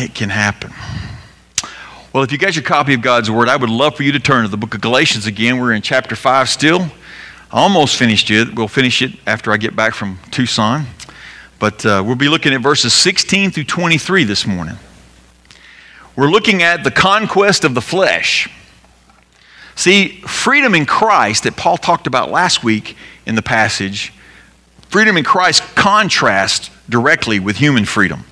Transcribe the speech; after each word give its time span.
it 0.00 0.14
can 0.14 0.30
happen. 0.30 0.72
Well, 2.12 2.22
if 2.22 2.30
you 2.30 2.38
got 2.38 2.54
your 2.54 2.62
copy 2.62 2.94
of 2.94 3.02
God's 3.02 3.30
Word, 3.30 3.48
I 3.48 3.56
would 3.56 3.70
love 3.70 3.96
for 3.96 4.04
you 4.04 4.12
to 4.12 4.20
turn 4.20 4.44
to 4.44 4.48
the 4.48 4.56
book 4.56 4.74
of 4.74 4.80
Galatians 4.80 5.26
again. 5.26 5.58
We're 5.58 5.72
in 5.72 5.82
chapter 5.82 6.14
5 6.14 6.48
still. 6.48 6.86
Almost 7.50 7.96
finished 7.96 8.30
it. 8.30 8.54
We'll 8.54 8.68
finish 8.68 9.02
it 9.02 9.12
after 9.26 9.52
I 9.52 9.56
get 9.56 9.74
back 9.74 9.94
from 9.94 10.18
Tucson. 10.30 10.86
But 11.58 11.84
uh, 11.84 12.02
we'll 12.06 12.14
be 12.14 12.28
looking 12.28 12.52
at 12.52 12.60
verses 12.60 12.92
16 12.94 13.50
through 13.50 13.64
23 13.64 14.24
this 14.24 14.46
morning. 14.46 14.76
We're 16.16 16.30
looking 16.30 16.62
at 16.62 16.84
the 16.84 16.90
conquest 16.90 17.64
of 17.64 17.74
the 17.74 17.80
flesh. 17.80 18.48
See, 19.74 20.20
freedom 20.20 20.74
in 20.74 20.86
Christ 20.86 21.44
that 21.44 21.56
Paul 21.56 21.76
talked 21.76 22.06
about 22.06 22.30
last 22.30 22.62
week 22.62 22.96
in 23.26 23.34
the 23.34 23.42
passage, 23.42 24.12
freedom 24.88 25.16
in 25.16 25.24
Christ 25.24 25.62
contrasts 25.74 26.70
directly 26.88 27.40
with 27.40 27.56
human 27.56 27.84
freedom. 27.84 28.24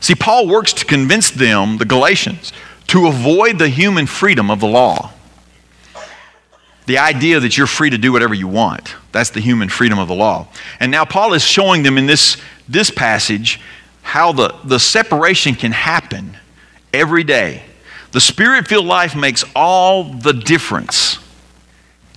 See, 0.00 0.14
Paul 0.14 0.48
works 0.48 0.72
to 0.74 0.84
convince 0.84 1.30
them, 1.30 1.78
the 1.78 1.84
Galatians, 1.84 2.52
to 2.88 3.06
avoid 3.06 3.58
the 3.58 3.68
human 3.68 4.06
freedom 4.06 4.50
of 4.50 4.60
the 4.60 4.66
law. 4.66 5.12
The 6.86 6.98
idea 6.98 7.38
that 7.38 7.56
you're 7.56 7.66
free 7.66 7.90
to 7.90 7.98
do 7.98 8.10
whatever 8.10 8.34
you 8.34 8.48
want. 8.48 8.96
That's 9.12 9.30
the 9.30 9.40
human 9.40 9.68
freedom 9.68 9.98
of 9.98 10.08
the 10.08 10.14
law. 10.14 10.48
And 10.80 10.90
now 10.90 11.04
Paul 11.04 11.34
is 11.34 11.42
showing 11.42 11.82
them 11.82 11.98
in 11.98 12.06
this, 12.06 12.36
this 12.68 12.90
passage 12.90 13.60
how 14.02 14.32
the, 14.32 14.54
the 14.64 14.80
separation 14.80 15.54
can 15.54 15.72
happen 15.72 16.36
every 16.92 17.22
day. 17.22 17.62
The 18.12 18.20
spirit 18.20 18.66
filled 18.66 18.86
life 18.86 19.14
makes 19.14 19.44
all 19.54 20.04
the 20.04 20.32
difference 20.32 21.18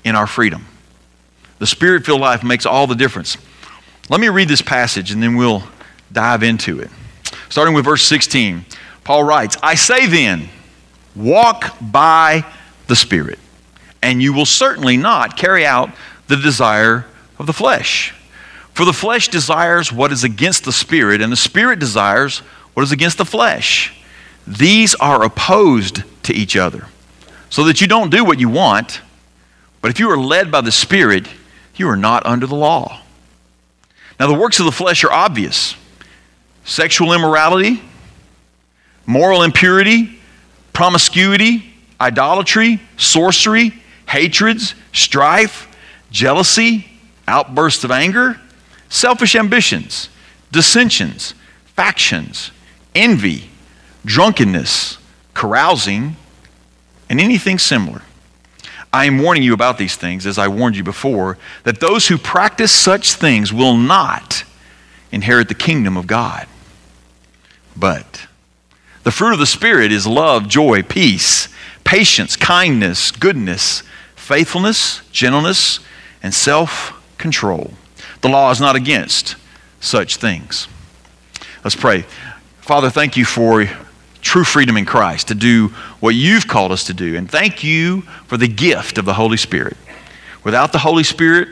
in 0.03 0.15
our 0.15 0.25
freedom. 0.25 0.65
The 1.59 1.67
spirit 1.67 2.05
filled 2.05 2.21
life 2.21 2.43
makes 2.43 2.65
all 2.65 2.87
the 2.87 2.95
difference. 2.95 3.37
Let 4.09 4.19
me 4.19 4.29
read 4.29 4.47
this 4.47 4.61
passage 4.61 5.11
and 5.11 5.21
then 5.21 5.35
we'll 5.35 5.63
dive 6.11 6.41
into 6.41 6.79
it. 6.79 6.89
Starting 7.49 7.73
with 7.73 7.85
verse 7.85 8.03
16, 8.05 8.65
Paul 9.03 9.23
writes, 9.23 9.57
I 9.61 9.75
say 9.75 10.07
then, 10.07 10.49
Walk 11.15 11.75
by 11.79 12.45
the 12.87 12.95
Spirit, 12.95 13.37
and 14.01 14.21
you 14.21 14.33
will 14.33 14.45
certainly 14.45 14.97
not 14.97 15.37
carry 15.37 15.65
out 15.65 15.89
the 16.27 16.35
desire 16.35 17.05
of 17.37 17.45
the 17.45 17.53
flesh. 17.53 18.13
For 18.73 18.85
the 18.85 18.93
flesh 18.93 19.27
desires 19.27 19.91
what 19.91 20.11
is 20.11 20.23
against 20.23 20.65
the 20.65 20.71
Spirit, 20.71 21.21
and 21.21 21.31
the 21.31 21.37
Spirit 21.37 21.77
desires 21.79 22.39
what 22.73 22.81
is 22.83 22.91
against 22.91 23.19
the 23.19 23.25
flesh. 23.25 23.93
These 24.47 24.95
are 24.95 25.23
opposed 25.23 26.03
to 26.23 26.33
each 26.33 26.57
other, 26.57 26.87
so 27.49 27.63
that 27.65 27.79
you 27.79 27.87
don't 27.87 28.09
do 28.09 28.25
what 28.25 28.39
you 28.39 28.49
want. 28.49 29.01
But 29.81 29.91
if 29.91 29.99
you 29.99 30.09
are 30.09 30.17
led 30.17 30.51
by 30.51 30.61
the 30.61 30.71
Spirit, 30.71 31.27
you 31.75 31.87
are 31.87 31.97
not 31.97 32.25
under 32.25 32.47
the 32.47 32.55
law. 32.55 33.01
Now, 34.19 34.27
the 34.27 34.33
works 34.33 34.59
of 34.59 34.65
the 34.65 34.71
flesh 34.71 35.03
are 35.03 35.11
obvious 35.11 35.75
sexual 36.63 37.13
immorality, 37.13 37.81
moral 39.05 39.43
impurity 39.43 40.19
promiscuity, 40.73 41.63
idolatry, 42.01 42.81
sorcery, 42.97 43.71
hatreds, 44.07 44.75
strife, 44.91 45.67
jealousy, 46.11 46.87
outbursts 47.27 47.83
of 47.83 47.91
anger, 47.91 48.39
selfish 48.89 49.35
ambitions, 49.35 50.09
dissensions, 50.51 51.35
factions, 51.65 52.51
envy, 52.93 53.49
drunkenness, 54.03 54.97
carousing, 55.33 56.15
and 57.09 57.21
anything 57.21 57.57
similar. 57.57 58.01
I 58.91 59.05
am 59.05 59.19
warning 59.19 59.41
you 59.41 59.53
about 59.53 59.77
these 59.79 59.95
things, 59.95 60.27
as 60.27 60.37
I 60.37 60.47
warned 60.47 60.75
you 60.75 60.83
before, 60.83 61.37
that 61.63 61.79
those 61.79 62.07
who 62.07 62.17
practice 62.17 62.71
such 62.71 63.13
things 63.13 63.51
will 63.51 63.75
not 63.75 64.43
inherit 65.11 65.47
the 65.47 65.55
kingdom 65.55 65.97
of 65.97 66.05
God. 66.05 66.47
But 67.75 68.27
the 69.03 69.11
fruit 69.11 69.33
of 69.33 69.39
the 69.39 69.45
Spirit 69.45 69.91
is 69.91 70.07
love, 70.07 70.47
joy, 70.47 70.83
peace, 70.83 71.49
patience, 71.83 72.35
kindness, 72.35 73.11
goodness, 73.11 73.83
faithfulness, 74.15 75.01
gentleness, 75.11 75.79
and 76.21 76.33
self 76.33 76.93
control. 77.17 77.73
The 78.21 78.29
law 78.29 78.51
is 78.51 78.61
not 78.61 78.75
against 78.75 79.35
such 79.79 80.15
things. 80.17 80.67
Let's 81.63 81.75
pray. 81.75 82.05
Father, 82.61 82.89
thank 82.89 83.17
you 83.17 83.25
for 83.25 83.69
true 84.21 84.45
freedom 84.45 84.77
in 84.77 84.85
Christ 84.85 85.27
to 85.27 85.35
do 85.35 85.67
what 85.99 86.15
you've 86.15 86.47
called 86.47 86.71
us 86.71 86.85
to 86.85 86.93
do. 86.93 87.17
And 87.17 87.29
thank 87.29 87.63
you 87.63 88.01
for 88.27 88.37
the 88.37 88.47
gift 88.47 88.97
of 88.97 89.05
the 89.05 89.13
Holy 89.13 89.37
Spirit. 89.37 89.75
Without 90.43 90.71
the 90.71 90.79
Holy 90.79 91.03
Spirit, 91.03 91.49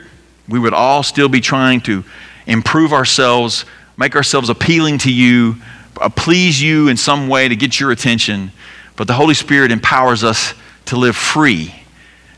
we 0.48 0.58
would 0.58 0.72
all 0.72 1.02
still 1.02 1.28
be 1.28 1.40
trying 1.40 1.82
to 1.82 2.04
improve 2.46 2.92
ourselves, 2.92 3.64
make 3.96 4.16
ourselves 4.16 4.48
appealing 4.48 4.98
to 4.98 5.12
you, 5.12 5.56
uh, 6.00 6.08
please 6.08 6.60
you 6.60 6.88
in 6.88 6.96
some 6.96 7.28
way 7.28 7.48
to 7.48 7.56
get 7.56 7.78
your 7.78 7.90
attention, 7.90 8.52
but 8.96 9.06
the 9.06 9.14
Holy 9.14 9.34
Spirit 9.34 9.70
empowers 9.72 10.24
us 10.24 10.54
to 10.86 10.96
live 10.96 11.16
free 11.16 11.74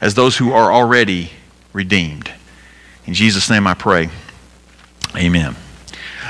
as 0.00 0.14
those 0.14 0.36
who 0.36 0.52
are 0.52 0.72
already 0.72 1.30
redeemed. 1.72 2.30
In 3.06 3.14
Jesus' 3.14 3.50
name 3.50 3.66
I 3.66 3.74
pray. 3.74 4.08
Amen. 5.16 5.56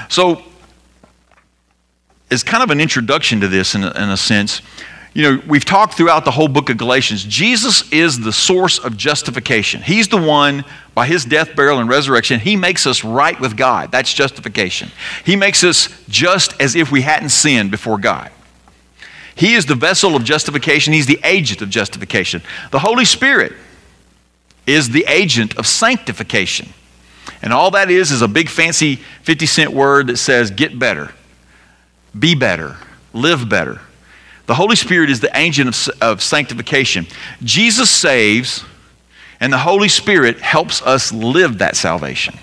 So, 0.09 0.43
as 2.31 2.43
kind 2.43 2.63
of 2.63 2.71
an 2.71 2.81
introduction 2.81 3.41
to 3.41 3.49
this, 3.49 3.75
in 3.75 3.84
a, 3.84 3.91
in 3.91 4.11
a 4.11 4.17
sense, 4.17 4.61
you 5.15 5.23
know, 5.23 5.43
we've 5.47 5.65
talked 5.65 5.95
throughout 5.95 6.25
the 6.25 6.33
whole 6.33 6.49
book 6.49 6.69
of 6.71 6.77
Galatians. 6.77 7.23
Jesus 7.23 7.91
is 7.93 8.19
the 8.19 8.33
source 8.33 8.81
of 8.81 8.97
justification. 8.97 9.81
He's 9.81 10.09
the 10.09 10.21
one, 10.21 10.65
by 10.93 11.07
his 11.07 11.25
death, 11.25 11.55
burial, 11.55 11.79
and 11.79 11.89
resurrection, 11.89 12.41
he 12.41 12.57
makes 12.57 12.85
us 12.85 13.05
right 13.05 13.39
with 13.39 13.57
God. 13.57 13.93
That's 13.93 14.13
justification. 14.13 14.91
He 15.25 15.37
makes 15.37 15.63
us 15.63 15.89
just 16.09 16.61
as 16.61 16.75
if 16.75 16.91
we 16.91 17.03
hadn't 17.03 17.29
sinned 17.29 17.71
before 17.71 17.97
God. 17.97 18.33
He 19.37 19.55
is 19.55 19.67
the 19.67 19.77
vessel 19.77 20.17
of 20.17 20.25
justification, 20.25 20.93
he's 20.93 21.07
the 21.07 21.21
agent 21.23 21.63
of 21.63 21.71
justification. 21.71 22.43
The 22.73 22.81
Holy 22.81 23.05
Spirit 23.05 23.53
is 24.67 24.91
the 24.91 25.05
agent 25.09 25.57
of 25.57 25.67
sanctification. 25.67 26.71
And 27.41 27.53
all 27.53 27.71
that 27.73 27.91
is 27.91 28.11
is 28.11 28.23
a 28.23 28.29
big 28.29 28.49
fancy 28.49 28.97
50 29.23 29.47
cent 29.47 29.73
word 29.73 30.09
that 30.09 30.17
says 30.17 30.51
get 30.51 30.79
better, 30.79 31.13
be 32.19 32.35
better, 32.35 32.77
live 33.13 33.49
better. 33.49 33.81
The 34.47 34.55
Holy 34.55 34.77
Spirit 34.77 35.10
is 35.10 35.21
the 35.21 35.37
agent 35.37 35.69
of, 35.69 36.03
of 36.03 36.22
sanctification. 36.22 37.06
Jesus 37.43 37.91
saves, 37.91 38.65
and 39.41 39.53
the 39.53 39.59
Holy 39.59 39.88
Spirit 39.88 40.41
helps 40.41 40.82
us 40.82 41.12
live 41.12 41.59
that 41.59 41.77
salvation. 41.77 42.37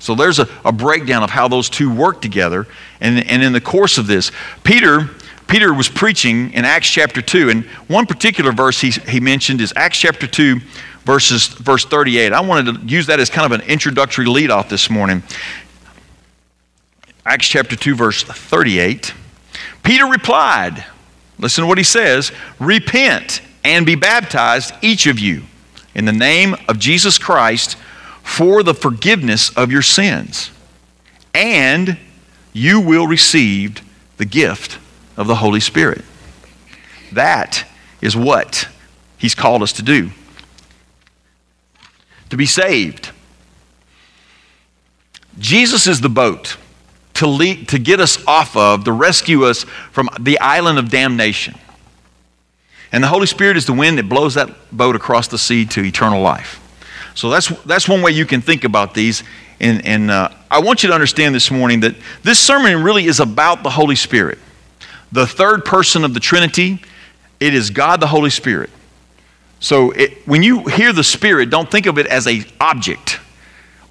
So 0.00 0.14
there's 0.14 0.38
a, 0.38 0.48
a 0.64 0.72
breakdown 0.72 1.22
of 1.22 1.30
how 1.30 1.46
those 1.46 1.68
two 1.68 1.94
work 1.94 2.20
together. 2.20 2.66
And, 3.00 3.24
and 3.26 3.42
in 3.42 3.52
the 3.52 3.60
course 3.60 3.98
of 3.98 4.06
this, 4.06 4.32
Peter, 4.64 5.10
Peter 5.46 5.72
was 5.72 5.88
preaching 5.88 6.52
in 6.52 6.64
Acts 6.64 6.88
chapter 6.88 7.22
2, 7.22 7.50
and 7.50 7.64
one 7.86 8.06
particular 8.06 8.50
verse 8.50 8.80
he, 8.80 8.90
he 8.90 9.20
mentioned 9.20 9.60
is 9.60 9.72
Acts 9.76 9.98
chapter 9.98 10.26
2, 10.26 10.60
verses, 11.04 11.46
verse 11.48 11.84
38. 11.84 12.32
I 12.32 12.40
wanted 12.40 12.74
to 12.74 12.86
use 12.86 13.06
that 13.06 13.20
as 13.20 13.30
kind 13.30 13.52
of 13.52 13.60
an 13.60 13.66
introductory 13.68 14.26
lead 14.26 14.50
off 14.50 14.68
this 14.68 14.90
morning. 14.90 15.22
Acts 17.24 17.46
chapter 17.46 17.76
2, 17.76 17.94
verse 17.94 18.22
38. 18.22 19.14
Peter 19.82 20.06
replied, 20.06 20.84
Listen 21.40 21.62
to 21.62 21.68
what 21.68 21.78
he 21.78 21.84
says 21.84 22.32
Repent 22.58 23.42
and 23.64 23.84
be 23.84 23.94
baptized, 23.94 24.72
each 24.82 25.06
of 25.06 25.18
you, 25.18 25.42
in 25.94 26.04
the 26.04 26.12
name 26.12 26.54
of 26.68 26.78
Jesus 26.78 27.18
Christ 27.18 27.76
for 28.22 28.62
the 28.62 28.74
forgiveness 28.74 29.50
of 29.56 29.72
your 29.72 29.82
sins, 29.82 30.50
and 31.34 31.98
you 32.52 32.80
will 32.80 33.06
receive 33.06 33.80
the 34.18 34.24
gift 34.24 34.78
of 35.16 35.26
the 35.26 35.36
Holy 35.36 35.60
Spirit. 35.60 36.04
That 37.12 37.66
is 38.00 38.16
what 38.16 38.68
he's 39.18 39.34
called 39.34 39.62
us 39.62 39.72
to 39.74 39.82
do 39.82 40.10
to 42.28 42.36
be 42.36 42.46
saved. 42.46 43.10
Jesus 45.38 45.86
is 45.86 46.00
the 46.00 46.08
boat 46.08 46.56
to, 47.20 47.26
lead, 47.26 47.68
to 47.68 47.78
get 47.78 48.00
us 48.00 48.24
off 48.26 48.56
of, 48.56 48.84
to 48.84 48.92
rescue 48.92 49.44
us 49.44 49.64
from 49.92 50.08
the 50.18 50.40
island 50.40 50.78
of 50.78 50.90
damnation. 50.90 51.54
And 52.92 53.04
the 53.04 53.08
Holy 53.08 53.26
Spirit 53.26 53.58
is 53.58 53.66
the 53.66 53.74
wind 53.74 53.98
that 53.98 54.08
blows 54.08 54.34
that 54.34 54.50
boat 54.72 54.96
across 54.96 55.28
the 55.28 55.36
sea 55.36 55.66
to 55.66 55.84
eternal 55.84 56.22
life. 56.22 56.58
So 57.14 57.28
that's, 57.28 57.48
that's 57.64 57.86
one 57.86 58.00
way 58.00 58.12
you 58.12 58.24
can 58.24 58.40
think 58.40 58.64
about 58.64 58.94
these. 58.94 59.22
And, 59.60 59.84
and 59.84 60.10
uh, 60.10 60.30
I 60.50 60.60
want 60.60 60.82
you 60.82 60.88
to 60.88 60.94
understand 60.94 61.34
this 61.34 61.50
morning 61.50 61.80
that 61.80 61.94
this 62.22 62.38
sermon 62.38 62.82
really 62.82 63.04
is 63.04 63.20
about 63.20 63.62
the 63.62 63.70
Holy 63.70 63.96
Spirit. 63.96 64.38
The 65.12 65.26
third 65.26 65.66
person 65.66 66.04
of 66.04 66.14
the 66.14 66.20
Trinity, 66.20 66.82
it 67.38 67.52
is 67.52 67.68
God 67.68 68.00
the 68.00 68.06
Holy 68.06 68.30
Spirit. 68.30 68.70
So 69.60 69.90
it, 69.90 70.26
when 70.26 70.42
you 70.42 70.64
hear 70.64 70.94
the 70.94 71.04
Spirit, 71.04 71.50
don't 71.50 71.70
think 71.70 71.84
of 71.84 71.98
it 71.98 72.06
as 72.06 72.26
a 72.26 72.44
object 72.58 73.20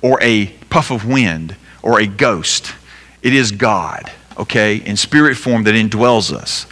or 0.02 0.18
a 0.24 0.48
puff 0.72 0.90
of 0.90 1.06
wind 1.06 1.56
or 1.84 2.00
a 2.00 2.08
ghost. 2.08 2.74
It 3.22 3.34
is 3.34 3.52
God, 3.52 4.12
okay, 4.38 4.78
in 4.78 4.96
spirit 4.96 5.36
form 5.36 5.64
that 5.64 5.76
indwells 5.76 6.34
us. 6.34 6.66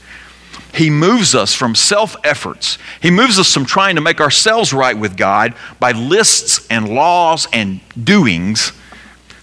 He 0.73 0.89
moves 0.89 1.33
us 1.33 1.53
from 1.53 1.73
self 1.75 2.15
efforts. 2.23 2.77
He 3.01 3.09
moves 3.09 3.39
us 3.39 3.53
from 3.53 3.65
trying 3.65 3.95
to 3.95 4.01
make 4.01 4.21
ourselves 4.21 4.73
right 4.73 4.97
with 4.97 5.17
God 5.17 5.55
by 5.79 5.91
lists 5.91 6.67
and 6.69 6.87
laws 6.87 7.47
and 7.51 7.79
doings 8.01 8.73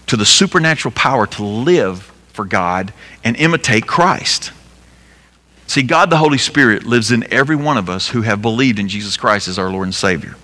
to 0.07 0.15
the 0.15 0.25
supernatural 0.25 0.93
power 0.93 1.27
to 1.27 1.43
live 1.43 2.11
for 2.31 2.45
God 2.45 2.93
and 3.23 3.35
imitate 3.35 3.87
Christ. 3.87 4.51
See, 5.67 5.81
God 5.81 6.09
the 6.09 6.17
Holy 6.17 6.37
Spirit 6.37 6.83
lives 6.83 7.11
in 7.11 7.31
every 7.33 7.55
one 7.55 7.77
of 7.77 7.89
us 7.89 8.09
who 8.09 8.21
have 8.21 8.41
believed 8.41 8.77
in 8.77 8.87
Jesus 8.87 9.17
Christ 9.17 9.47
as 9.47 9.57
our 9.57 9.71
Lord 9.71 9.87
and 9.87 9.95
Savior. 9.95 10.35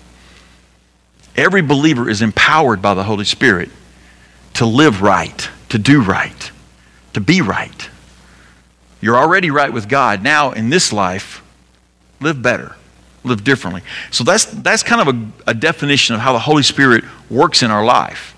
Every 1.36 1.62
believer 1.62 2.10
is 2.10 2.20
empowered 2.20 2.82
by 2.82 2.94
the 2.94 3.04
Holy 3.04 3.24
Spirit 3.24 3.70
to 4.54 4.66
live 4.66 5.00
right, 5.00 5.48
to 5.72 5.78
do 5.78 6.02
right, 6.02 6.50
to 7.14 7.20
be 7.22 7.40
right. 7.40 7.88
You're 9.00 9.16
already 9.16 9.50
right 9.50 9.72
with 9.72 9.88
God. 9.88 10.22
Now, 10.22 10.52
in 10.52 10.68
this 10.68 10.92
life, 10.92 11.42
live 12.20 12.42
better, 12.42 12.76
live 13.24 13.42
differently. 13.42 13.80
So 14.10 14.22
that's, 14.22 14.44
that's 14.44 14.82
kind 14.82 15.08
of 15.08 15.16
a, 15.16 15.50
a 15.52 15.54
definition 15.54 16.14
of 16.14 16.20
how 16.20 16.34
the 16.34 16.40
Holy 16.40 16.62
Spirit 16.62 17.04
works 17.30 17.62
in 17.62 17.70
our 17.70 17.82
life. 17.82 18.36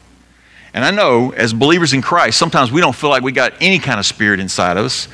And 0.73 0.85
I 0.85 0.93
know 0.93 1.33
as 1.33 1.53
believers 1.53 1.93
in 1.93 2.03
Christ, 2.03 2.39
sometimes 2.39 2.71
we 2.71 2.81
don't 2.81 2.95
feel 2.95 3.11
like 3.11 3.25
we 3.25 3.33
got 3.33 3.53
any 3.61 3.81
kind 3.81 3.99
of 3.99 4.07
spirit 4.07 4.39
inside 4.39 4.77
of 4.77 4.85
us, 4.85 5.09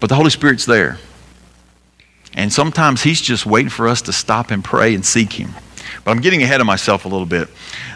but 0.00 0.10
the 0.10 0.16
Holy 0.16 0.28
Spirit's 0.28 0.66
there. 0.66 0.98
And 2.34 2.52
sometimes 2.52 3.02
He's 3.02 3.22
just 3.22 3.46
waiting 3.46 3.70
for 3.70 3.88
us 3.88 4.02
to 4.02 4.12
stop 4.12 4.50
and 4.50 4.62
pray 4.62 4.94
and 4.94 5.06
seek 5.06 5.32
Him. 5.32 5.54
But 6.04 6.10
I'm 6.10 6.20
getting 6.20 6.42
ahead 6.42 6.60
of 6.60 6.66
myself 6.66 7.04
a 7.04 7.08
little 7.08 7.26
bit. 7.26 7.48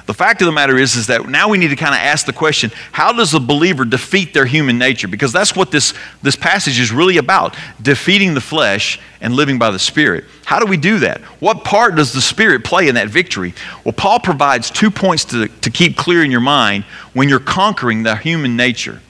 The 0.07 0.15
fact 0.15 0.41
of 0.41 0.47
the 0.47 0.53
matter 0.53 0.79
is, 0.79 0.97
is 0.97 1.09
that 1.09 1.29
now 1.29 1.51
we 1.51 1.59
need 1.59 1.69
to 1.69 1.77
kind 1.77 1.95
of 1.95 2.01
ask 2.01 2.25
the 2.25 2.33
question 2.33 2.73
how 2.93 3.13
does 3.13 3.35
a 3.35 3.41
believer 3.41 3.85
defeat 3.85 4.33
their 4.33 4.47
human 4.47 4.79
nature? 4.79 5.07
Because 5.07 5.33
that's 5.33 5.55
what 5.55 5.71
this, 5.71 5.93
this 6.23 6.35
passage 6.35 6.81
is 6.81 6.91
really 6.91 7.19
about 7.19 7.55
defeating 7.83 8.33
the 8.33 8.41
flesh 8.41 8.99
and 9.21 9.35
living 9.35 9.59
by 9.59 9.71
the 9.71 9.79
Spirit. 9.79 10.25
How 10.47 10.61
do 10.61 10.67
we 10.67 10.79
do 10.79 11.01
that? 11.01 11.21
What 11.41 11.63
part 11.63 11.95
does 11.95 12.15
the 12.15 12.23
Spirit 12.23 12.65
play 12.65 12.89
in 12.89 12.95
that 12.95 13.09
victory? 13.09 13.53
Well, 13.85 13.93
Paul 13.93 14.19
provides 14.21 14.71
two 14.71 14.91
points 14.91 15.27
to, 15.27 15.49
to 15.49 15.71
keep 15.71 15.97
clear 15.97 16.25
in 16.25 16.31
your 16.31 16.41
mind 16.41 16.85
when 17.13 17.29
you're 17.29 17.39
conquering 17.39 18.03
the 18.03 18.17
human 18.17 18.57
nature. 18.57 19.03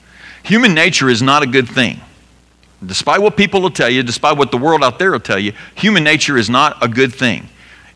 Human 0.43 0.73
nature 0.73 1.09
is 1.09 1.21
not 1.21 1.43
a 1.43 1.47
good 1.47 1.69
thing. 1.69 2.01
Despite 2.85 3.21
what 3.21 3.35
people 3.35 3.61
will 3.61 3.71
tell 3.71 3.89
you, 3.89 4.03
despite 4.03 4.37
what 4.37 4.51
the 4.51 4.57
world 4.57 4.83
out 4.83 4.99
there 4.99 5.11
will 5.11 5.19
tell 5.19 5.39
you, 5.39 5.53
human 5.75 6.03
nature 6.03 6.37
is 6.37 6.49
not 6.49 6.77
a 6.81 6.87
good 6.87 7.13
thing. 7.13 7.49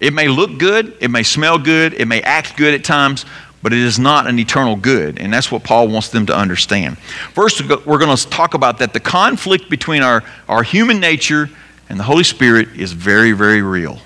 It 0.03 0.13
may 0.13 0.27
look 0.27 0.57
good, 0.57 0.97
it 0.99 1.09
may 1.09 1.23
smell 1.23 1.57
good, 1.57 1.93
it 1.93 2.09
may 2.09 2.21
act 2.21 2.57
good 2.57 2.73
at 2.73 2.83
times, 2.83 3.25
but 3.61 3.71
it 3.71 3.79
is 3.79 3.97
not 3.97 4.27
an 4.27 4.37
eternal 4.37 4.75
good. 4.75 5.17
And 5.17 5.31
that's 5.31 5.49
what 5.49 5.63
Paul 5.63 5.87
wants 5.87 6.09
them 6.09 6.25
to 6.25 6.35
understand. 6.35 6.97
First, 6.97 7.61
we're 7.85 7.97
going 7.97 8.15
to 8.15 8.29
talk 8.29 8.53
about 8.53 8.79
that 8.79 8.91
the 8.91 8.99
conflict 8.99 9.69
between 9.69 10.03
our, 10.03 10.21
our 10.49 10.61
human 10.61 10.99
nature 10.99 11.49
and 11.87 11.97
the 11.97 12.03
Holy 12.03 12.25
Spirit 12.25 12.67
is 12.75 12.91
very, 12.91 13.31
very 13.31 13.61
real. 13.61 13.99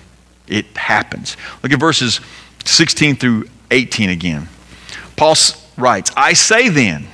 It 0.48 0.68
happens. 0.78 1.36
Look 1.64 1.72
at 1.72 1.80
verses 1.80 2.22
16 2.64 3.16
through 3.16 3.46
18 3.72 4.12
again. 4.12 4.50
Paul 5.16 5.34
writes, 5.78 6.12
I 6.16 6.34
say 6.34 6.70
then, 6.70 7.08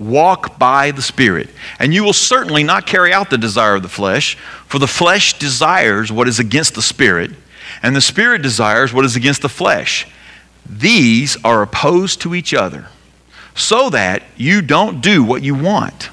Walk 0.00 0.58
by 0.58 0.92
the 0.92 1.02
Spirit, 1.02 1.50
and 1.80 1.92
you 1.92 2.04
will 2.04 2.12
certainly 2.12 2.62
not 2.62 2.86
carry 2.86 3.12
out 3.12 3.30
the 3.30 3.38
desire 3.38 3.74
of 3.76 3.82
the 3.82 3.88
flesh, 3.88 4.36
for 4.66 4.78
the 4.78 4.86
flesh 4.86 5.38
desires 5.38 6.12
what 6.12 6.28
is 6.28 6.38
against 6.38 6.74
the 6.76 6.82
Spirit, 6.82 7.32
and 7.82 7.94
the 7.94 8.00
Spirit 8.00 8.42
desires 8.42 8.92
what 8.92 9.04
is 9.04 9.16
against 9.16 9.42
the 9.42 9.48
flesh. 9.48 10.06
These 10.68 11.36
are 11.44 11.62
opposed 11.62 12.20
to 12.22 12.34
each 12.34 12.52
other, 12.52 12.88
so 13.54 13.90
that 13.90 14.22
you 14.36 14.62
don't 14.62 15.00
do 15.00 15.24
what 15.24 15.42
you 15.42 15.54
want. 15.54 16.10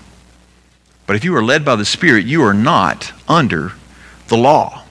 But 1.08 1.16
if 1.16 1.24
you 1.24 1.36
are 1.36 1.44
led 1.44 1.64
by 1.64 1.76
the 1.76 1.86
Spirit, 1.86 2.26
you 2.26 2.44
are 2.44 2.54
not 2.54 3.12
under 3.28 3.74
the 4.28 4.38
law. 4.38 4.84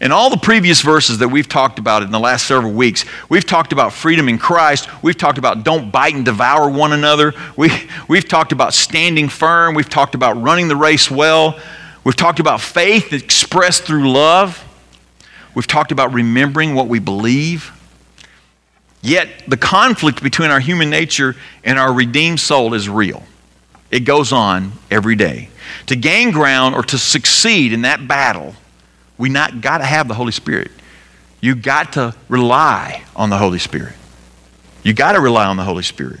In 0.00 0.10
all 0.10 0.28
the 0.28 0.36
previous 0.36 0.80
verses 0.80 1.18
that 1.18 1.28
we've 1.28 1.48
talked 1.48 1.78
about 1.78 2.02
in 2.02 2.10
the 2.10 2.18
last 2.18 2.46
several 2.46 2.72
weeks, 2.72 3.04
we've 3.28 3.46
talked 3.46 3.72
about 3.72 3.92
freedom 3.92 4.28
in 4.28 4.38
Christ. 4.38 4.88
We've 5.02 5.16
talked 5.16 5.38
about 5.38 5.64
don't 5.64 5.92
bite 5.92 6.14
and 6.14 6.24
devour 6.24 6.68
one 6.68 6.92
another. 6.92 7.32
We, 7.56 7.70
we've 8.08 8.26
talked 8.26 8.50
about 8.50 8.74
standing 8.74 9.28
firm. 9.28 9.74
We've 9.74 9.88
talked 9.88 10.16
about 10.16 10.42
running 10.42 10.66
the 10.66 10.76
race 10.76 11.10
well. 11.10 11.58
We've 12.02 12.16
talked 12.16 12.40
about 12.40 12.60
faith 12.60 13.12
expressed 13.12 13.84
through 13.84 14.10
love. 14.10 14.62
We've 15.54 15.66
talked 15.66 15.92
about 15.92 16.12
remembering 16.12 16.74
what 16.74 16.88
we 16.88 16.98
believe. 16.98 17.72
Yet 19.02 19.28
the 19.46 19.56
conflict 19.56 20.22
between 20.22 20.50
our 20.50 20.60
human 20.60 20.90
nature 20.90 21.36
and 21.62 21.78
our 21.78 21.92
redeemed 21.92 22.40
soul 22.40 22.74
is 22.74 22.88
real. 22.88 23.22
It 23.90 24.00
goes 24.00 24.32
on 24.32 24.72
every 24.90 25.14
day. 25.14 25.50
To 25.86 25.96
gain 25.96 26.30
ground 26.30 26.74
or 26.74 26.82
to 26.82 26.98
succeed 26.98 27.72
in 27.72 27.82
that 27.82 28.08
battle, 28.08 28.54
we 29.18 29.28
not 29.28 29.60
got 29.60 29.78
to 29.78 29.84
have 29.84 30.08
the 30.08 30.14
Holy 30.14 30.32
Spirit. 30.32 30.70
You 31.40 31.54
got 31.54 31.92
to 31.92 32.14
rely 32.28 33.04
on 33.14 33.30
the 33.30 33.38
Holy 33.38 33.58
Spirit. 33.58 33.94
You 34.82 34.94
got 34.94 35.12
to 35.12 35.20
rely 35.20 35.46
on 35.46 35.56
the 35.56 35.62
Holy 35.62 35.82
Spirit. 35.82 36.20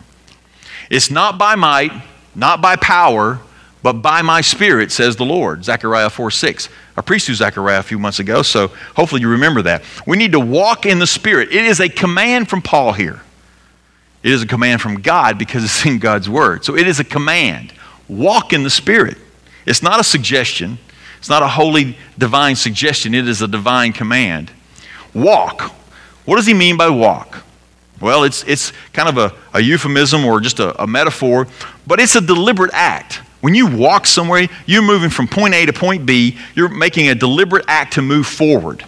It's 0.90 1.10
not 1.10 1.38
by 1.38 1.54
might, 1.54 1.92
not 2.34 2.60
by 2.60 2.76
power, 2.76 3.40
but 3.84 4.00
by 4.00 4.22
my 4.22 4.40
spirit, 4.40 4.90
says 4.90 5.14
the 5.16 5.26
Lord. 5.26 5.62
Zechariah 5.62 6.08
4 6.08 6.30
6. 6.30 6.70
I 6.96 7.02
preached 7.02 7.26
through 7.26 7.34
Zechariah 7.34 7.80
a 7.80 7.82
few 7.82 7.98
months 7.98 8.18
ago, 8.18 8.40
so 8.40 8.68
hopefully 8.96 9.20
you 9.20 9.28
remember 9.28 9.60
that. 9.60 9.82
We 10.06 10.16
need 10.16 10.32
to 10.32 10.40
walk 10.40 10.86
in 10.86 11.00
the 11.00 11.06
Spirit. 11.06 11.52
It 11.52 11.66
is 11.66 11.80
a 11.80 11.90
command 11.90 12.48
from 12.48 12.62
Paul 12.62 12.94
here. 12.94 13.20
It 14.22 14.32
is 14.32 14.40
a 14.40 14.46
command 14.46 14.80
from 14.80 15.02
God 15.02 15.38
because 15.38 15.64
it's 15.64 15.84
in 15.84 15.98
God's 15.98 16.30
Word. 16.30 16.64
So 16.64 16.74
it 16.74 16.88
is 16.88 16.98
a 16.98 17.04
command. 17.04 17.74
Walk 18.08 18.54
in 18.54 18.62
the 18.62 18.70
Spirit. 18.70 19.18
It's 19.66 19.82
not 19.82 20.00
a 20.00 20.04
suggestion, 20.04 20.78
it's 21.18 21.28
not 21.28 21.42
a 21.42 21.48
holy 21.48 21.98
divine 22.16 22.56
suggestion, 22.56 23.14
it 23.14 23.28
is 23.28 23.42
a 23.42 23.48
divine 23.48 23.92
command. 23.92 24.50
Walk. 25.12 25.60
What 26.24 26.36
does 26.36 26.46
he 26.46 26.54
mean 26.54 26.78
by 26.78 26.88
walk? 26.88 27.44
Well, 28.00 28.24
it's, 28.24 28.44
it's 28.44 28.72
kind 28.94 29.10
of 29.10 29.18
a, 29.18 29.34
a 29.52 29.60
euphemism 29.60 30.24
or 30.24 30.40
just 30.40 30.58
a, 30.58 30.82
a 30.82 30.86
metaphor, 30.86 31.48
but 31.86 32.00
it's 32.00 32.16
a 32.16 32.22
deliberate 32.22 32.70
act. 32.72 33.20
When 33.44 33.54
you 33.54 33.66
walk 33.66 34.06
somewhere, 34.06 34.48
you're 34.64 34.80
moving 34.80 35.10
from 35.10 35.28
point 35.28 35.52
A 35.52 35.66
to 35.66 35.72
point 35.74 36.06
B, 36.06 36.38
you're 36.54 36.70
making 36.70 37.10
a 37.10 37.14
deliberate 37.14 37.66
act 37.68 37.92
to 37.92 38.00
move 38.00 38.26
forward. 38.26 38.82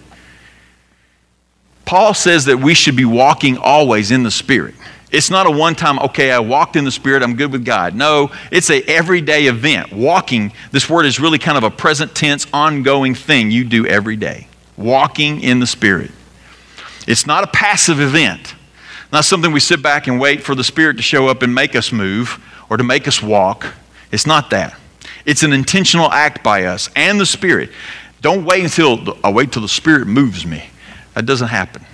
Paul 1.84 2.14
says 2.14 2.46
that 2.46 2.56
we 2.56 2.72
should 2.72 2.96
be 2.96 3.04
walking 3.04 3.58
always 3.58 4.10
in 4.10 4.22
the 4.22 4.30
Spirit. 4.30 4.74
It's 5.10 5.28
not 5.28 5.46
a 5.46 5.50
one 5.50 5.74
time, 5.74 5.98
okay, 5.98 6.32
I 6.32 6.38
walked 6.38 6.74
in 6.74 6.86
the 6.86 6.90
Spirit, 6.90 7.22
I'm 7.22 7.36
good 7.36 7.52
with 7.52 7.66
God. 7.66 7.94
No, 7.94 8.30
it's 8.50 8.70
a 8.70 8.80
everyday 8.84 9.44
event. 9.44 9.92
Walking, 9.92 10.54
this 10.72 10.88
word 10.88 11.04
is 11.04 11.20
really 11.20 11.38
kind 11.38 11.58
of 11.58 11.64
a 11.64 11.70
present 11.70 12.14
tense, 12.14 12.46
ongoing 12.50 13.14
thing 13.14 13.50
you 13.50 13.62
do 13.62 13.86
every 13.86 14.16
day. 14.16 14.48
Walking 14.78 15.42
in 15.42 15.60
the 15.60 15.66
Spirit. 15.66 16.12
It's 17.06 17.26
not 17.26 17.44
a 17.44 17.48
passive 17.48 18.00
event, 18.00 18.54
not 19.12 19.26
something 19.26 19.52
we 19.52 19.60
sit 19.60 19.82
back 19.82 20.06
and 20.06 20.18
wait 20.18 20.42
for 20.42 20.54
the 20.54 20.64
Spirit 20.64 20.96
to 20.96 21.02
show 21.02 21.28
up 21.28 21.42
and 21.42 21.54
make 21.54 21.76
us 21.76 21.92
move 21.92 22.42
or 22.70 22.78
to 22.78 22.84
make 22.84 23.06
us 23.06 23.22
walk. 23.22 23.74
It's 24.12 24.26
not 24.26 24.50
that. 24.50 24.78
It's 25.24 25.42
an 25.42 25.52
intentional 25.52 26.10
act 26.10 26.42
by 26.42 26.64
us 26.64 26.88
and 26.94 27.20
the 27.20 27.26
Spirit. 27.26 27.70
Don't 28.20 28.44
wait 28.44 28.62
until 28.62 29.16
I 29.22 29.30
wait 29.30 29.52
till 29.52 29.62
the 29.62 29.68
Spirit 29.68 30.06
moves 30.06 30.46
me. 30.46 30.68
That 31.14 31.26
doesn't 31.26 31.48
happen. 31.48 31.84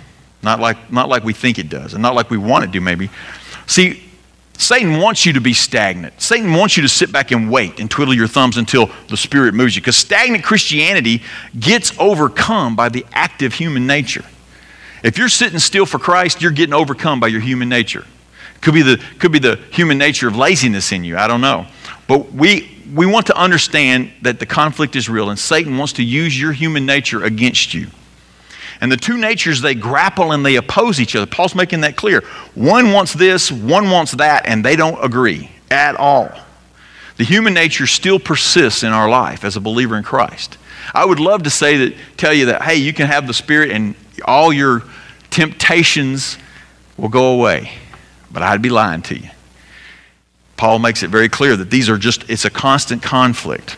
Not 0.41 0.59
like, 0.59 0.91
not 0.91 1.09
like 1.09 1.23
we 1.23 1.33
think 1.33 1.57
it 1.57 1.69
does, 1.69 1.93
and 1.93 2.01
not 2.01 2.15
like 2.15 2.29
we 2.29 2.37
want 2.37 2.65
it 2.65 2.71
to, 2.73 2.81
maybe. 2.81 3.09
See, 3.65 4.03
Satan 4.57 4.99
wants 4.99 5.25
you 5.25 5.33
to 5.33 5.41
be 5.41 5.53
stagnant. 5.53 6.21
Satan 6.21 6.53
wants 6.53 6.77
you 6.77 6.83
to 6.83 6.89
sit 6.89 7.11
back 7.11 7.31
and 7.31 7.49
wait 7.49 7.79
and 7.79 7.89
twiddle 7.89 8.13
your 8.13 8.27
thumbs 8.27 8.57
until 8.57 8.89
the 9.09 9.17
Spirit 9.17 9.53
moves 9.53 9.75
you. 9.75 9.81
Because 9.81 9.97
stagnant 9.97 10.43
Christianity 10.43 11.23
gets 11.59 11.97
overcome 11.97 12.75
by 12.75 12.89
the 12.89 13.05
active 13.13 13.53
human 13.53 13.87
nature. 13.87 14.25
If 15.03 15.17
you're 15.17 15.29
sitting 15.29 15.59
still 15.59 15.85
for 15.85 15.99
Christ, 15.99 16.41
you're 16.41 16.51
getting 16.51 16.73
overcome 16.73 17.19
by 17.19 17.27
your 17.27 17.41
human 17.41 17.67
nature. 17.67 18.05
Could 18.61 18.73
be 18.73 18.81
the, 18.81 19.03
could 19.19 19.31
be 19.31 19.39
the 19.39 19.57
human 19.71 19.97
nature 19.97 20.27
of 20.27 20.37
laziness 20.37 20.91
in 20.91 21.03
you. 21.03 21.17
I 21.17 21.27
don't 21.27 21.41
know. 21.41 21.65
But 22.07 22.33
we, 22.33 22.69
we 22.93 23.05
want 23.05 23.27
to 23.27 23.37
understand 23.37 24.11
that 24.21 24.39
the 24.39 24.45
conflict 24.45 24.95
is 24.95 25.09
real, 25.09 25.29
and 25.29 25.39
Satan 25.39 25.77
wants 25.77 25.93
to 25.93 26.03
use 26.03 26.39
your 26.39 26.51
human 26.51 26.85
nature 26.85 27.23
against 27.23 27.73
you. 27.73 27.87
And 28.81 28.91
the 28.91 28.97
two 28.97 29.17
natures, 29.17 29.61
they 29.61 29.75
grapple 29.75 30.33
and 30.33 30.45
they 30.45 30.57
oppose 30.57 30.99
each 30.99 31.15
other. 31.15 31.25
Paul's 31.25 31.55
making 31.55 31.81
that 31.81 31.95
clear. 31.95 32.21
One 32.53 32.91
wants 32.91 33.13
this, 33.13 33.51
one 33.51 33.89
wants 33.89 34.13
that, 34.13 34.45
and 34.45 34.65
they 34.65 34.75
don't 34.75 35.01
agree 35.03 35.49
at 35.71 35.95
all. 35.95 36.29
The 37.17 37.23
human 37.23 37.53
nature 37.53 37.87
still 37.87 38.19
persists 38.19 38.83
in 38.83 38.91
our 38.91 39.07
life 39.07 39.45
as 39.45 39.55
a 39.55 39.61
believer 39.61 39.95
in 39.95 40.03
Christ. 40.03 40.57
I 40.93 41.05
would 41.05 41.19
love 41.19 41.43
to 41.43 41.49
say 41.49 41.77
that, 41.77 41.95
tell 42.17 42.33
you 42.33 42.47
that, 42.47 42.63
hey, 42.63 42.75
you 42.75 42.91
can 42.91 43.07
have 43.07 43.27
the 43.27 43.33
Spirit 43.33 43.71
and 43.71 43.95
all 44.25 44.51
your 44.51 44.83
temptations 45.29 46.37
will 46.97 47.09
go 47.09 47.33
away. 47.33 47.71
But 48.31 48.43
I'd 48.43 48.61
be 48.61 48.69
lying 48.69 49.01
to 49.03 49.17
you. 49.17 49.29
Paul 50.63 50.79
makes 50.79 51.03
it 51.03 51.09
very 51.09 51.27
clear 51.27 51.57
that 51.57 51.69
these 51.69 51.89
are 51.89 51.97
just, 51.97 52.29
it's 52.29 52.45
a 52.45 52.49
constant 52.49 53.03
conflict. 53.03 53.75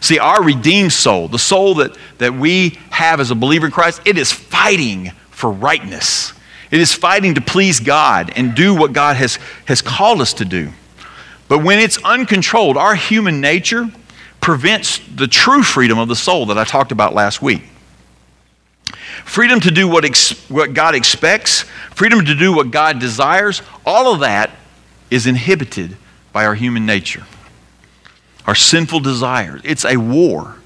See, 0.00 0.18
our 0.18 0.42
redeemed 0.42 0.94
soul, 0.94 1.28
the 1.28 1.38
soul 1.38 1.74
that, 1.74 1.94
that 2.16 2.32
we 2.32 2.78
have 2.88 3.20
as 3.20 3.30
a 3.30 3.34
believer 3.34 3.66
in 3.66 3.72
Christ, 3.72 4.00
it 4.06 4.16
is 4.16 4.32
fighting 4.32 5.10
for 5.28 5.50
rightness. 5.50 6.32
It 6.70 6.80
is 6.80 6.94
fighting 6.94 7.34
to 7.34 7.42
please 7.42 7.80
God 7.80 8.32
and 8.34 8.54
do 8.54 8.74
what 8.74 8.94
God 8.94 9.16
has, 9.16 9.38
has 9.66 9.82
called 9.82 10.22
us 10.22 10.32
to 10.32 10.46
do. 10.46 10.70
But 11.48 11.62
when 11.62 11.78
it's 11.80 12.02
uncontrolled, 12.02 12.78
our 12.78 12.94
human 12.94 13.42
nature 13.42 13.90
prevents 14.40 14.98
the 15.14 15.26
true 15.26 15.62
freedom 15.62 15.98
of 15.98 16.08
the 16.08 16.16
soul 16.16 16.46
that 16.46 16.56
I 16.56 16.64
talked 16.64 16.92
about 16.92 17.12
last 17.12 17.42
week. 17.42 17.60
Freedom 19.26 19.60
to 19.60 19.70
do 19.70 19.86
what, 19.86 20.06
ex, 20.06 20.30
what 20.48 20.72
God 20.72 20.94
expects, 20.94 21.64
freedom 21.94 22.24
to 22.24 22.34
do 22.34 22.54
what 22.54 22.70
God 22.70 23.00
desires, 23.00 23.60
all 23.84 24.14
of 24.14 24.20
that 24.20 24.52
is 25.10 25.26
inhibited 25.26 25.94
by 26.36 26.44
our 26.44 26.54
human 26.54 26.84
nature 26.84 27.24
our 28.46 28.54
sinful 28.54 29.00
desires. 29.00 29.62
It's 29.64 29.86
a 29.86 29.96
war. 29.96 30.56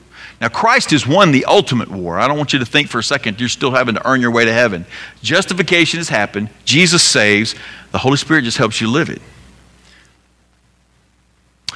Now, 0.41 0.49
Christ 0.49 0.91
has 0.91 1.07
won 1.07 1.31
the 1.31 1.45
ultimate 1.45 1.89
war. 1.89 2.19
I 2.19 2.27
don't 2.27 2.37
want 2.37 2.53
you 2.53 2.59
to 2.59 2.67
think 2.67 2.89
for 2.89 2.99
a 2.99 3.05
second 3.05 3.39
you're 3.39 3.49
still 3.49 3.71
having 3.71 3.95
to 3.95 4.05
earn 4.05 4.21
your 4.21 4.33
way 4.33 4.45
to 4.45 4.53
heaven. 4.53 4.85
Justification 5.23 5.99
has 5.99 6.09
happened. 6.09 6.50
Jesus 6.65 7.05
saves. 7.05 7.55
The 7.93 7.99
Holy 7.99 8.17
Spirit 8.17 8.43
just 8.43 8.59
helps 8.59 8.81
you 8.81 8.91
live 8.91 9.11
it. 9.11 9.23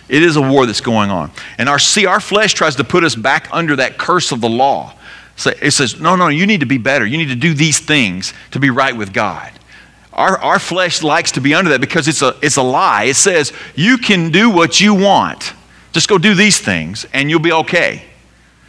It 0.08 0.24
is 0.24 0.34
a 0.34 0.42
war 0.42 0.66
that's 0.66 0.80
going 0.80 1.10
on. 1.10 1.30
And 1.56 1.68
our 1.68 1.78
see, 1.78 2.04
our 2.04 2.20
flesh 2.20 2.52
tries 2.52 2.74
to 2.76 2.84
put 2.84 3.04
us 3.04 3.14
back 3.14 3.46
under 3.52 3.76
that 3.76 3.96
curse 3.96 4.32
of 4.32 4.40
the 4.40 4.50
law. 4.50 4.92
So 5.36 5.52
it 5.62 5.70
says, 5.70 6.00
no, 6.00 6.16
no, 6.16 6.26
you 6.26 6.46
need 6.46 6.60
to 6.60 6.66
be 6.66 6.78
better. 6.78 7.06
You 7.06 7.16
need 7.16 7.28
to 7.28 7.36
do 7.36 7.54
these 7.54 7.78
things 7.78 8.34
to 8.50 8.58
be 8.58 8.70
right 8.70 8.96
with 8.96 9.12
God. 9.12 9.52
Our, 10.14 10.38
our 10.38 10.58
flesh 10.60 11.02
likes 11.02 11.32
to 11.32 11.40
be 11.40 11.54
under 11.54 11.70
that 11.70 11.80
because 11.80 12.06
it's 12.06 12.22
a, 12.22 12.36
it's 12.40 12.56
a 12.56 12.62
lie. 12.62 13.04
It 13.04 13.16
says, 13.16 13.52
you 13.74 13.98
can 13.98 14.30
do 14.30 14.48
what 14.48 14.80
you 14.80 14.94
want. 14.94 15.52
Just 15.92 16.08
go 16.08 16.18
do 16.18 16.34
these 16.34 16.60
things 16.60 17.04
and 17.12 17.28
you'll 17.28 17.40
be 17.40 17.52
okay. 17.52 18.04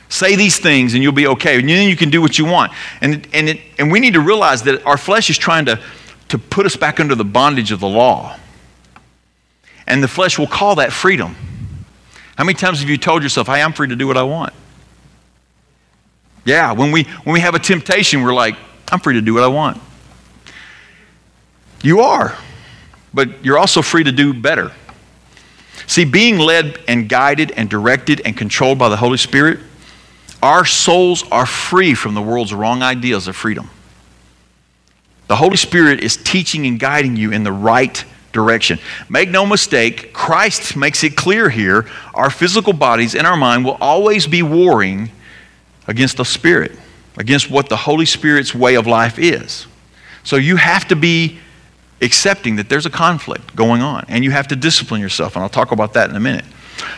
Say 0.09 0.35
these 0.35 0.59
things 0.59 0.95
and 0.95 1.03
you'll 1.03 1.11
be 1.11 1.27
okay. 1.27 1.59
And 1.59 1.69
then 1.69 1.87
you 1.87 1.95
can 1.95 2.09
do 2.09 2.19
what 2.19 2.39
you 2.39 2.45
want. 2.45 2.71
And, 2.99 3.27
and, 3.31 3.49
it, 3.49 3.59
and 3.77 3.91
we 3.91 3.99
need 3.99 4.13
to 4.15 4.21
realize 4.21 4.63
that 4.63 4.83
our 4.85 4.97
flesh 4.97 5.29
is 5.29 5.37
trying 5.37 5.65
to, 5.65 5.79
to 6.29 6.37
put 6.39 6.65
us 6.65 6.75
back 6.75 6.99
under 6.99 7.13
the 7.13 7.25
bondage 7.25 7.71
of 7.71 7.79
the 7.79 7.87
law. 7.87 8.37
And 9.85 10.01
the 10.01 10.07
flesh 10.07 10.39
will 10.39 10.47
call 10.47 10.75
that 10.75 10.91
freedom. 10.91 11.35
How 12.37 12.43
many 12.43 12.55
times 12.55 12.79
have 12.79 12.89
you 12.89 12.97
told 12.97 13.21
yourself, 13.21 13.47
hey, 13.47 13.61
I'm 13.61 13.71
free 13.71 13.87
to 13.89 13.95
do 13.95 14.07
what 14.07 14.17
I 14.17 14.23
want? 14.23 14.53
Yeah, 16.43 16.71
when 16.71 16.91
we, 16.91 17.03
when 17.23 17.33
we 17.33 17.39
have 17.39 17.53
a 17.53 17.59
temptation, 17.59 18.23
we're 18.23 18.33
like, 18.33 18.55
I'm 18.91 18.99
free 18.99 19.13
to 19.13 19.21
do 19.21 19.33
what 19.35 19.43
I 19.43 19.47
want. 19.47 19.79
You 21.81 22.01
are, 22.01 22.37
but 23.13 23.43
you're 23.43 23.57
also 23.57 23.81
free 23.81 24.03
to 24.03 24.11
do 24.11 24.33
better. 24.33 24.71
See, 25.87 26.05
being 26.05 26.37
led 26.37 26.79
and 26.87 27.07
guided 27.07 27.51
and 27.51 27.69
directed 27.69 28.21
and 28.25 28.35
controlled 28.35 28.79
by 28.79 28.89
the 28.89 28.97
Holy 28.97 29.17
Spirit 29.17 29.59
our 30.45 30.63
souls 30.63 31.23
are 31.31 31.47
free 31.47 31.95
from 31.95 32.13
the 32.13 32.21
world's 32.21 32.53
wrong 32.53 32.83
ideas 32.83 33.27
of 33.27 33.35
freedom. 33.35 33.67
The 35.27 35.35
Holy 35.35 35.57
Spirit 35.57 36.03
is 36.03 36.17
teaching 36.17 36.67
and 36.67 36.79
guiding 36.79 37.15
you 37.15 37.31
in 37.31 37.41
the 37.41 37.51
right 37.51 38.05
direction. 38.31 38.77
Make 39.09 39.29
no 39.29 39.47
mistake, 39.47 40.13
Christ 40.13 40.75
makes 40.75 41.03
it 41.03 41.15
clear 41.17 41.49
here 41.49 41.87
our 42.13 42.29
physical 42.29 42.73
bodies 42.73 43.15
and 43.15 43.25
our 43.25 43.35
mind 43.35 43.65
will 43.65 43.77
always 43.81 44.27
be 44.27 44.43
warring 44.43 45.09
against 45.87 46.17
the 46.17 46.25
Spirit, 46.25 46.73
against 47.17 47.49
what 47.49 47.67
the 47.67 47.77
Holy 47.77 48.05
Spirit's 48.05 48.53
way 48.53 48.75
of 48.75 48.85
life 48.85 49.17
is. 49.17 49.65
So 50.23 50.35
you 50.35 50.57
have 50.57 50.87
to 50.89 50.95
be 50.95 51.39
accepting 52.05 52.55
that 52.55 52.69
there's 52.69 52.85
a 52.85 52.89
conflict 52.89 53.55
going 53.55 53.81
on 53.81 54.05
and 54.07 54.23
you 54.23 54.31
have 54.31 54.47
to 54.47 54.55
discipline 54.55 55.01
yourself. 55.01 55.35
And 55.35 55.43
I'll 55.43 55.49
talk 55.49 55.71
about 55.71 55.93
that 55.93 56.09
in 56.09 56.15
a 56.15 56.19
minute. 56.19 56.45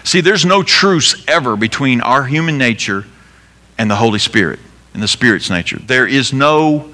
See, 0.03 0.21
there's 0.21 0.45
no 0.45 0.61
truce 0.61 1.23
ever 1.27 1.55
between 1.55 2.01
our 2.01 2.23
human 2.23 2.57
nature 2.57 3.05
and 3.77 3.89
the 3.89 3.95
Holy 3.95 4.19
Spirit 4.19 4.59
and 4.93 5.01
the 5.01 5.07
Spirit's 5.07 5.49
nature. 5.49 5.79
There 5.79 6.07
is 6.07 6.33
no 6.33 6.93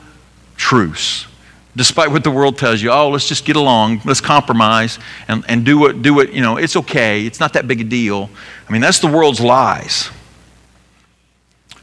truce. 0.55 1.27
Despite 1.75 2.11
what 2.11 2.23
the 2.23 2.31
world 2.31 2.57
tells 2.57 2.81
you, 2.81 2.91
oh, 2.91 3.09
let's 3.09 3.27
just 3.27 3.45
get 3.45 3.55
along, 3.55 4.01
let's 4.05 4.21
compromise 4.21 4.99
and, 5.27 5.43
and 5.47 5.65
do 5.65 5.77
what, 5.79 6.01
do 6.01 6.13
what, 6.13 6.31
you 6.31 6.41
know, 6.41 6.57
it's 6.57 6.75
okay, 6.75 7.25
it's 7.25 7.39
not 7.39 7.53
that 7.53 7.67
big 7.67 7.81
a 7.81 7.83
deal. 7.83 8.29
I 8.67 8.71
mean, 8.71 8.81
that's 8.81 8.99
the 8.99 9.07
world's 9.07 9.39
lies. 9.39 10.09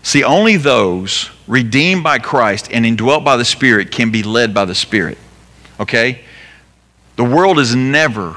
See, 0.03 0.23
only 0.23 0.57
those 0.57 1.31
redeemed 1.47 2.05
by 2.05 2.19
Christ 2.19 2.71
and 2.73 2.87
indwelt 2.87 3.25
by 3.25 3.37
the 3.37 3.45
Spirit 3.45 3.91
can 3.91 4.11
be 4.11 4.23
led 4.23 4.55
by 4.55 4.65
the 4.65 4.75
Spirit. 4.75 5.19
Okay? 5.81 6.21
The 7.17 7.25
world 7.25 7.59
is 7.59 7.75
never 7.75 8.37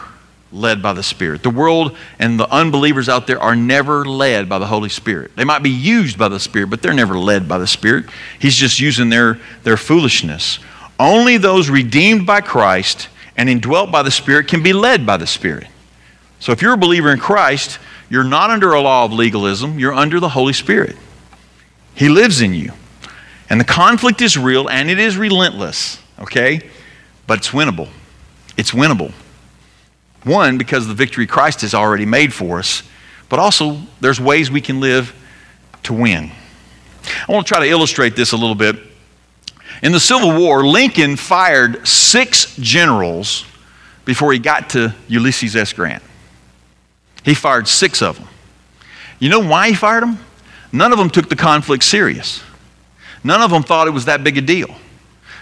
led 0.52 0.82
by 0.82 0.94
the 0.94 1.04
Spirit. 1.04 1.44
The 1.44 1.50
world 1.50 1.98
and 2.20 2.40
the 2.40 2.50
unbelievers 2.50 3.10
out 3.10 3.28
there 3.28 3.42
are 3.42 3.56
never 3.56 4.06
led 4.06 4.48
by 4.48 4.60
the 4.60 4.68
Holy 4.68 4.90
Spirit. 4.90 5.36
They 5.36 5.44
might 5.44 5.64
be 5.64 5.70
used 5.70 6.18
by 6.18 6.30
the 6.30 6.40
Spirit, 6.40 6.70
but 6.70 6.82
they're 6.82 6.94
never 6.94 7.18
led 7.18 7.48
by 7.48 7.58
the 7.58 7.68
Spirit. 7.68 8.06
He's 8.40 8.56
just 8.56 8.80
using 8.80 9.10
their, 9.10 9.40
their 9.64 9.78
foolishness. 9.78 10.60
Only 11.00 11.38
those 11.38 11.70
redeemed 11.70 12.26
by 12.26 12.42
Christ 12.42 13.10
and 13.36 13.50
indwelt 13.50 13.92
by 13.92 14.04
the 14.04 14.12
Spirit 14.12 14.48
can 14.48 14.62
be 14.62 14.74
led 14.74 15.06
by 15.06 15.18
the 15.18 15.28
Spirit. 15.28 15.68
So 16.40 16.52
if 16.52 16.62
you're 16.62 16.74
a 16.74 16.78
believer 16.78 17.12
in 17.12 17.20
Christ, 17.20 17.80
you're 18.10 18.24
not 18.24 18.52
under 18.52 18.74
a 18.74 18.82
law 18.82 19.06
of 19.06 19.12
legalism, 19.12 19.80
you're 19.80 19.94
under 19.94 20.20
the 20.20 20.30
Holy 20.30 20.54
Spirit. 20.54 20.96
He 21.96 22.10
lives 22.10 22.42
in 22.42 22.54
you. 22.54 22.74
And 23.50 23.60
the 23.60 23.66
conflict 23.66 24.22
is 24.22 24.38
real 24.38 24.70
and 24.70 24.90
it 24.90 25.00
is 25.00 25.18
relentless, 25.18 26.02
okay? 26.20 26.70
But 27.28 27.40
it's 27.40 27.50
winnable. 27.50 27.90
It's 28.58 28.72
winnable. 28.72 29.12
One, 30.24 30.58
because 30.58 30.88
the 30.88 30.94
victory 30.94 31.28
Christ 31.28 31.62
has 31.62 31.74
already 31.74 32.06
made 32.06 32.34
for 32.34 32.60
us, 32.60 32.84
but 33.30 33.40
also 33.40 33.82
there's 34.00 34.20
ways 34.20 34.50
we 34.50 34.62
can 34.62 34.80
live 34.80 35.14
to 35.84 35.94
win. 35.94 36.32
I 37.28 37.32
want 37.32 37.46
to 37.46 37.54
try 37.54 37.66
to 37.66 37.70
illustrate 37.70 38.16
this 38.16 38.32
a 38.32 38.38
little 38.38 38.56
bit. 38.56 38.78
In 39.82 39.92
the 39.92 40.00
Civil 40.00 40.38
War, 40.38 40.66
Lincoln 40.66 41.18
fired 41.18 41.86
six 41.86 42.56
generals 42.58 43.46
before 44.06 44.32
he 44.32 44.40
got 44.40 44.70
to 44.72 44.94
Ulysses 45.08 45.56
S. 45.56 45.74
Grant. 45.74 46.04
He 47.24 47.34
fired 47.34 47.68
six 47.68 48.02
of 48.02 48.18
them. 48.18 48.28
You 49.20 49.30
know 49.30 49.40
why 49.40 49.70
he 49.70 49.74
fired 49.74 50.04
them? 50.04 50.20
None 50.72 50.92
of 50.92 50.98
them 50.98 51.10
took 51.10 51.30
the 51.30 51.36
conflict 51.36 51.84
serious. 51.84 52.42
None 53.24 53.42
of 53.42 53.52
them 53.52 53.64
thought 53.64 53.88
it 53.88 53.92
was 53.92 54.06
that 54.06 54.24
big 54.24 54.38
a 54.38 54.42
deal. 54.42 54.74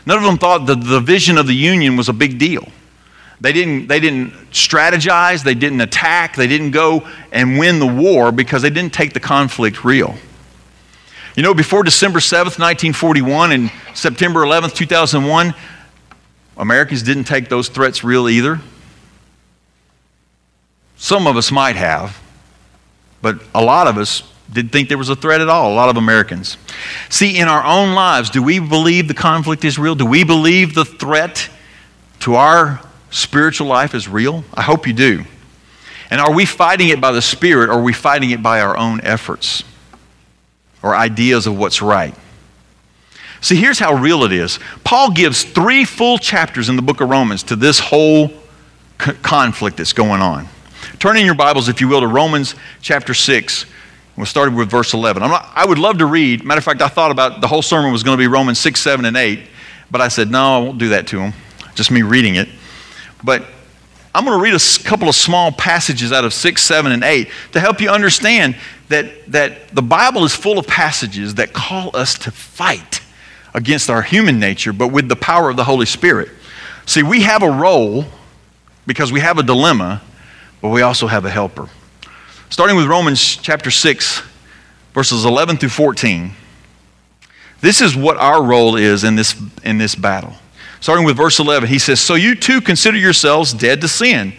None 0.06 0.18
of 0.18 0.24
them 0.24 0.38
thought 0.38 0.66
the, 0.66 0.76
the 0.76 1.00
vision 1.00 1.38
of 1.38 1.48
the 1.48 1.54
Union 1.54 1.96
was 1.96 2.10
a 2.10 2.14
big 2.14 2.40
deal. 2.40 2.68
They 3.40 3.54
didn't, 3.54 3.88
they 3.88 4.00
didn't 4.00 4.32
strategize, 4.52 5.44
they 5.44 5.56
didn't 5.56 5.82
attack, 5.82 6.36
they 6.36 6.48
didn't 6.48 6.72
go 6.72 7.08
and 7.32 7.58
win 7.58 7.80
the 7.80 7.88
war 7.88 8.32
because 8.32 8.62
they 8.62 8.70
didn't 8.70 8.94
take 8.94 9.14
the 9.14 9.20
conflict 9.20 9.84
real. 9.84 10.16
You 11.36 11.44
know, 11.44 11.54
before 11.54 11.84
December 11.84 12.20
7th, 12.20 12.60
1941 12.60 13.52
and 13.52 13.72
September 13.94 14.42
11th, 14.42 14.76
2001, 14.76 15.56
Americans 16.58 17.02
didn't 17.02 17.24
take 17.24 17.50
those 17.50 17.70
threats 17.70 18.04
real 18.04 18.30
either. 18.30 18.60
Some 20.98 21.26
of 21.26 21.36
us 21.36 21.52
might 21.52 21.78
have, 21.78 22.22
but 23.24 23.42
a 23.56 23.64
lot 23.64 23.88
of 23.88 23.98
us 23.98 24.22
didn't 24.52 24.72
think 24.72 24.90
there 24.90 24.98
was 24.98 25.10
a 25.10 25.16
threat 25.16 25.42
at 25.42 25.50
all, 25.50 25.72
a 25.72 25.76
lot 25.76 25.90
of 25.90 25.98
Americans. 25.98 26.58
See, 27.10 27.38
in 27.40 27.48
our 27.48 27.64
own 27.64 27.94
lives, 27.94 28.30
do 28.30 28.44
we 28.44 28.60
believe 28.60 29.08
the 29.08 29.14
conflict 29.14 29.64
is 29.64 29.80
real? 29.80 29.96
Do 29.96 30.06
we 30.06 30.24
believe 30.24 30.76
the 30.76 30.86
threat 30.86 31.50
to 32.22 32.36
our 32.36 32.82
spiritual 33.12 33.68
life 33.68 33.96
is 33.96 34.08
real? 34.08 34.44
I 34.54 34.62
hope 34.62 34.88
you 34.88 34.94
do. 34.94 35.24
And 36.10 36.20
are 36.20 36.34
we 36.34 36.46
fighting 36.46 36.90
it 36.90 37.00
by 37.00 37.12
the 37.12 37.22
Spirit 37.22 37.70
or 37.70 37.74
are 37.74 37.82
we 37.82 37.94
fighting 37.94 38.32
it 38.32 38.44
by 38.44 38.60
our 38.60 38.76
own 38.76 39.00
efforts 39.02 39.64
or 40.84 40.94
ideas 40.96 41.48
of 41.48 41.58
what's 41.58 41.82
right? 41.82 42.14
See, 43.40 43.56
here's 43.56 43.80
how 43.80 43.96
real 43.96 44.24
it 44.24 44.34
is. 44.34 44.60
Paul 44.84 45.12
gives 45.12 45.44
three 45.44 45.86
full 45.86 46.18
chapters 46.18 46.68
in 46.70 46.76
the 46.76 46.82
book 46.82 47.02
of 47.02 47.10
Romans 47.10 47.44
to 47.44 47.56
this 47.56 47.80
whole 47.80 48.28
c- 48.28 49.14
conflict 49.24 49.78
that's 49.78 49.94
going 49.94 50.22
on. 50.22 50.48
Turn 51.00 51.18
in 51.18 51.26
your 51.26 51.34
Bibles, 51.34 51.70
if 51.70 51.82
you 51.82 51.88
will, 51.88 52.02
to 52.02 52.08
Romans 52.08 52.54
chapter 52.82 53.14
6. 53.14 53.66
We'll 54.18 54.26
start 54.26 54.54
with 54.54 54.70
verse 54.70 54.94
11. 54.94 55.22
Not, 55.22 55.50
i 55.56 55.66
would 55.66 55.80
love 55.80 56.00
to 56.00 56.06
read. 56.06 56.44
Matter 56.44 56.60
of 56.60 56.64
fact, 56.64 56.82
I 56.82 56.90
thought 56.90 57.12
about 57.12 57.42
the 57.42 57.48
whole 57.48 57.62
sermon 57.62 57.92
was 57.92 58.04
going 58.04 58.18
to 58.18 58.22
be 58.22 58.28
Romans 58.28 58.60
6, 58.60 58.80
7, 58.80 59.06
and 59.06 59.16
8, 59.16 59.40
but 59.90 60.02
I 60.02 60.10
said, 60.10 60.30
no, 60.30 60.58
I 60.58 60.58
won't 60.60 60.78
do 60.78 60.90
that 60.90 61.08
to 61.08 61.18
them. 61.18 61.34
Just 61.76 61.92
me 61.92 62.02
reading 62.02 62.36
it. 62.36 62.50
But 63.24 63.46
I'm 64.14 64.26
going 64.26 64.38
to 64.38 64.44
read 64.44 64.54
a 64.54 64.84
couple 64.84 65.08
of 65.08 65.16
small 65.16 65.52
passages 65.52 66.12
out 66.12 66.26
of 66.26 66.34
6, 66.34 66.62
7, 66.62 66.92
and 66.92 67.04
8 67.04 67.30
to 67.54 67.60
help 67.60 67.80
you 67.80 67.90
understand 67.90 68.58
that, 68.90 69.32
that 69.32 69.70
the 69.70 69.82
Bible 69.82 70.26
is 70.26 70.36
full 70.36 70.60
of 70.60 70.68
passages 70.68 71.36
that 71.36 71.54
call 71.54 71.96
us 71.96 72.18
to 72.20 72.32
fight 72.32 73.02
against 73.54 73.90
our 73.90 74.02
human 74.02 74.40
nature, 74.40 74.74
but 74.74 74.90
with 74.90 75.08
the 75.08 75.16
power 75.16 75.50
of 75.50 75.56
the 75.56 75.64
Holy 75.64 75.86
Spirit. 75.86 76.30
See, 76.86 77.04
we 77.04 77.22
have 77.22 77.44
a 77.44 77.50
role 77.50 78.06
because 78.86 79.12
we 79.12 79.22
have 79.22 79.38
a 79.38 79.44
dilemma, 79.44 80.02
but 80.62 80.70
we 80.70 80.82
also 80.82 81.08
have 81.08 81.24
a 81.24 81.30
helper. 81.30 81.70
Starting 82.52 82.76
with 82.76 82.86
Romans 82.86 83.38
chapter 83.38 83.72
6, 83.72 84.22
verses 84.94 85.26
11 85.26 85.58
through 85.58 85.70
14. 85.70 86.32
This 87.62 87.82
is 87.82 87.96
what 87.96 88.18
our 88.18 88.44
role 88.44 88.76
is 88.76 89.04
in 89.04 89.16
this, 89.16 89.36
in 89.64 89.80
this 89.80 89.96
battle 89.96 90.36
starting 90.82 91.06
with 91.06 91.16
verse 91.16 91.40
11, 91.40 91.70
he 91.70 91.80
says, 91.80 92.02
So 92.02 92.16
you 92.16 92.36
too 92.36 92.60
consider 92.60 92.98
yourselves 92.98 93.54
dead 93.54 93.80
to 93.82 93.88
sin 93.88 94.34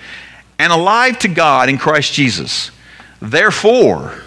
and 0.59 0.73
alive 0.73 1.19
to 1.21 1.28
God 1.28 1.71
in 1.71 1.78
Christ 1.78 2.12
Jesus. 2.12 2.71
Therefore, 3.21 4.21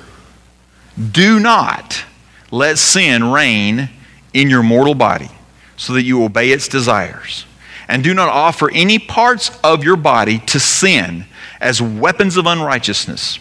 do 1.12 1.40
not 1.40 2.04
let 2.50 2.78
sin 2.78 3.32
reign 3.32 3.90
in 4.34 4.50
your 4.50 4.64
mortal 4.64 4.96
body 4.96 5.30
so 5.78 5.94
that 5.94 6.04
you 6.04 6.24
obey 6.24 6.52
its 6.52 6.68
desires. 6.68 7.46
And 7.88 8.04
do 8.04 8.14
not 8.14 8.30
offer 8.30 8.72
any 8.72 8.98
parts 8.98 9.52
of 9.64 9.84
your 9.84 9.98
body 9.98 10.40
to 10.40 10.60
sin 10.60 11.26
as 11.60 11.82
weapons 11.82 12.38
of 12.38 12.46
unrighteousness, 12.48 13.40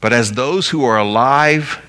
but 0.00 0.12
as 0.12 0.32
those 0.32 0.68
who 0.68 0.84
are 0.84 0.98
alive 0.98 1.84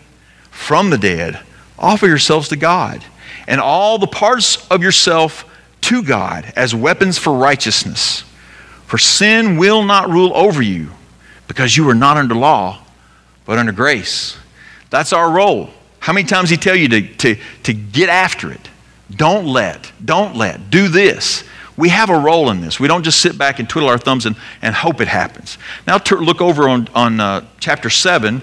from 0.51 0.89
the 0.89 0.97
dead, 0.97 1.39
offer 1.77 2.07
yourselves 2.07 2.49
to 2.49 2.55
God 2.55 3.03
and 3.47 3.59
all 3.59 3.97
the 3.97 4.07
parts 4.07 4.67
of 4.69 4.83
yourself 4.83 5.45
to 5.81 6.03
God 6.03 6.51
as 6.55 6.75
weapons 6.75 7.17
for 7.17 7.33
righteousness. 7.33 8.23
For 8.85 8.97
sin 8.97 9.57
will 9.57 9.83
not 9.83 10.09
rule 10.09 10.31
over 10.35 10.61
you 10.61 10.89
because 11.47 11.75
you 11.75 11.87
are 11.89 11.95
not 11.95 12.17
under 12.17 12.35
law, 12.35 12.81
but 13.45 13.57
under 13.57 13.71
grace. 13.71 14.37
That's 14.89 15.13
our 15.13 15.29
role. 15.29 15.69
How 15.99 16.13
many 16.13 16.27
times 16.27 16.49
he 16.49 16.57
tell 16.57 16.75
you 16.75 16.89
to, 16.89 17.01
to, 17.17 17.37
to 17.63 17.73
get 17.73 18.09
after 18.09 18.51
it? 18.51 18.69
Don't 19.11 19.45
let, 19.45 19.91
don't 20.03 20.35
let, 20.35 20.69
do 20.69 20.87
this. 20.87 21.43
We 21.79 21.89
have 21.89 22.09
a 22.09 22.19
role 22.19 22.49
in 22.49 22.59
this. 22.59 22.77
We 22.77 22.89
don't 22.89 23.03
just 23.03 23.21
sit 23.21 23.37
back 23.37 23.59
and 23.59 23.69
twiddle 23.69 23.89
our 23.89 23.97
thumbs 23.97 24.25
and, 24.25 24.35
and 24.61 24.75
hope 24.75 24.99
it 24.99 25.07
happens. 25.07 25.57
Now 25.87 25.97
look 26.11 26.41
over 26.41 26.67
on, 26.67 26.89
on 26.93 27.21
uh, 27.21 27.45
chapter 27.61 27.89
7, 27.89 28.41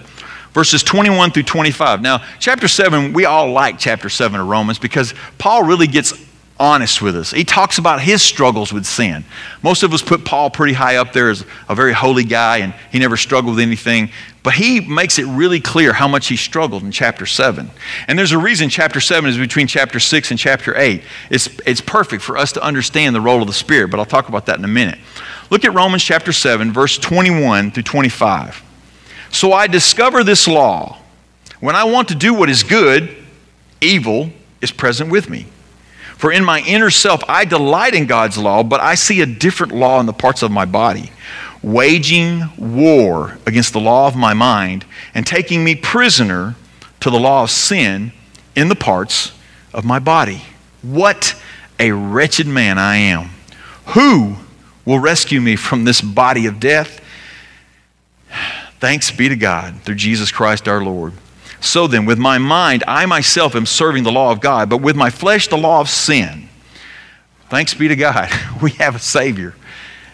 verses 0.55 0.83
21 0.83 1.33
through 1.33 1.43
25. 1.43 2.01
Now, 2.01 2.25
chapter 2.39 2.67
7, 2.67 3.13
we 3.13 3.27
all 3.27 3.53
like 3.53 3.79
chapter 3.79 4.09
7 4.09 4.41
of 4.41 4.49
Romans 4.49 4.79
because 4.79 5.13
Paul 5.37 5.65
really 5.65 5.87
gets 5.87 6.15
honest 6.59 7.03
with 7.03 7.17
us. 7.17 7.33
He 7.33 7.45
talks 7.45 7.79
about 7.79 8.01
his 8.01 8.23
struggles 8.23 8.73
with 8.73 8.87
sin. 8.87 9.25
Most 9.63 9.83
of 9.83 9.93
us 9.93 10.03
put 10.03 10.25
Paul 10.25 10.51
pretty 10.51 10.73
high 10.73 10.97
up 10.97 11.13
there 11.13 11.29
as 11.29 11.45
a 11.69 11.75
very 11.75 11.93
holy 11.93 12.25
guy 12.25 12.59
and 12.59 12.75
he 12.91 12.99
never 12.99 13.17
struggled 13.17 13.57
with 13.57 13.63
anything. 13.63 14.11
But 14.43 14.55
he 14.55 14.81
makes 14.81 15.19
it 15.19 15.25
really 15.25 15.61
clear 15.61 15.93
how 15.93 16.09
much 16.09 16.29
he 16.29 16.37
struggled 16.37 16.83
in 16.83 16.93
chapter 16.93 17.27
7. 17.27 17.71
And 18.09 18.19
there's 18.19 18.33
a 18.33 18.39
reason 18.39 18.69
chapter 18.69 19.01
7 19.01 19.29
is 19.29 19.37
between 19.37 19.67
chapter 19.67 20.01
6 20.01 20.31
and 20.31 20.39
chapter 20.39 20.77
8. 20.77 21.03
It's, 21.31 21.49
it's 21.67 21.81
perfect 21.81 22.23
for 22.23 22.39
us 22.39 22.53
to 22.53 22.63
understand 22.63 23.15
the 23.15 23.21
role 23.21 23.41
of 23.41 23.49
the 23.49 23.53
Spirit, 23.53 23.91
but 23.91 23.99
I'll 23.99 24.07
talk 24.07 24.29
about 24.29 24.47
that 24.47 24.59
in 24.59 24.65
a 24.65 24.69
minute. 24.69 24.99
Look 25.51 25.65
at 25.65 25.75
Romans 25.75 26.03
chapter 26.03 26.33
7, 26.33 26.73
verse 26.73 26.97
21 26.97 27.73
through 27.73 27.83
25. 27.83 28.63
So 29.31 29.53
I 29.53 29.67
discover 29.67 30.25
this 30.25 30.47
law. 30.49 30.99
When 31.61 31.75
I 31.75 31.85
want 31.85 32.09
to 32.09 32.15
do 32.15 32.33
what 32.33 32.49
is 32.49 32.63
good, 32.63 33.17
evil 33.81 34.31
is 34.61 34.71
present 34.71 35.11
with 35.11 35.29
me. 35.29 35.47
For 36.17 36.33
in 36.33 36.45
my 36.45 36.61
inner 36.61 36.91
self, 36.91 37.23
I 37.29 37.45
delight 37.45 37.95
in 37.95 38.07
God's 38.07 38.39
law, 38.39 38.63
but 38.63 38.81
I 38.81 38.95
see 38.95 39.21
a 39.21 39.27
different 39.27 39.75
law 39.75 40.01
in 40.01 40.07
the 40.07 40.13
parts 40.15 40.43
of 40.43 40.51
my 40.51 40.65
body, 40.65 41.13
waging 41.63 42.45
war 42.57 43.39
against 43.47 43.75
the 43.75 43.81
law 43.81 44.07
of 44.07 44.17
my 44.17 44.33
mind 44.33 44.87
and 45.15 45.27
taking 45.27 45.63
me 45.63 45.75
prisoner 45.75 46.55
to 47.01 47.11
the 47.11 47.21
law 47.21 47.43
of 47.43 47.51
sin 47.51 48.13
in 48.55 48.69
the 48.69 48.75
parts 48.75 49.33
of 49.75 49.85
my 49.85 49.99
body. 49.99 50.43
What 50.81 51.35
a 51.79 51.93
wretched 51.93 52.47
man 52.47 52.79
I 52.79 52.97
am. 52.97 53.31
Who 53.89 54.37
will 54.87 54.99
rescue 54.99 55.43
me 55.43 55.57
from 55.57 55.85
this 55.85 56.01
body 56.01 56.47
of 56.47 56.59
death? 56.59 57.01
Thanks 58.81 59.11
be 59.11 59.29
to 59.29 59.37
God 59.37 59.83
through 59.83 59.97
Jesus 59.97 60.33
Christ 60.33 60.67
our 60.67 60.83
Lord. 60.83 61.13
So 61.61 61.87
then, 61.87 62.05
with 62.05 62.19
my 62.19 62.39
mind, 62.39 62.85
I 62.87 63.07
myself 63.07 63.55
am 63.55 63.67
serving 63.67 64.03
the 64.03 64.13
law 64.13 64.31
of 64.31 64.41
God, 64.41 64.69
but 64.69 64.79
with 64.79 64.97
my 64.97 65.11
flesh, 65.11 65.49
the 65.49 65.57
law 65.57 65.81
of 65.81 65.89
sin. 65.89 66.49
Thanks 67.49 67.75
be 67.75 67.89
to 67.89 67.97
God, 67.97 68.31
we 68.63 68.73
have 68.73 68.97
a 68.97 68.99
Savior. 68.99 69.55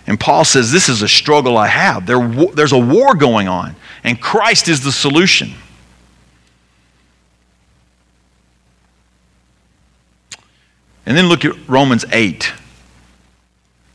And 0.07 0.19
Paul 0.19 0.45
says, 0.45 0.73
This 0.73 0.89
is 0.89 1.03
a 1.03 1.09
struggle 1.09 1.57
I 1.57 1.69
have. 1.69 2.07
There, 2.07 2.27
there's 2.55 2.73
a 2.73 2.79
war 2.79 3.15
going 3.15 3.49
on, 3.49 3.77
and 4.05 4.21
Christ 4.21 4.69
is 4.69 4.83
the 4.83 4.93
solution. 4.93 5.55
And 11.05 11.17
then 11.17 11.27
look 11.27 11.45
at 11.45 11.69
Romans 11.69 12.05
8. 12.13 12.53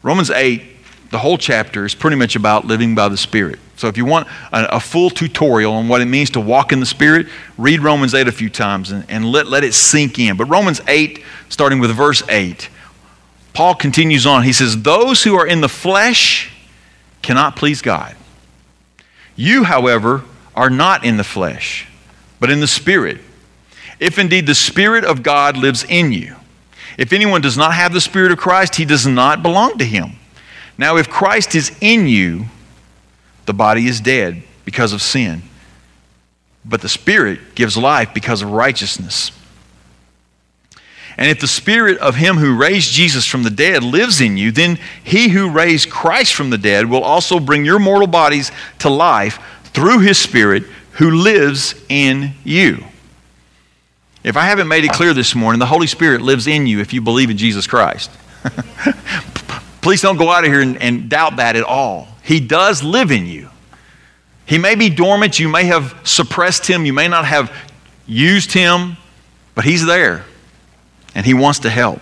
Romans 0.03 0.29
8, 0.29 0.61
the 1.09 1.19
whole 1.19 1.37
chapter 1.37 1.85
is 1.85 1.95
pretty 1.95 2.17
much 2.17 2.35
about 2.35 2.65
living 2.65 2.95
by 2.95 3.07
the 3.09 3.17
Spirit. 3.17 3.59
So 3.77 3.87
if 3.87 3.95
you 3.95 4.05
want 4.05 4.27
a, 4.51 4.77
a, 4.77 4.79
full 4.79 5.09
tutorial 5.09 5.73
on 5.73 5.87
what 5.87 6.01
it 6.01 6.05
means 6.05 6.31
to 6.31 6.39
walk 6.39 6.71
in 6.71 6.79
the 6.79 6.85
Spirit, 6.85 7.27
read 7.57 7.81
Romans 7.81 8.13
8 8.13 8.27
a 8.27 8.31
few 8.31 8.49
times 8.49 8.91
and, 8.91 9.05
and 9.07 9.25
let, 9.25 9.47
let 9.47 9.63
it 9.63 9.73
sink 9.73 10.19
in. 10.19 10.35
But 10.35 10.45
Romans 10.45 10.81
8, 10.87 11.23
starting 11.49 11.79
with 11.79 11.95
verse 11.95 12.27
8, 12.27 12.69
Paul 13.53 13.75
continues 13.75 14.25
on. 14.25 14.43
He 14.43 14.53
says, 14.53 14.81
Those 14.81 15.23
who 15.23 15.35
are 15.35 15.47
in 15.47 15.61
the 15.61 15.69
flesh 15.69 16.51
cannot 17.21 17.55
please 17.55 17.81
God. 17.81 18.15
You, 19.35 19.63
however, 19.63 20.23
are 20.55 20.69
not 20.69 21.05
in 21.05 21.17
the 21.17 21.23
flesh, 21.23 21.87
but 22.39 22.49
in 22.49 22.59
the 22.59 22.67
Spirit. 22.67 23.19
If 23.99 24.19
indeed 24.19 24.47
the 24.47 24.55
Spirit 24.55 25.05
of 25.05 25.23
God 25.23 25.55
lives 25.55 25.85
in 25.87 26.11
you. 26.11 26.35
If 26.97 27.13
anyone 27.13 27.41
does 27.41 27.57
not 27.57 27.73
have 27.75 27.93
the 27.93 28.01
Spirit 28.01 28.31
of 28.31 28.39
Christ, 28.39 28.75
he 28.75 28.85
does 28.85 29.05
not 29.05 29.43
belong 29.43 29.77
to 29.77 29.85
him. 29.85 30.13
Now, 30.77 30.97
if 30.97 31.09
Christ 31.09 31.55
is 31.55 31.75
in 31.81 32.07
you, 32.07 32.45
the 33.45 33.53
body 33.53 33.87
is 33.87 33.99
dead 33.99 34.43
because 34.65 34.93
of 34.93 35.01
sin, 35.01 35.41
but 36.63 36.81
the 36.81 36.89
Spirit 36.89 37.55
gives 37.55 37.77
life 37.77 38.13
because 38.13 38.41
of 38.41 38.51
righteousness. 38.51 39.31
And 41.17 41.31
if 41.31 41.39
the 41.39 41.47
Spirit 41.47 41.97
of 41.97 42.15
Him 42.15 42.37
who 42.37 42.55
raised 42.55 42.91
Jesus 42.91 43.25
from 43.25 43.41
the 43.41 43.49
dead 43.49 43.83
lives 43.83 44.21
in 44.21 44.37
you, 44.37 44.51
then 44.51 44.77
He 45.03 45.29
who 45.29 45.49
raised 45.49 45.89
Christ 45.89 46.35
from 46.35 46.51
the 46.51 46.59
dead 46.59 46.87
will 46.87 47.01
also 47.01 47.39
bring 47.39 47.65
your 47.65 47.79
mortal 47.79 48.07
bodies 48.07 48.51
to 48.79 48.89
life 48.89 49.39
through 49.63 49.99
His 49.99 50.19
Spirit 50.19 50.63
who 50.93 51.11
lives 51.11 51.73
in 51.89 52.33
you. 52.43 52.83
If 54.23 54.37
I 54.37 54.43
haven't 54.43 54.67
made 54.67 54.83
it 54.83 54.91
clear 54.91 55.13
this 55.13 55.33
morning, 55.33 55.59
the 55.59 55.65
Holy 55.65 55.87
Spirit 55.87 56.21
lives 56.21 56.47
in 56.47 56.67
you 56.67 56.81
if 56.81 56.93
you 56.93 57.01
believe 57.01 57.29
in 57.31 57.37
Jesus 57.37 57.65
Christ. 57.65 58.11
Please 59.81 60.01
don't 60.01 60.17
go 60.17 60.29
out 60.29 60.43
of 60.43 60.51
here 60.51 60.61
and, 60.61 60.81
and 60.81 61.09
doubt 61.09 61.37
that 61.37 61.55
at 61.55 61.63
all. 61.63 62.07
He 62.23 62.39
does 62.39 62.83
live 62.83 63.11
in 63.11 63.25
you. 63.25 63.49
He 64.45 64.57
may 64.57 64.75
be 64.75 64.89
dormant, 64.89 65.39
you 65.39 65.49
may 65.49 65.65
have 65.65 65.99
suppressed 66.03 66.67
him, 66.67 66.85
you 66.85 66.93
may 66.93 67.07
not 67.07 67.25
have 67.25 67.51
used 68.05 68.53
him, 68.53 68.95
but 69.55 69.65
he's 69.65 69.85
there 69.85 70.23
and 71.13 71.25
he 71.25 71.33
wants 71.33 71.59
to 71.59 71.69
help. 71.69 71.99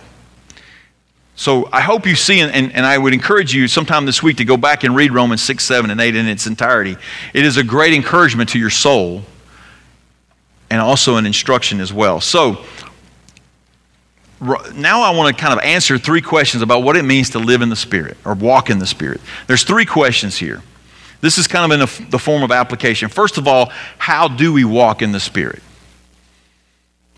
So 1.34 1.68
I 1.72 1.80
hope 1.80 2.06
you 2.06 2.14
see, 2.14 2.40
and, 2.40 2.72
and, 2.72 2.86
I 2.86 2.96
would 2.96 3.12
encourage 3.12 3.54
you 3.54 3.68
sometime 3.68 4.06
this 4.06 4.22
week 4.22 4.38
to 4.38 4.44
go 4.44 4.56
back 4.56 4.84
and 4.84 4.96
read 4.96 5.12
Romans 5.12 5.42
6, 5.42 5.62
7, 5.62 5.90
and 5.90 6.00
8 6.00 6.16
in 6.16 6.26
its 6.28 6.46
entirety. 6.46 6.96
It 7.34 7.44
is 7.44 7.58
a 7.58 7.64
great 7.64 7.92
encouragement 7.92 8.50
to 8.50 8.58
your 8.58 8.70
soul 8.70 9.22
and 10.70 10.80
also 10.80 11.16
an 11.16 11.26
instruction 11.26 11.80
as 11.80 11.92
well. 11.92 12.20
So 12.20 12.64
now 14.40 15.02
I 15.02 15.16
want 15.16 15.34
to 15.34 15.40
kind 15.40 15.58
of 15.58 15.64
answer 15.64 15.98
three 15.98 16.20
questions 16.20 16.62
about 16.62 16.82
what 16.82 16.96
it 16.96 17.04
means 17.04 17.30
to 17.30 17.38
live 17.38 17.62
in 17.62 17.68
the 17.68 17.76
Spirit 17.76 18.16
or 18.24 18.34
walk 18.34 18.68
in 18.68 18.78
the 18.78 18.86
Spirit. 18.86 19.20
There's 19.46 19.64
three 19.64 19.86
questions 19.86 20.36
here. 20.36 20.62
This 21.20 21.38
is 21.38 21.46
kind 21.46 21.72
of 21.72 21.80
in 21.80 22.10
the 22.10 22.18
form 22.18 22.42
of 22.42 22.52
application. 22.52 23.08
First 23.08 23.38
of 23.38 23.48
all, 23.48 23.72
how 23.98 24.28
do 24.28 24.52
we 24.52 24.64
walk 24.64 25.00
in 25.00 25.12
the 25.12 25.20
Spirit? 25.20 25.62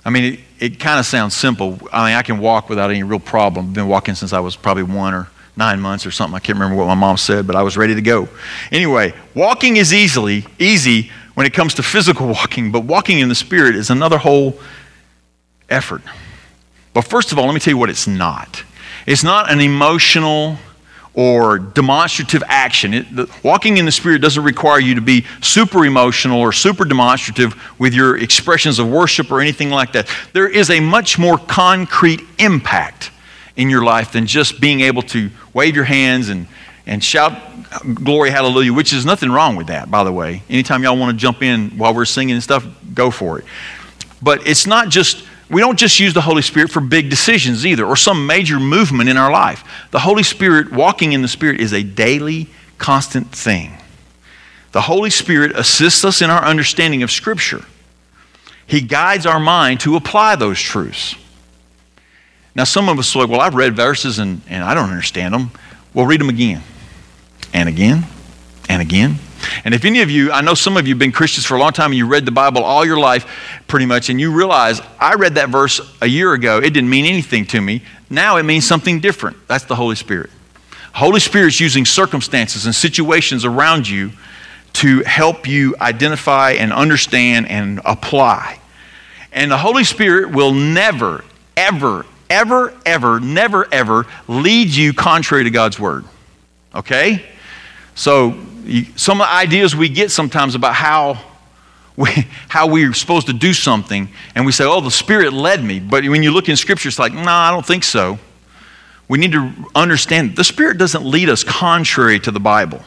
I 0.05 0.11
mean, 0.11 0.35
it, 0.35 0.41
it 0.59 0.81
kind 0.81 1.01
of 1.01 1.07
sounds 1.07 1.35
simple. 1.35 1.79
I 1.93 2.09
mean, 2.09 2.17
I 2.17 2.23
can 2.23 2.39
walk 2.39 2.69
without 2.69 2.91
any 2.91 3.03
real 3.03 3.19
problem. 3.19 3.67
I've 3.67 3.75
been 3.75 3.89
walking 3.89 4.15
since 4.15 4.33
I 4.33 4.41
was 4.41 4.57
probably 4.57 4.85
one 4.85 5.13
or 5.13 5.29
nine 5.57 5.81
months 5.81 6.07
or 6.07 6.13
something. 6.13 6.37
I 6.37 6.39
can't 6.39 6.57
remember 6.57 6.77
what 6.77 6.87
my 6.87 6.95
mom 6.95 7.17
said, 7.17 7.47
but 7.47 7.57
I 7.57 7.63
was 7.63 7.77
ready 7.77 7.95
to 7.97 8.01
go. 8.01 8.29
Anyway, 8.71 9.13
walking 9.35 9.77
is 9.77 9.93
easily 9.93 10.47
easy 10.59 11.11
when 11.35 11.47
it 11.47 11.53
comes 11.53 11.75
to 11.75 11.83
physical 11.83 12.29
walking, 12.29 12.71
but 12.71 12.85
walking 12.85 13.19
in 13.19 13.29
the 13.29 13.35
Spirit 13.35 13.75
is 13.75 13.91
another 13.91 14.19
whole 14.19 14.59
effort. 15.69 16.03
But 16.99 17.07
first 17.07 17.31
of 17.31 17.39
all, 17.39 17.47
let 17.47 17.55
me 17.55 17.61
tell 17.61 17.71
you 17.71 17.79
what 17.79 17.91
it's 17.91 18.09
not. 18.09 18.65
It's 19.07 19.23
not 19.23 19.53
an 19.53 19.61
emotional 19.61 20.57
or 21.15 21.61
demonstrative 21.61 22.43
action. 22.49 22.93
It, 22.93 23.15
the, 23.15 23.31
walking 23.45 23.77
in 23.77 23.85
the 23.85 23.93
Spirit 23.93 24.21
doesn't 24.21 24.43
require 24.43 24.81
you 24.81 24.97
to 24.97 25.01
be 25.01 25.25
super 25.41 25.85
emotional 25.85 26.41
or 26.41 26.53
super 26.53 26.85
demonstrative 26.85 27.55
with 27.79 27.95
your 27.95 28.19
expressions 28.19 28.81
of 28.81 28.91
worship 28.91 29.31
or 29.31 29.41
anything 29.41 29.71
like 29.71 29.93
that. 29.93 30.13
There 30.33 30.49
is 30.49 30.71
a 30.71 30.81
much 30.81 31.21
more 31.21 31.39
concrete 31.39 32.21
impact 32.41 33.13
in 33.55 33.71
your 33.71 33.85
life 33.85 34.11
than 34.11 34.27
just 34.27 34.61
being 34.61 34.81
able 34.81 35.03
to 35.03 35.31
wave 35.55 35.77
your 35.77 35.85
hands 35.85 36.31
and, 36.31 36.49
and 36.85 37.05
shout 37.05 37.33
glory 37.95 38.31
hallelujah, 38.31 38.73
which 38.73 38.93
is 38.93 39.07
nothing 39.07 39.31
wrong 39.31 39.55
with 39.55 39.69
that, 39.69 39.89
by 39.89 40.03
the 40.03 40.13
way. 40.13 40.43
Anytime 40.51 40.83
y'all 40.83 40.99
want 40.99 41.17
to 41.17 41.17
jump 41.17 41.45
in 41.45 41.79
while 41.79 41.95
we're 41.95 42.07
singing 42.07 42.35
and 42.35 42.43
stuff, 42.43 42.67
go 42.93 43.13
for 43.13 43.39
it. 43.39 43.45
But 44.21 44.49
it's 44.49 44.67
not 44.67 44.89
just 44.89 45.25
we 45.51 45.61
don't 45.61 45.79
just 45.79 45.99
use 45.99 46.13
the 46.13 46.21
Holy 46.21 46.43
Spirit 46.43 46.71
for 46.71 46.81
big 46.81 47.09
decisions 47.09 47.65
either 47.65 47.87
or 47.87 47.97
some 47.97 48.27
major 48.27 48.61
movement 48.61 49.09
in 49.09 49.17
our 49.17 49.31
life. 49.31 49.65
The 49.91 50.01
Holy 50.01 50.23
Spirit, 50.23 50.73
walking 50.73 51.13
in 51.13 51.23
the 51.23 51.29
Spirit, 51.29 51.61
is 51.61 51.73
a 51.73 51.83
daily, 51.83 52.49
constant 52.77 53.33
thing. 53.33 53.73
The 54.73 54.83
Holy 54.83 55.11
Spirit 55.11 55.53
assists 55.57 56.05
us 56.05 56.21
in 56.21 56.29
our 56.29 56.45
understanding 56.45 57.03
of 57.03 57.11
Scripture. 57.11 57.65
He 58.67 58.83
guides 58.83 59.25
our 59.25 59.41
mind 59.41 59.81
to 59.81 59.97
apply 59.97 60.37
those 60.37 60.61
truths. 60.61 61.15
Now, 62.55 62.65
some 62.65 62.89
of 62.91 62.99
us 62.99 63.15
like, 63.17 63.31
well, 63.31 63.41
I've 63.41 63.55
read 63.55 63.75
verses 63.75 64.19
and, 64.19 64.43
and 64.49 64.63
I 64.63 64.75
don't 64.75 64.91
understand 64.91 65.33
them. 65.33 65.51
Well, 65.95 66.05
read 66.05 66.21
them 66.21 66.29
again 66.29 66.63
and 67.55 67.69
again 67.69 68.05
and 68.69 68.83
again 68.83 69.19
and 69.65 69.75
if 69.75 69.85
any 69.85 70.01
of 70.01 70.11
you, 70.11 70.33
I 70.33 70.41
know 70.41 70.55
some 70.55 70.77
of 70.77 70.87
you 70.87 70.95
have 70.95 70.99
been 70.99 71.13
Christians 71.13 71.47
for 71.47 71.57
a 71.57 71.61
long 71.61 71.73
time 71.73 71.91
and 71.91 71.99
you 71.99 72.07
read 72.07 72.25
the 72.25 72.33
Bible 72.33 72.63
all 72.63 72.85
your 72.85 72.99
life 72.99 73.27
pretty 73.67 73.87
much, 73.87 74.09
and 74.11 74.21
you 74.21 74.33
realize 74.33 74.81
I 74.99 75.15
read 75.15 75.35
that 75.37 75.49
verse 75.49 75.81
a 76.01 76.07
year 76.07 76.33
ago, 76.33 76.59
it 76.59 76.71
didn't 76.71 76.91
mean 76.91 77.05
anything 77.05 77.45
to 77.47 77.61
me. 77.61 77.83
Now 78.11 78.37
it 78.37 78.45
means 78.45 78.67
something 78.67 79.01
different. 79.01 79.37
That's 79.49 79.65
the 79.65 79.77
Holy 79.77 79.97
Spirit. 79.97 80.31
Holy 80.93 81.21
Spirit's 81.21 81.61
using 81.61 81.85
circumstances 81.85 82.67
and 82.67 82.75
situations 82.75 83.45
around 83.45 83.89
you 83.89 84.11
to 84.75 85.01
help 85.01 85.47
you 85.47 85.75
identify 85.81 86.53
and 86.53 86.73
understand 86.73 87.49
and 87.49 87.81
apply. 87.85 88.61
And 89.33 89.51
the 89.51 89.59
Holy 89.59 89.85
Spirit 89.85 90.31
will 90.31 90.53
never, 90.53 91.25
ever, 91.57 92.07
ever, 92.31 92.75
ever, 92.87 93.21
never, 93.21 93.73
ever 93.73 94.07
lead 94.27 94.69
you 94.69 94.93
contrary 94.93 95.45
to 95.45 95.51
God's 95.51 95.79
word. 95.79 96.05
Okay? 96.75 97.25
So 97.95 98.31
some 98.97 99.21
of 99.21 99.27
the 99.27 99.33
ideas 99.33 99.75
we 99.75 99.89
get 99.89 100.11
sometimes 100.11 100.55
about 100.55 100.75
how 100.75 101.19
we, 101.97 102.11
how 102.49 102.69
we're 102.69 102.95
supposed 102.95 103.27
to 103.27 103.33
do 103.33 103.53
something, 103.53 104.09
and 104.35 104.47
we 104.47 104.53
say, 104.53 104.65
oh, 104.65 104.81
the 104.81 104.91
Spirit 104.91 105.33
led 105.33 105.63
me. 105.63 105.81
But 105.81 106.05
when 106.05 106.23
you 106.23 106.31
look 106.31 106.49
in 106.49 106.57
Scripture, 106.57 106.89
it's 106.89 106.99
like, 106.99 107.13
no, 107.13 107.23
nah, 107.23 107.49
I 107.49 107.51
don't 107.51 107.67
think 107.67 107.85
so. 107.85 108.19
We 109.09 109.19
need 109.19 109.33
to 109.33 109.53
understand 109.75 110.37
the 110.37 110.45
Spirit 110.45 110.79
doesn't 110.79 111.05
lead 111.05 111.29
us 111.29 111.43
contrary 111.43 112.21
to 112.21 112.31
the 112.31 112.41
Bible. 112.41 112.83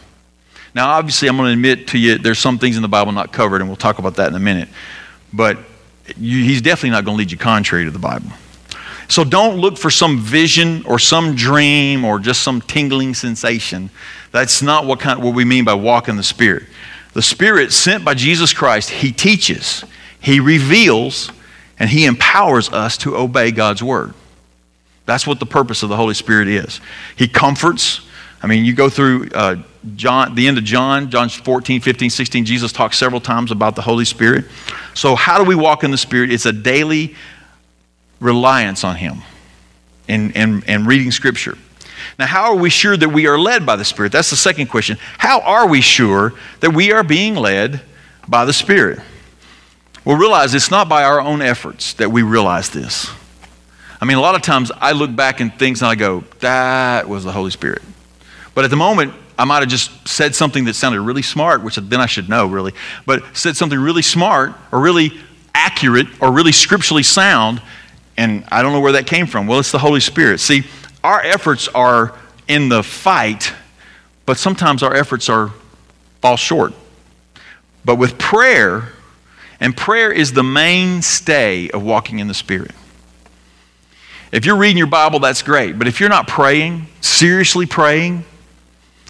Now, 0.74 0.90
obviously, 0.92 1.28
I'm 1.28 1.36
going 1.36 1.48
to 1.48 1.54
admit 1.54 1.88
to 1.90 1.98
you 1.98 2.18
there's 2.18 2.40
some 2.40 2.58
things 2.58 2.78
in 2.78 2.82
the 2.82 2.88
Bible 2.88 3.12
not 3.12 3.34
covered, 3.34 3.60
and 3.62 3.70
we'll 3.70 3.76
talk 3.76 4.00
about 4.00 4.16
that 4.16 4.30
in 4.30 4.36
a 4.36 4.40
minute. 4.40 4.70
But 5.34 5.58
you, 6.18 6.44
he's 6.44 6.62
definitely 6.62 6.92
not 6.92 7.04
going 7.04 7.18
to 7.18 7.20
lead 7.20 7.32
you 7.32 7.38
contrary 7.38 7.86
to 7.86 7.92
the 7.92 8.00
Bible. 8.00 8.30
So 9.10 9.26
don't 9.26 9.58
look 9.58 9.78
for 9.78 9.90
some 9.90 10.20
vision 10.20 10.86
or 10.86 10.98
some 10.98 11.36
dream 11.36 12.06
or 12.06 12.20
just 12.20 12.44
some 12.44 12.62
tingling 12.62 13.14
sensation. 13.14 13.90
That's 14.32 14.62
not 14.62 14.86
what, 14.86 15.00
kind, 15.00 15.22
what 15.22 15.36
we 15.36 15.46
mean 15.46 15.66
by 15.66 15.74
walk 15.74 16.08
in 16.08 16.16
the 16.16 16.24
Spirit. 16.24 16.64
The 17.14 17.22
Spirit 17.22 17.74
sent 17.74 18.06
by 18.06 18.14
Jesus 18.14 18.54
Christ, 18.54 18.90
He 18.90 19.12
teaches, 19.12 19.84
He 20.20 20.40
reveals, 20.40 21.32
and 21.78 21.90
He 21.90 22.06
empowers 22.06 22.70
us 22.70 22.98
to 23.00 23.18
obey 23.18 23.52
God's 23.52 23.84
Word. 23.84 24.14
That's 25.06 25.28
what 25.28 25.40
the 25.40 25.46
purpose 25.46 25.84
of 25.84 25.90
the 25.90 25.98
Holy 25.98 26.14
Spirit 26.14 26.48
is. 26.48 26.80
He 27.16 27.28
comforts. 27.28 28.02
I 28.42 28.48
mean, 28.48 28.64
you 28.64 28.74
go 28.74 28.90
through 28.90 29.30
uh, 29.34 29.58
John, 29.96 30.36
the 30.36 30.48
end 30.48 30.58
of 30.58 30.64
John, 30.64 31.10
John 31.10 31.28
14, 31.28 31.82
15, 31.82 32.10
16, 32.10 32.46
Jesus 32.46 32.72
talks 32.72 32.98
several 32.98 33.20
times 33.20 33.52
about 33.52 33.76
the 33.76 33.82
Holy 33.82 34.06
Spirit. 34.06 34.46
So, 34.94 35.16
how 35.16 35.38
do 35.38 35.44
we 35.44 35.56
walk 35.56 35.84
in 35.84 35.92
the 35.92 35.98
Spirit? 35.98 36.32
It's 36.32 36.46
a 36.46 36.54
daily 36.54 37.16
reliance 38.20 38.84
on 38.84 38.96
Him 38.96 39.22
and, 40.08 40.36
and, 40.38 40.64
and 40.68 40.88
reading 40.88 41.12
Scripture. 41.12 41.58
Now, 42.20 42.28
how 42.28 42.44
are 42.44 42.56
we 42.56 42.70
sure 42.70 42.98
that 42.98 43.10
we 43.10 43.28
are 43.28 43.40
led 43.40 43.66
by 43.66 43.76
the 43.76 43.86
Spirit? 43.86 44.12
That's 44.12 44.30
the 44.30 44.36
second 44.36 44.68
question. 44.68 44.98
How 45.18 45.42
are 45.42 45.68
we 45.68 45.82
sure 45.82 46.34
that 46.60 46.72
we 46.72 46.92
are 46.92 47.04
being 47.04 47.36
led 47.36 47.82
by 48.28 48.46
the 48.46 48.54
Spirit? 48.54 49.00
Well, 50.04 50.18
realize 50.18 50.54
it's 50.54 50.72
not 50.72 50.90
by 50.90 51.04
our 51.04 51.22
own 51.22 51.42
efforts 51.42 51.94
that 51.94 52.12
we 52.12 52.24
realize 52.24 52.70
this. 52.70 53.10
I 54.02 54.06
mean, 54.06 54.18
a 54.18 54.22
lot 54.22 54.36
of 54.36 54.42
times 54.42 54.72
I 54.76 54.94
look 54.94 55.16
back 55.16 55.40
and 55.42 55.54
things 55.54 55.82
and 55.82 55.90
I 55.90 55.96
go, 55.96 56.24
that 56.40 57.08
was 57.08 57.24
the 57.24 57.32
Holy 57.32 57.52
Spirit. 57.52 57.84
But 58.56 58.66
at 58.66 58.72
the 58.72 58.78
moment, 58.78 59.14
I 59.38 59.46
might 59.46 59.60
have 59.60 59.70
just 59.70 60.08
said 60.08 60.36
something 60.36 60.66
that 60.66 60.74
sounded 60.74 61.02
really 61.02 61.22
smart, 61.22 61.64
which 61.64 61.76
then 61.76 62.02
I 62.02 62.08
should 62.08 62.28
know, 62.28 62.48
really, 62.48 62.74
but 63.06 63.24
said 63.36 63.56
something 63.56 63.80
really 63.80 64.02
smart 64.02 64.54
or 64.72 64.80
really 64.80 65.20
accurate 65.54 66.08
or 66.20 66.32
really 66.32 66.52
scripturally 66.52 67.04
sound, 67.04 67.62
and 68.18 68.44
I 68.52 68.62
don't 68.62 68.74
know 68.74 68.82
where 68.82 68.94
that 68.94 69.08
came 69.08 69.28
from. 69.28 69.48
Well, 69.48 69.60
it's 69.60 69.72
the 69.72 69.80
Holy 69.80 70.00
Spirit. 70.00 70.40
See, 70.40 70.64
our 71.04 71.22
efforts 71.22 71.68
are 71.70 72.18
in 72.48 72.70
the 72.70 72.84
fight, 72.84 73.54
but 74.26 74.38
sometimes 74.38 74.84
our 74.84 74.94
efforts 74.94 75.30
are 75.30 75.52
fall 76.22 76.38
short. 76.38 76.74
But 77.84 77.96
with 77.96 78.18
prayer, 78.18 78.90
and 79.60 79.76
prayer 79.76 80.12
is 80.12 80.34
the 80.34 80.44
mainstay 80.44 81.70
of 81.70 81.84
walking 81.84 82.20
in 82.20 82.28
the 82.28 82.34
Spirit. 82.34 82.72
If 84.32 84.46
you're 84.46 84.58
reading 84.58 84.78
your 84.78 84.88
Bible, 84.88 85.20
that's 85.20 85.42
great. 85.42 85.78
But 85.78 85.88
if 85.88 86.00
you're 86.00 86.10
not 86.10 86.28
praying, 86.28 86.88
seriously 87.02 87.66
praying, 87.66 88.24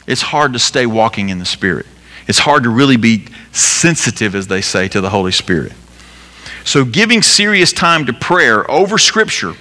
it's 0.08 0.22
hard 0.22 0.54
to 0.54 0.60
stay 0.60 0.86
walking 0.86 1.30
in 1.30 1.40
the 1.40 1.46
Spirit. 1.46 1.86
It's 2.28 2.40
hard 2.40 2.64
to 2.64 2.70
really 2.70 2.98
be 2.98 3.28
sensitive, 3.52 4.36
as 4.36 4.48
they 4.48 4.62
say, 4.62 4.88
to 4.90 5.02
the 5.02 5.10
Holy 5.10 5.32
Spirit. 5.32 5.74
So, 6.64 6.86
giving 6.86 7.22
serious 7.22 7.74
time 7.74 8.06
to 8.06 8.14
prayer 8.14 8.70
over 8.70 8.98
Scripture, 8.98 9.56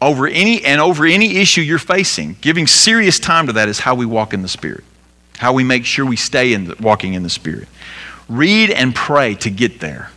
over 0.00 0.26
any 0.26 0.64
and 0.64 0.80
over 0.80 1.04
any 1.04 1.36
issue 1.36 1.60
you're 1.60 1.78
facing, 1.78 2.36
giving 2.40 2.66
serious 2.66 3.18
time 3.18 3.46
to 3.46 3.52
that 3.54 3.68
is 3.68 3.80
how 3.80 3.94
we 3.94 4.06
walk 4.06 4.32
in 4.32 4.42
the 4.42 4.48
Spirit. 4.48 4.84
How 5.36 5.52
we 5.52 5.64
make 5.64 5.84
sure 5.84 6.04
we 6.04 6.16
stay 6.16 6.52
in 6.52 6.66
the, 6.66 6.76
walking 6.80 7.14
in 7.14 7.22
the 7.22 7.30
Spirit. 7.30 7.68
Read 8.28 8.70
and 8.70 8.94
pray 8.94 9.34
to 9.36 9.50
get 9.50 9.80
there. 9.80 10.10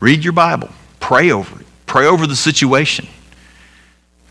Read 0.00 0.24
your 0.24 0.32
Bible. 0.32 0.70
Pray 1.00 1.30
over 1.30 1.60
it. 1.60 1.66
Pray 1.86 2.06
over 2.06 2.26
the 2.26 2.36
situation. 2.36 3.06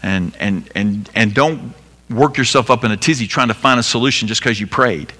And 0.03 0.35
and 0.39 0.69
and 0.75 1.09
and 1.15 1.33
don't 1.33 1.73
work 2.09 2.37
yourself 2.37 2.69
up 2.69 2.83
in 2.83 2.91
a 2.91 2.97
tizzy 2.97 3.27
trying 3.27 3.47
to 3.49 3.53
find 3.53 3.79
a 3.79 3.83
solution 3.83 4.27
just 4.27 4.41
because 4.41 4.59
you 4.59 4.67
prayed. 4.67 5.11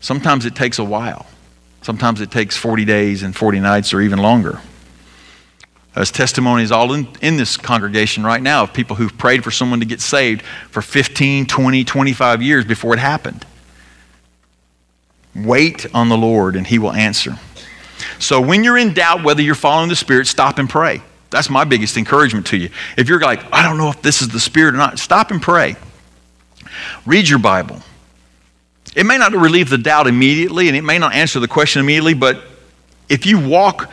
Sometimes 0.00 0.44
it 0.44 0.54
takes 0.54 0.78
a 0.78 0.84
while. 0.84 1.26
Sometimes 1.82 2.20
it 2.20 2.30
takes 2.30 2.56
40 2.56 2.84
days 2.84 3.22
and 3.22 3.34
40 3.34 3.60
nights 3.60 3.94
or 3.94 4.00
even 4.00 4.18
longer. 4.18 4.60
There's 5.94 6.10
testimonies 6.10 6.70
all 6.70 6.92
in, 6.92 7.08
in 7.22 7.36
this 7.36 7.56
congregation 7.56 8.24
right 8.24 8.42
now 8.42 8.62
of 8.62 8.72
people 8.72 8.96
who've 8.96 9.16
prayed 9.16 9.42
for 9.42 9.50
someone 9.50 9.80
to 9.80 9.86
get 9.86 10.00
saved 10.00 10.42
for 10.42 10.82
15, 10.82 11.46
20, 11.46 11.84
25 11.84 12.42
years 12.42 12.64
before 12.64 12.94
it 12.94 13.00
happened. 13.00 13.44
Wait 15.34 15.86
on 15.94 16.08
the 16.08 16.16
Lord 16.16 16.56
and 16.56 16.66
He 16.66 16.78
will 16.78 16.92
answer. 16.92 17.38
So 18.18 18.40
when 18.40 18.64
you're 18.64 18.78
in 18.78 18.94
doubt 18.94 19.24
whether 19.24 19.42
you're 19.42 19.54
following 19.54 19.88
the 19.88 19.96
Spirit, 19.96 20.26
stop 20.26 20.58
and 20.58 20.68
pray. 20.68 21.02
That's 21.30 21.50
my 21.50 21.64
biggest 21.64 21.96
encouragement 21.96 22.46
to 22.48 22.56
you. 22.56 22.70
If 22.96 23.08
you're 23.08 23.20
like, 23.20 23.52
I 23.52 23.62
don't 23.62 23.76
know 23.76 23.90
if 23.90 24.00
this 24.02 24.22
is 24.22 24.28
the 24.28 24.40
Spirit 24.40 24.74
or 24.74 24.78
not, 24.78 24.98
stop 24.98 25.30
and 25.30 25.42
pray. 25.42 25.76
Read 27.06 27.28
your 27.28 27.38
Bible. 27.38 27.80
It 28.96 29.04
may 29.04 29.18
not 29.18 29.32
relieve 29.32 29.68
the 29.68 29.78
doubt 29.78 30.06
immediately 30.06 30.68
and 30.68 30.76
it 30.76 30.82
may 30.82 30.98
not 30.98 31.14
answer 31.14 31.40
the 31.40 31.48
question 31.48 31.80
immediately, 31.80 32.14
but 32.14 32.42
if 33.08 33.26
you 33.26 33.38
walk 33.38 33.90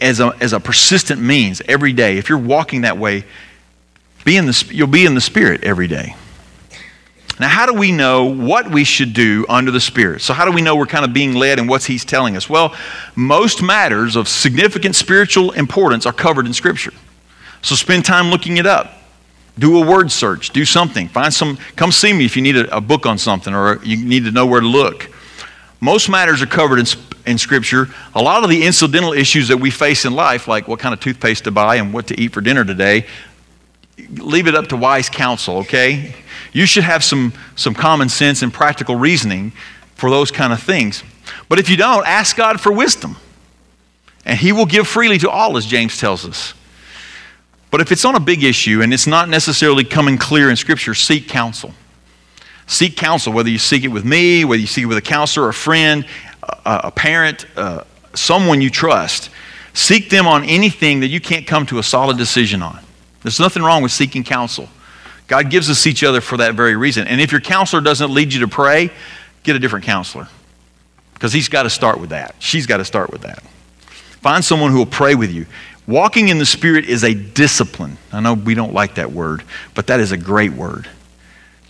as 0.00 0.20
a, 0.20 0.32
as 0.40 0.52
a 0.52 0.60
persistent 0.60 1.20
means 1.20 1.62
every 1.68 1.92
day, 1.92 2.18
if 2.18 2.28
you're 2.28 2.38
walking 2.38 2.82
that 2.82 2.98
way, 2.98 3.24
be 4.24 4.36
in 4.36 4.46
the, 4.46 4.68
you'll 4.72 4.86
be 4.86 5.06
in 5.06 5.14
the 5.14 5.20
Spirit 5.20 5.62
every 5.64 5.86
day. 5.86 6.14
Now, 7.38 7.48
how 7.48 7.66
do 7.66 7.74
we 7.74 7.92
know 7.92 8.24
what 8.24 8.70
we 8.70 8.84
should 8.84 9.12
do 9.12 9.44
under 9.48 9.70
the 9.70 9.80
Spirit? 9.80 10.22
So, 10.22 10.32
how 10.32 10.46
do 10.46 10.52
we 10.52 10.62
know 10.62 10.74
we're 10.74 10.86
kind 10.86 11.04
of 11.04 11.12
being 11.12 11.34
led 11.34 11.58
and 11.58 11.68
what 11.68 11.84
He's 11.84 12.04
telling 12.04 12.34
us? 12.34 12.48
Well, 12.48 12.74
most 13.14 13.62
matters 13.62 14.16
of 14.16 14.26
significant 14.26 14.96
spiritual 14.96 15.52
importance 15.52 16.06
are 16.06 16.14
covered 16.14 16.46
in 16.46 16.54
Scripture. 16.54 16.94
So, 17.60 17.74
spend 17.74 18.06
time 18.06 18.30
looking 18.30 18.56
it 18.56 18.66
up. 18.66 18.94
Do 19.58 19.82
a 19.82 19.86
word 19.86 20.10
search. 20.10 20.50
Do 20.50 20.64
something. 20.64 21.08
Find 21.08 21.32
some. 21.32 21.58
Come 21.76 21.92
see 21.92 22.12
me 22.14 22.24
if 22.24 22.36
you 22.36 22.42
need 22.42 22.56
a, 22.56 22.74
a 22.76 22.80
book 22.80 23.04
on 23.04 23.18
something 23.18 23.54
or 23.54 23.82
you 23.84 23.98
need 23.98 24.24
to 24.24 24.30
know 24.30 24.46
where 24.46 24.60
to 24.60 24.66
look. 24.66 25.10
Most 25.80 26.08
matters 26.08 26.42
are 26.42 26.46
covered 26.46 26.78
in, 26.78 26.86
in 27.26 27.38
Scripture. 27.38 27.88
A 28.14 28.22
lot 28.22 28.44
of 28.44 28.50
the 28.50 28.64
incidental 28.64 29.12
issues 29.12 29.48
that 29.48 29.58
we 29.58 29.70
face 29.70 30.04
in 30.04 30.14
life, 30.14 30.48
like 30.48 30.68
what 30.68 30.78
kind 30.78 30.94
of 30.94 31.00
toothpaste 31.00 31.44
to 31.44 31.50
buy 31.50 31.76
and 31.76 31.92
what 31.92 32.06
to 32.08 32.20
eat 32.20 32.32
for 32.32 32.40
dinner 32.40 32.64
today, 32.64 33.06
leave 34.10 34.46
it 34.46 34.54
up 34.54 34.68
to 34.68 34.76
wise 34.76 35.08
counsel, 35.08 35.58
okay? 35.58 36.14
You 36.52 36.66
should 36.66 36.84
have 36.84 37.04
some, 37.04 37.32
some 37.54 37.74
common 37.74 38.08
sense 38.08 38.42
and 38.42 38.52
practical 38.52 38.96
reasoning 38.96 39.52
for 39.94 40.10
those 40.10 40.30
kind 40.30 40.52
of 40.52 40.62
things. 40.62 41.02
But 41.48 41.58
if 41.58 41.68
you 41.68 41.76
don't, 41.76 42.06
ask 42.06 42.36
God 42.36 42.60
for 42.60 42.72
wisdom. 42.72 43.16
And 44.24 44.38
He 44.38 44.52
will 44.52 44.66
give 44.66 44.86
freely 44.86 45.18
to 45.18 45.30
all, 45.30 45.56
as 45.56 45.66
James 45.66 45.98
tells 45.98 46.26
us. 46.26 46.54
But 47.70 47.80
if 47.80 47.92
it's 47.92 48.04
on 48.04 48.14
a 48.14 48.20
big 48.20 48.42
issue 48.42 48.80
and 48.82 48.94
it's 48.94 49.06
not 49.06 49.28
necessarily 49.28 49.84
coming 49.84 50.18
clear 50.18 50.50
in 50.50 50.56
Scripture, 50.56 50.94
seek 50.94 51.28
counsel. 51.28 51.74
Seek 52.66 52.96
counsel, 52.96 53.32
whether 53.32 53.48
you 53.48 53.58
seek 53.58 53.84
it 53.84 53.88
with 53.88 54.04
me, 54.04 54.44
whether 54.44 54.60
you 54.60 54.66
seek 54.66 54.84
it 54.84 54.86
with 54.86 54.98
a 54.98 55.02
counselor, 55.02 55.48
a 55.48 55.54
friend, 55.54 56.04
a, 56.42 56.80
a 56.84 56.90
parent, 56.90 57.46
uh, 57.56 57.84
someone 58.14 58.60
you 58.60 58.70
trust. 58.70 59.30
Seek 59.72 60.10
them 60.10 60.26
on 60.26 60.44
anything 60.44 61.00
that 61.00 61.08
you 61.08 61.20
can't 61.20 61.46
come 61.46 61.66
to 61.66 61.78
a 61.78 61.82
solid 61.82 62.16
decision 62.16 62.62
on. 62.62 62.80
There's 63.22 63.38
nothing 63.38 63.62
wrong 63.62 63.82
with 63.82 63.92
seeking 63.92 64.24
counsel. 64.24 64.68
God 65.26 65.50
gives 65.50 65.68
us 65.68 65.86
each 65.86 66.02
other 66.04 66.20
for 66.20 66.36
that 66.38 66.54
very 66.54 66.76
reason. 66.76 67.06
And 67.08 67.20
if 67.20 67.32
your 67.32 67.40
counselor 67.40 67.82
doesn't 67.82 68.12
lead 68.12 68.32
you 68.32 68.40
to 68.40 68.48
pray, 68.48 68.90
get 69.42 69.56
a 69.56 69.58
different 69.58 69.84
counselor. 69.84 70.28
Because 71.14 71.32
he's 71.32 71.48
got 71.48 71.64
to 71.64 71.70
start 71.70 72.00
with 72.00 72.10
that. 72.10 72.34
She's 72.38 72.66
got 72.66 72.76
to 72.76 72.84
start 72.84 73.10
with 73.10 73.22
that. 73.22 73.42
Find 74.20 74.44
someone 74.44 74.70
who 74.70 74.78
will 74.78 74.86
pray 74.86 75.14
with 75.14 75.32
you. 75.32 75.46
Walking 75.86 76.28
in 76.28 76.38
the 76.38 76.46
Spirit 76.46 76.84
is 76.86 77.04
a 77.04 77.14
discipline. 77.14 77.96
I 78.12 78.20
know 78.20 78.34
we 78.34 78.54
don't 78.54 78.74
like 78.74 78.96
that 78.96 79.12
word, 79.12 79.44
but 79.74 79.86
that 79.86 80.00
is 80.00 80.12
a 80.12 80.16
great 80.16 80.52
word. 80.52 80.88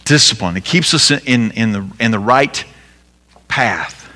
Discipline. 0.06 0.56
It 0.56 0.64
keeps 0.64 0.94
us 0.94 1.10
in, 1.10 1.50
in, 1.50 1.72
the, 1.72 1.86
in 2.00 2.10
the 2.10 2.18
right 2.18 2.64
path. 3.48 4.10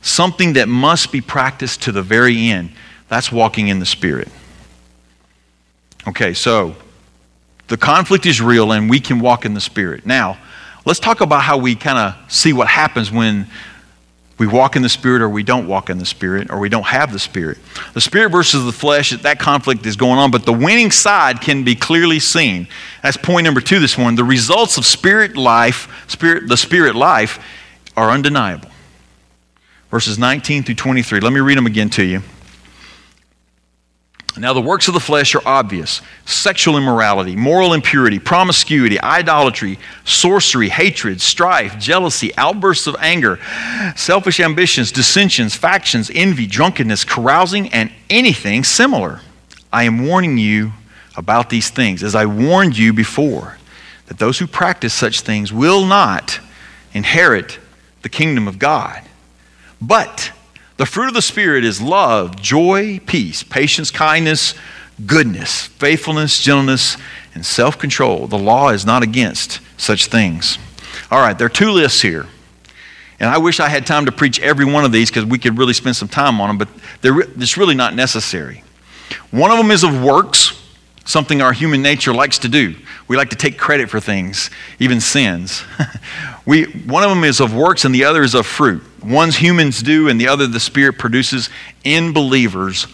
Something 0.00 0.52
that 0.52 0.68
must 0.68 1.10
be 1.10 1.20
practiced 1.20 1.82
to 1.82 1.92
the 1.92 2.02
very 2.02 2.50
end. 2.50 2.70
That's 3.08 3.32
walking 3.32 3.68
in 3.68 3.80
the 3.80 3.86
Spirit. 3.86 4.28
Okay, 6.06 6.34
so 6.34 6.76
the 7.68 7.76
conflict 7.76 8.26
is 8.26 8.40
real 8.40 8.72
and 8.72 8.90
we 8.90 9.00
can 9.00 9.20
walk 9.20 9.44
in 9.44 9.54
the 9.54 9.60
Spirit. 9.60 10.04
Now, 10.04 10.38
let's 10.84 11.00
talk 11.00 11.20
about 11.20 11.42
how 11.42 11.56
we 11.56 11.74
kind 11.74 11.98
of 11.98 12.32
see 12.32 12.52
what 12.52 12.68
happens 12.68 13.10
when 13.10 13.48
we 14.38 14.46
walk 14.46 14.76
in 14.76 14.82
the 14.82 14.88
Spirit 14.88 15.22
or 15.22 15.28
we 15.28 15.42
don't 15.42 15.66
walk 15.66 15.90
in 15.90 15.98
the 15.98 16.06
Spirit 16.06 16.50
or 16.50 16.58
we 16.58 16.68
don't 16.68 16.86
have 16.86 17.12
the 17.12 17.18
Spirit. 17.18 17.58
The 17.94 18.00
Spirit 18.00 18.30
versus 18.30 18.64
the 18.64 18.72
flesh, 18.72 19.10
that 19.10 19.38
conflict 19.38 19.86
is 19.86 19.96
going 19.96 20.18
on, 20.18 20.30
but 20.30 20.44
the 20.44 20.52
winning 20.52 20.90
side 20.90 21.40
can 21.40 21.64
be 21.64 21.74
clearly 21.74 22.18
seen. 22.18 22.66
That's 23.02 23.16
point 23.16 23.44
number 23.44 23.60
two 23.60 23.78
this 23.78 23.96
morning. 23.98 24.16
The 24.16 24.24
results 24.24 24.78
of 24.78 24.84
Spirit 24.84 25.36
life, 25.36 26.04
spirit, 26.08 26.48
the 26.48 26.56
Spirit 26.56 26.94
life, 26.94 27.38
are 27.96 28.10
undeniable. 28.10 28.70
Verses 29.90 30.18
19 30.18 30.64
through 30.64 30.76
23. 30.76 31.20
Let 31.20 31.32
me 31.32 31.40
read 31.40 31.58
them 31.58 31.66
again 31.66 31.90
to 31.90 32.02
you. 32.02 32.22
Now, 34.36 34.54
the 34.54 34.62
works 34.62 34.88
of 34.88 34.94
the 34.94 35.00
flesh 35.00 35.34
are 35.34 35.46
obvious 35.46 36.00
sexual 36.24 36.78
immorality, 36.78 37.36
moral 37.36 37.74
impurity, 37.74 38.18
promiscuity, 38.18 38.98
idolatry, 38.98 39.78
sorcery, 40.04 40.70
hatred, 40.70 41.20
strife, 41.20 41.78
jealousy, 41.78 42.34
outbursts 42.38 42.86
of 42.86 42.96
anger, 42.98 43.38
selfish 43.94 44.40
ambitions, 44.40 44.90
dissensions, 44.90 45.54
factions, 45.54 46.10
envy, 46.14 46.46
drunkenness, 46.46 47.04
carousing, 47.04 47.68
and 47.74 47.92
anything 48.08 48.64
similar. 48.64 49.20
I 49.70 49.84
am 49.84 50.06
warning 50.06 50.38
you 50.38 50.72
about 51.14 51.50
these 51.50 51.68
things, 51.68 52.02
as 52.02 52.14
I 52.14 52.24
warned 52.24 52.78
you 52.78 52.94
before, 52.94 53.58
that 54.06 54.18
those 54.18 54.38
who 54.38 54.46
practice 54.46 54.94
such 54.94 55.20
things 55.20 55.52
will 55.52 55.84
not 55.84 56.40
inherit 56.94 57.58
the 58.00 58.08
kingdom 58.08 58.48
of 58.48 58.58
God. 58.58 59.02
But 59.80 60.32
the 60.76 60.86
fruit 60.86 61.08
of 61.08 61.14
the 61.14 61.22
Spirit 61.22 61.64
is 61.64 61.80
love, 61.80 62.40
joy, 62.40 63.00
peace, 63.06 63.42
patience, 63.42 63.90
kindness, 63.90 64.54
goodness, 65.06 65.66
faithfulness, 65.66 66.42
gentleness, 66.42 66.96
and 67.34 67.44
self 67.44 67.78
control. 67.78 68.26
The 68.26 68.38
law 68.38 68.70
is 68.70 68.86
not 68.86 69.02
against 69.02 69.60
such 69.76 70.06
things. 70.06 70.58
All 71.10 71.20
right, 71.20 71.36
there 71.36 71.46
are 71.46 71.50
two 71.50 71.70
lists 71.70 72.02
here. 72.02 72.26
And 73.20 73.30
I 73.30 73.38
wish 73.38 73.60
I 73.60 73.68
had 73.68 73.86
time 73.86 74.06
to 74.06 74.12
preach 74.12 74.40
every 74.40 74.64
one 74.64 74.84
of 74.84 74.90
these 74.90 75.08
because 75.08 75.24
we 75.24 75.38
could 75.38 75.56
really 75.56 75.74
spend 75.74 75.94
some 75.94 76.08
time 76.08 76.40
on 76.40 76.48
them, 76.48 76.58
but 76.58 76.68
they're, 77.02 77.20
it's 77.20 77.56
really 77.56 77.76
not 77.76 77.94
necessary. 77.94 78.64
One 79.30 79.52
of 79.52 79.58
them 79.58 79.70
is 79.70 79.84
of 79.84 80.02
works, 80.02 80.60
something 81.04 81.40
our 81.40 81.52
human 81.52 81.82
nature 81.82 82.12
likes 82.12 82.38
to 82.40 82.48
do. 82.48 82.74
We 83.06 83.16
like 83.16 83.30
to 83.30 83.36
take 83.36 83.58
credit 83.58 83.90
for 83.90 84.00
things, 84.00 84.50
even 84.80 85.00
sins. 85.00 85.62
we, 86.46 86.64
one 86.64 87.04
of 87.04 87.10
them 87.10 87.22
is 87.22 87.40
of 87.40 87.54
works, 87.54 87.84
and 87.84 87.94
the 87.94 88.04
other 88.04 88.22
is 88.22 88.34
of 88.34 88.46
fruit. 88.46 88.82
One's 89.04 89.36
humans 89.36 89.82
do, 89.82 90.08
and 90.08 90.20
the 90.20 90.28
other 90.28 90.46
the 90.46 90.60
Spirit 90.60 90.98
produces 90.98 91.50
in 91.84 92.12
believers 92.12 92.86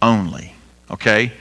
only. 0.00 0.54
Okay? 0.90 1.32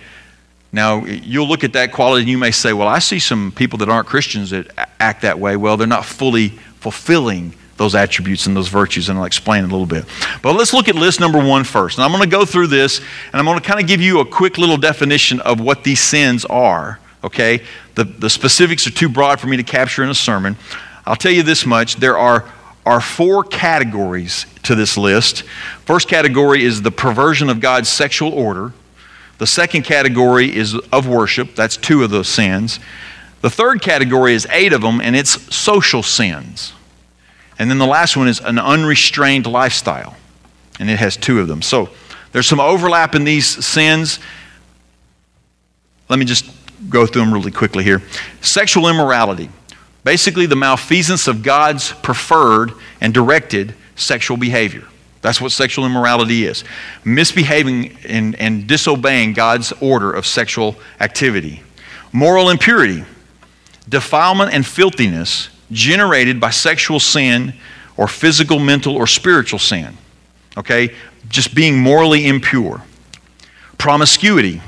Now, 0.71 1.03
you'll 1.05 1.47
look 1.47 1.63
at 1.63 1.73
that 1.73 1.91
quality 1.91 2.21
and 2.21 2.29
you 2.29 2.37
may 2.37 2.51
say, 2.51 2.71
well, 2.71 2.87
I 2.87 2.99
see 2.99 3.19
some 3.19 3.51
people 3.51 3.79
that 3.79 3.89
aren't 3.89 4.07
Christians 4.07 4.51
that 4.51 4.67
act 4.99 5.23
that 5.23 5.37
way. 5.37 5.57
Well, 5.57 5.75
they're 5.75 5.87
not 5.87 6.05
fully 6.05 6.49
fulfilling 6.79 7.53
those 7.75 7.95
attributes 7.95 8.45
and 8.45 8.55
those 8.55 8.67
virtues, 8.67 9.09
and 9.09 9.17
I'll 9.17 9.25
explain 9.25 9.63
a 9.63 9.67
little 9.67 9.87
bit. 9.87 10.05
But 10.41 10.53
let's 10.53 10.71
look 10.71 10.87
at 10.87 10.95
list 10.95 11.19
number 11.19 11.43
one 11.43 11.63
first. 11.63 11.97
And 11.97 12.05
I'm 12.05 12.11
going 12.11 12.23
to 12.23 12.29
go 12.29 12.45
through 12.45 12.67
this, 12.67 12.99
and 12.99 13.35
I'm 13.35 13.45
going 13.45 13.59
to 13.59 13.67
kind 13.67 13.81
of 13.81 13.87
give 13.87 13.99
you 13.99 14.19
a 14.19 14.25
quick 14.25 14.57
little 14.57 14.77
definition 14.77 15.39
of 15.41 15.59
what 15.59 15.83
these 15.83 15.99
sins 15.99 16.45
are. 16.45 16.99
Okay? 17.23 17.63
The, 17.95 18.03
the 18.03 18.29
specifics 18.29 18.85
are 18.87 18.91
too 18.91 19.09
broad 19.09 19.39
for 19.39 19.47
me 19.47 19.57
to 19.57 19.63
capture 19.63 20.03
in 20.03 20.09
a 20.09 20.15
sermon. 20.15 20.57
I'll 21.05 21.15
tell 21.15 21.31
you 21.31 21.43
this 21.43 21.65
much 21.65 21.95
there 21.95 22.17
are, 22.17 22.45
are 22.85 23.01
four 23.01 23.43
categories 23.43 24.45
to 24.63 24.75
this 24.75 24.97
list. 24.97 25.43
First 25.85 26.07
category 26.07 26.63
is 26.63 26.81
the 26.81 26.91
perversion 26.91 27.49
of 27.49 27.59
God's 27.59 27.89
sexual 27.89 28.33
order. 28.33 28.73
The 29.37 29.47
second 29.47 29.83
category 29.83 30.55
is 30.55 30.75
of 30.91 31.07
worship. 31.07 31.55
That's 31.55 31.77
two 31.77 32.03
of 32.03 32.09
those 32.09 32.27
sins. 32.27 32.79
The 33.41 33.49
third 33.49 33.81
category 33.81 34.33
is 34.33 34.47
eight 34.51 34.71
of 34.73 34.81
them, 34.81 35.01
and 35.01 35.15
it's 35.15 35.55
social 35.55 36.03
sins. 36.03 36.73
And 37.57 37.69
then 37.69 37.77
the 37.77 37.87
last 37.87 38.15
one 38.15 38.27
is 38.27 38.39
an 38.39 38.59
unrestrained 38.59 39.45
lifestyle, 39.45 40.15
and 40.79 40.89
it 40.89 40.99
has 40.99 41.17
two 41.17 41.39
of 41.39 41.47
them. 41.47 41.61
So 41.61 41.89
there's 42.31 42.47
some 42.47 42.59
overlap 42.59 43.15
in 43.15 43.23
these 43.23 43.65
sins. 43.65 44.19
Let 46.09 46.19
me 46.19 46.25
just 46.25 46.45
go 46.89 47.05
through 47.05 47.21
them 47.21 47.33
really 47.33 47.51
quickly 47.51 47.83
here. 47.83 48.01
Sexual 48.41 48.87
immorality. 48.87 49.49
Basically, 50.03 50.45
the 50.45 50.55
malfeasance 50.55 51.27
of 51.27 51.43
God's 51.43 51.91
preferred 51.91 52.71
and 52.99 53.13
directed 53.13 53.75
sexual 53.95 54.37
behavior. 54.37 54.83
That's 55.21 55.39
what 55.39 55.51
sexual 55.51 55.85
immorality 55.85 56.45
is 56.45 56.63
misbehaving 57.05 57.97
and, 58.07 58.35
and 58.35 58.67
disobeying 58.67 59.33
God's 59.33 59.71
order 59.73 60.11
of 60.11 60.25
sexual 60.25 60.75
activity. 60.99 61.61
Moral 62.11 62.49
impurity, 62.49 63.05
defilement 63.87 64.53
and 64.53 64.65
filthiness 64.65 65.49
generated 65.71 66.39
by 66.39 66.49
sexual 66.49 66.99
sin 66.99 67.53
or 67.97 68.07
physical, 68.07 68.59
mental, 68.59 68.95
or 68.95 69.07
spiritual 69.07 69.59
sin. 69.59 69.97
Okay? 70.57 70.95
Just 71.29 71.53
being 71.53 71.77
morally 71.77 72.27
impure. 72.27 72.81
Promiscuity, 73.77 74.61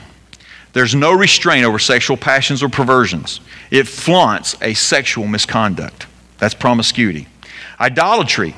there's 0.73 0.95
no 0.95 1.13
restraint 1.13 1.65
over 1.65 1.79
sexual 1.79 2.17
passions 2.17 2.63
or 2.63 2.69
perversions. 2.69 3.39
It 3.73 3.87
flaunts 3.87 4.55
a 4.61 4.75
sexual 4.75 5.25
misconduct. 5.25 6.05
That's 6.37 6.53
promiscuity. 6.53 7.27
Idolatry, 7.79 8.55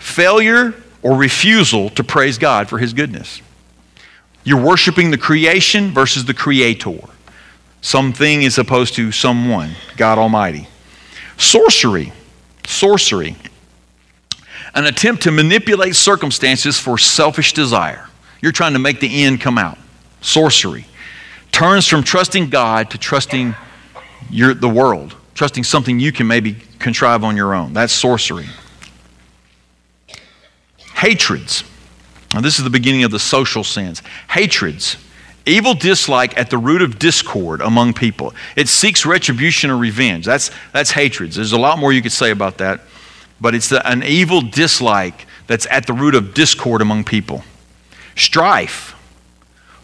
failure 0.00 0.74
or 1.02 1.16
refusal 1.16 1.88
to 1.90 2.02
praise 2.02 2.36
God 2.36 2.68
for 2.68 2.78
His 2.78 2.92
goodness. 2.92 3.40
You're 4.42 4.60
worshiping 4.60 5.12
the 5.12 5.18
creation 5.18 5.92
versus 5.92 6.24
the 6.24 6.34
creator. 6.34 6.98
Something 7.80 8.42
is 8.42 8.58
opposed 8.58 8.96
to 8.96 9.12
someone, 9.12 9.76
God 9.96 10.18
Almighty. 10.18 10.66
Sorcery, 11.36 12.12
sorcery, 12.66 13.36
an 14.74 14.86
attempt 14.86 15.22
to 15.22 15.30
manipulate 15.30 15.94
circumstances 15.94 16.76
for 16.76 16.98
selfish 16.98 17.52
desire. 17.52 18.08
You're 18.42 18.50
trying 18.50 18.72
to 18.72 18.80
make 18.80 18.98
the 18.98 19.22
end 19.22 19.40
come 19.40 19.58
out. 19.58 19.78
Sorcery 20.22 20.86
turns 21.52 21.86
from 21.86 22.02
trusting 22.02 22.50
God 22.50 22.90
to 22.90 22.98
trusting 22.98 23.54
your, 24.30 24.54
the 24.54 24.68
world, 24.68 25.14
trusting 25.34 25.64
something 25.64 25.98
you 25.98 26.12
can 26.12 26.26
maybe 26.26 26.56
contrive 26.78 27.24
on 27.24 27.36
your 27.36 27.54
own. 27.54 27.72
That's 27.72 27.92
sorcery. 27.92 28.46
Hatreds. 30.94 31.64
Now, 32.32 32.40
this 32.40 32.58
is 32.58 32.64
the 32.64 32.70
beginning 32.70 33.04
of 33.04 33.10
the 33.10 33.18
social 33.18 33.64
sins. 33.64 34.02
Hatreds. 34.28 34.96
Evil 35.46 35.74
dislike 35.74 36.38
at 36.38 36.48
the 36.48 36.56
root 36.56 36.80
of 36.80 36.98
discord 36.98 37.60
among 37.60 37.92
people. 37.92 38.34
It 38.56 38.68
seeks 38.68 39.04
retribution 39.04 39.70
or 39.70 39.76
revenge. 39.76 40.24
That's, 40.24 40.50
that's 40.72 40.90
hatreds. 40.90 41.36
There's 41.36 41.52
a 41.52 41.58
lot 41.58 41.78
more 41.78 41.92
you 41.92 42.00
could 42.00 42.12
say 42.12 42.30
about 42.30 42.58
that, 42.58 42.80
but 43.40 43.54
it's 43.54 43.68
the, 43.68 43.86
an 43.86 44.02
evil 44.02 44.40
dislike 44.40 45.26
that's 45.46 45.66
at 45.70 45.86
the 45.86 45.92
root 45.92 46.14
of 46.14 46.32
discord 46.32 46.80
among 46.80 47.04
people. 47.04 47.44
Strife 48.16 48.93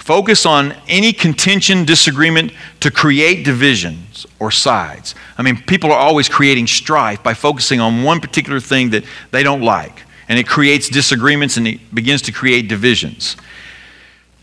Focus 0.01 0.47
on 0.47 0.75
any 0.89 1.13
contention, 1.13 1.85
disagreement 1.85 2.53
to 2.81 2.91
create 2.91 3.45
divisions 3.45 4.27
or 4.39 4.51
sides. 4.51 5.15
I 5.37 5.43
mean, 5.43 5.63
people 5.63 5.93
are 5.93 5.99
always 5.99 6.27
creating 6.27 6.69
strife 6.69 7.23
by 7.23 7.35
focusing 7.35 7.81
on 7.81 8.03
one 8.03 8.19
particular 8.19 8.61
thing 8.61 8.91
that 8.91 9.05
they 9.31 9.43
don't 9.43 9.61
like. 9.61 10.03
And 10.31 10.39
it 10.39 10.49
creates 10.49 10.89
disagreements 10.89 11.59
and 11.59 11.69
it 11.69 11.95
begins 11.95 12.23
to 12.23 12.33
create 12.33 12.67
divisions. 12.67 13.37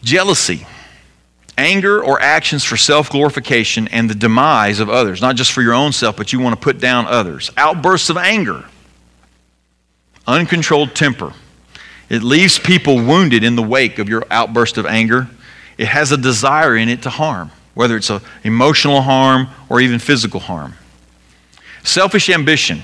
Jealousy, 0.04 0.67
anger 1.58 2.04
or 2.04 2.22
actions 2.22 2.63
for 2.63 2.78
self 2.78 3.10
glorification 3.10 3.88
and 3.88 4.08
the 4.08 4.15
demise 4.15 4.80
of 4.80 4.91
others, 4.91 5.22
not 5.22 5.36
just 5.36 5.52
for 5.52 5.63
your 5.63 5.74
own 5.74 5.91
self, 5.91 6.15
but 6.15 6.32
you 6.32 6.39
want 6.39 6.54
to 6.54 6.62
put 6.62 6.80
down 6.80 7.08
others. 7.08 7.50
Outbursts 7.58 8.12
of 8.12 8.17
anger, 8.17 8.63
uncontrolled 10.28 10.93
temper. 10.93 11.34
It 12.10 12.22
leaves 12.22 12.60
people 12.60 12.98
wounded 12.98 13.43
in 13.43 13.56
the 13.56 13.63
wake 13.63 13.98
of 13.98 14.08
your 14.08 14.24
outburst 14.30 14.78
of 14.78 14.86
anger 14.86 15.28
it 15.78 15.88
has 15.88 16.12
a 16.12 16.18
desire 16.18 16.76
in 16.76 16.90
it 16.90 17.04
to 17.04 17.10
harm, 17.10 17.52
whether 17.74 17.96
it's 17.96 18.10
a 18.10 18.22
emotional 18.44 19.02
harm 19.02 19.48
or 19.70 19.80
even 19.82 20.00
physical 20.00 20.40
harm. 20.40 20.74
Selfish 21.84 22.30
ambition. 22.30 22.82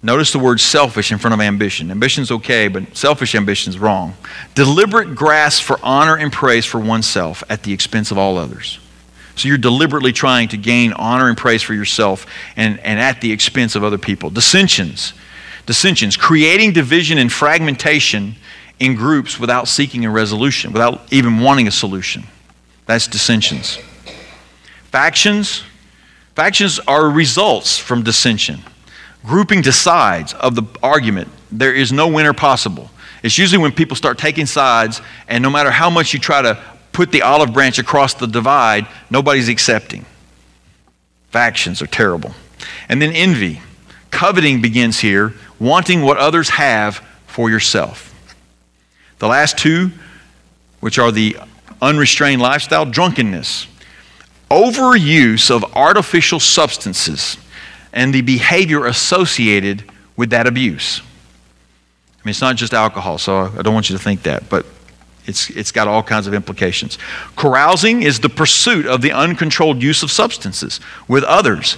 Notice 0.00 0.30
the 0.30 0.38
word 0.38 0.60
selfish 0.60 1.10
in 1.10 1.18
front 1.18 1.34
of 1.34 1.40
ambition. 1.40 1.90
Ambition's 1.90 2.30
okay, 2.30 2.68
but 2.68 2.96
selfish 2.96 3.34
ambition's 3.34 3.78
wrong. 3.78 4.14
Deliberate 4.54 5.16
grasp 5.16 5.64
for 5.64 5.78
honor 5.82 6.16
and 6.16 6.32
praise 6.32 6.64
for 6.64 6.78
oneself 6.78 7.42
at 7.48 7.64
the 7.64 7.72
expense 7.72 8.12
of 8.12 8.18
all 8.18 8.38
others. 8.38 8.78
So 9.34 9.48
you're 9.48 9.58
deliberately 9.58 10.12
trying 10.12 10.48
to 10.48 10.56
gain 10.56 10.92
honor 10.92 11.28
and 11.28 11.36
praise 11.36 11.62
for 11.62 11.74
yourself 11.74 12.26
and, 12.56 12.78
and 12.80 12.98
at 13.00 13.20
the 13.20 13.32
expense 13.32 13.74
of 13.76 13.84
other 13.84 13.98
people. 13.98 14.30
Dissensions. 14.30 15.14
Dissensions. 15.66 16.16
Creating 16.16 16.72
division 16.72 17.18
and 17.18 17.32
fragmentation 17.32 18.36
in 18.80 18.94
groups 18.94 19.38
without 19.38 19.68
seeking 19.68 20.04
a 20.04 20.10
resolution, 20.10 20.72
without 20.72 21.12
even 21.12 21.40
wanting 21.40 21.66
a 21.66 21.70
solution. 21.70 22.24
That's 22.86 23.06
dissensions. 23.06 23.78
Factions. 24.90 25.62
Factions 26.34 26.78
are 26.80 27.10
results 27.10 27.78
from 27.78 28.02
dissension. 28.02 28.60
Grouping 29.24 29.62
to 29.62 29.72
sides 29.72 30.32
of 30.34 30.54
the 30.54 30.62
argument, 30.82 31.28
there 31.50 31.74
is 31.74 31.92
no 31.92 32.08
winner 32.08 32.32
possible. 32.32 32.90
It's 33.22 33.36
usually 33.36 33.60
when 33.60 33.72
people 33.72 33.96
start 33.96 34.16
taking 34.16 34.46
sides, 34.46 35.02
and 35.26 35.42
no 35.42 35.50
matter 35.50 35.70
how 35.70 35.90
much 35.90 36.14
you 36.14 36.20
try 36.20 36.40
to 36.40 36.62
put 36.92 37.10
the 37.12 37.22
olive 37.22 37.52
branch 37.52 37.78
across 37.78 38.14
the 38.14 38.26
divide, 38.26 38.86
nobody's 39.10 39.48
accepting. 39.48 40.06
Factions 41.30 41.82
are 41.82 41.86
terrible. 41.86 42.32
And 42.88 43.02
then 43.02 43.12
envy. 43.12 43.60
Coveting 44.10 44.62
begins 44.62 45.00
here, 45.00 45.34
wanting 45.58 46.02
what 46.02 46.16
others 46.16 46.48
have 46.50 47.04
for 47.26 47.50
yourself. 47.50 48.07
The 49.18 49.28
last 49.28 49.58
two, 49.58 49.90
which 50.80 50.98
are 50.98 51.10
the 51.10 51.36
unrestrained 51.80 52.40
lifestyle, 52.42 52.86
drunkenness, 52.86 53.66
overuse 54.50 55.50
of 55.50 55.64
artificial 55.74 56.40
substances, 56.40 57.36
and 57.92 58.14
the 58.14 58.22
behavior 58.22 58.86
associated 58.86 59.84
with 60.16 60.30
that 60.30 60.46
abuse. 60.46 61.00
I 61.00 62.24
mean, 62.24 62.30
it's 62.30 62.40
not 62.40 62.56
just 62.56 62.74
alcohol, 62.74 63.18
so 63.18 63.52
I 63.58 63.62
don't 63.62 63.74
want 63.74 63.90
you 63.90 63.96
to 63.96 64.02
think 64.02 64.22
that, 64.22 64.48
but 64.48 64.66
It's, 65.26 65.50
it's 65.50 65.72
got 65.72 65.88
all 65.88 66.02
kinds 66.02 66.26
of 66.26 66.32
implications. 66.32 66.96
Carousing 67.36 68.02
is 68.02 68.20
the 68.20 68.30
pursuit 68.30 68.86
of 68.86 69.02
the 69.02 69.12
uncontrolled 69.12 69.82
use 69.82 70.02
of 70.02 70.10
substances 70.10 70.80
with 71.06 71.22
others. 71.24 71.76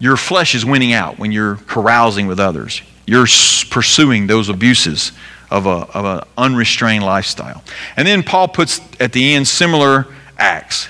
Your 0.00 0.16
flesh 0.16 0.56
is 0.56 0.64
winning 0.64 0.92
out 0.92 1.18
when 1.18 1.30
you're 1.30 1.56
carousing 1.68 2.26
with 2.26 2.40
others. 2.40 2.82
You're 3.06 3.28
pursuing 3.70 4.26
those 4.26 4.48
abuses 4.48 5.12
of 5.50 5.66
an 5.66 5.82
of 5.94 6.04
a 6.04 6.26
unrestrained 6.36 7.04
lifestyle. 7.04 7.62
And 7.96 8.06
then 8.06 8.22
Paul 8.22 8.48
puts 8.48 8.80
at 9.00 9.12
the 9.12 9.34
end 9.34 9.48
similar 9.48 10.06
acts. 10.36 10.88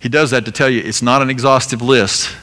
He 0.00 0.08
does 0.08 0.30
that 0.30 0.44
to 0.46 0.52
tell 0.52 0.68
you 0.68 0.80
it's 0.80 1.02
not 1.02 1.22
an 1.22 1.30
exhaustive 1.30 1.82
list. 1.82 2.34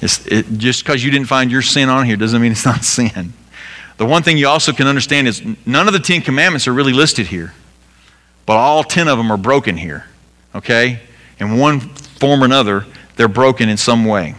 It, 0.00 0.46
just 0.58 0.84
because 0.84 1.04
you 1.04 1.10
didn't 1.10 1.26
find 1.26 1.50
your 1.50 1.62
sin 1.62 1.88
on 1.88 2.06
here 2.06 2.16
doesn't 2.16 2.40
mean 2.40 2.52
it's 2.52 2.64
not 2.64 2.84
sin. 2.84 3.32
The 3.96 4.06
one 4.06 4.22
thing 4.22 4.38
you 4.38 4.46
also 4.46 4.72
can 4.72 4.86
understand 4.86 5.26
is 5.26 5.42
none 5.66 5.88
of 5.88 5.92
the 5.92 5.98
Ten 5.98 6.22
Commandments 6.22 6.68
are 6.68 6.72
really 6.72 6.92
listed 6.92 7.26
here, 7.26 7.52
but 8.46 8.56
all 8.56 8.84
ten 8.84 9.08
of 9.08 9.18
them 9.18 9.30
are 9.30 9.36
broken 9.36 9.76
here. 9.76 10.06
Okay? 10.54 11.00
In 11.40 11.58
one 11.58 11.80
form 11.80 12.42
or 12.42 12.44
another, 12.44 12.86
they're 13.16 13.28
broken 13.28 13.68
in 13.68 13.76
some 13.76 14.04
way. 14.04 14.36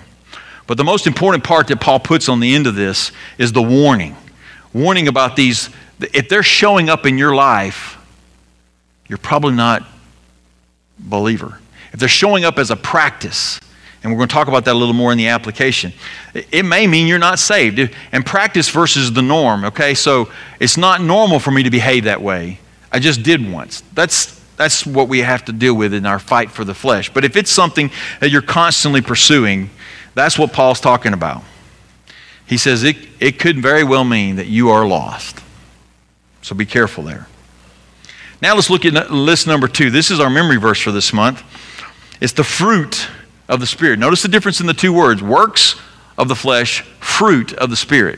But 0.66 0.78
the 0.78 0.84
most 0.84 1.08
important 1.08 1.44
part 1.44 1.68
that 1.68 1.82
Paul 1.82 2.00
puts 2.00 2.30
on 2.30 2.40
the 2.40 2.56
end 2.56 2.68
of 2.68 2.76
this 2.76 3.12
is 3.38 3.52
the 3.52 3.62
warning. 3.62 4.16
Warning 4.72 5.08
about 5.08 5.36
these, 5.36 5.70
if 6.00 6.30
they're 6.30 6.44
showing 6.44 6.90
up 6.90 7.06
in 7.06 7.18
your 7.18 7.36
life, 7.36 7.98
you're 9.08 9.18
probably 9.18 9.54
not 9.54 9.86
believer. 10.98 11.60
If 11.92 12.00
they're 12.00 12.10
showing 12.10 12.46
up 12.46 12.60
as 12.60 12.72
a 12.72 12.76
practice, 12.76 13.60
and 14.02 14.12
we're 14.12 14.18
going 14.18 14.30
to 14.30 14.34
talk 14.34 14.48
about 14.48 14.66
that 14.66 14.74
a 14.74 14.78
little 14.78 14.94
more 14.94 15.12
in 15.12 15.18
the 15.18 15.28
application. 15.28 15.92
It 16.34 16.64
may 16.64 16.88
mean 16.88 17.08
you're 17.08 17.20
not 17.20 17.38
saved. 17.38 17.94
And 18.14 18.26
practice 18.26 18.70
versus 18.70 19.12
the 19.12 19.22
norm, 19.22 19.66
okay? 19.66 19.94
So 19.94 20.30
it's 20.60 20.78
not 20.78 21.02
normal 21.02 21.40
for 21.40 21.52
me 21.52 21.64
to 21.64 21.70
behave 21.70 22.06
that 22.06 22.22
way. 22.22 22.60
I 22.94 23.00
just 23.00 23.24
did 23.24 23.52
once. 23.52 23.82
That's, 23.94 24.40
that's 24.56 24.86
what 24.86 25.10
we 25.10 25.20
have 25.20 25.44
to 25.46 25.52
deal 25.52 25.74
with 25.74 25.94
in 25.94 26.06
our 26.06 26.20
fight 26.20 26.50
for 26.50 26.64
the 26.64 26.74
flesh. 26.74 27.14
But 27.14 27.26
if 27.26 27.36
it's 27.36 27.52
something 27.52 27.92
that 28.22 28.30
you're 28.30 28.42
constantly 28.42 29.02
pursuing, 29.02 29.70
that's 30.16 30.40
what 30.40 30.54
Paul's 30.54 30.80
talking 30.80 31.12
about. 31.12 31.44
He 32.46 32.58
says 32.58 32.84
it, 32.84 32.96
it 33.20 33.38
could 33.38 33.60
very 33.60 33.84
well 33.84 34.06
mean 34.06 34.38
that 34.38 34.48
you 34.48 34.70
are 34.70 34.88
lost. 34.88 35.42
So 36.50 36.56
be 36.56 36.66
careful 36.66 37.04
there. 37.04 37.28
Now 38.42 38.56
let's 38.56 38.72
look 38.72 38.84
at 38.84 39.12
list 39.12 39.46
number 39.46 39.68
two. 39.68 39.92
This 39.92 40.10
is 40.10 40.20
our 40.20 40.32
memory 40.32 40.58
verse 40.58 40.80
for 40.80 40.92
this 40.92 41.14
month. 41.14 41.44
It's 42.20 42.34
the 42.34 42.44
fruit 42.44 43.08
of 43.48 43.60
the 43.60 43.68
Spirit. 43.68 44.00
Notice 44.00 44.24
the 44.24 44.30
difference 44.30 44.60
in 44.60 44.66
the 44.66 44.74
two 44.74 44.92
words 44.92 45.22
works 45.22 45.80
of 46.18 46.28
the 46.28 46.36
flesh, 46.36 46.82
fruit 47.00 47.54
of 47.54 47.70
the 47.70 47.76
Spirit. 47.76 48.18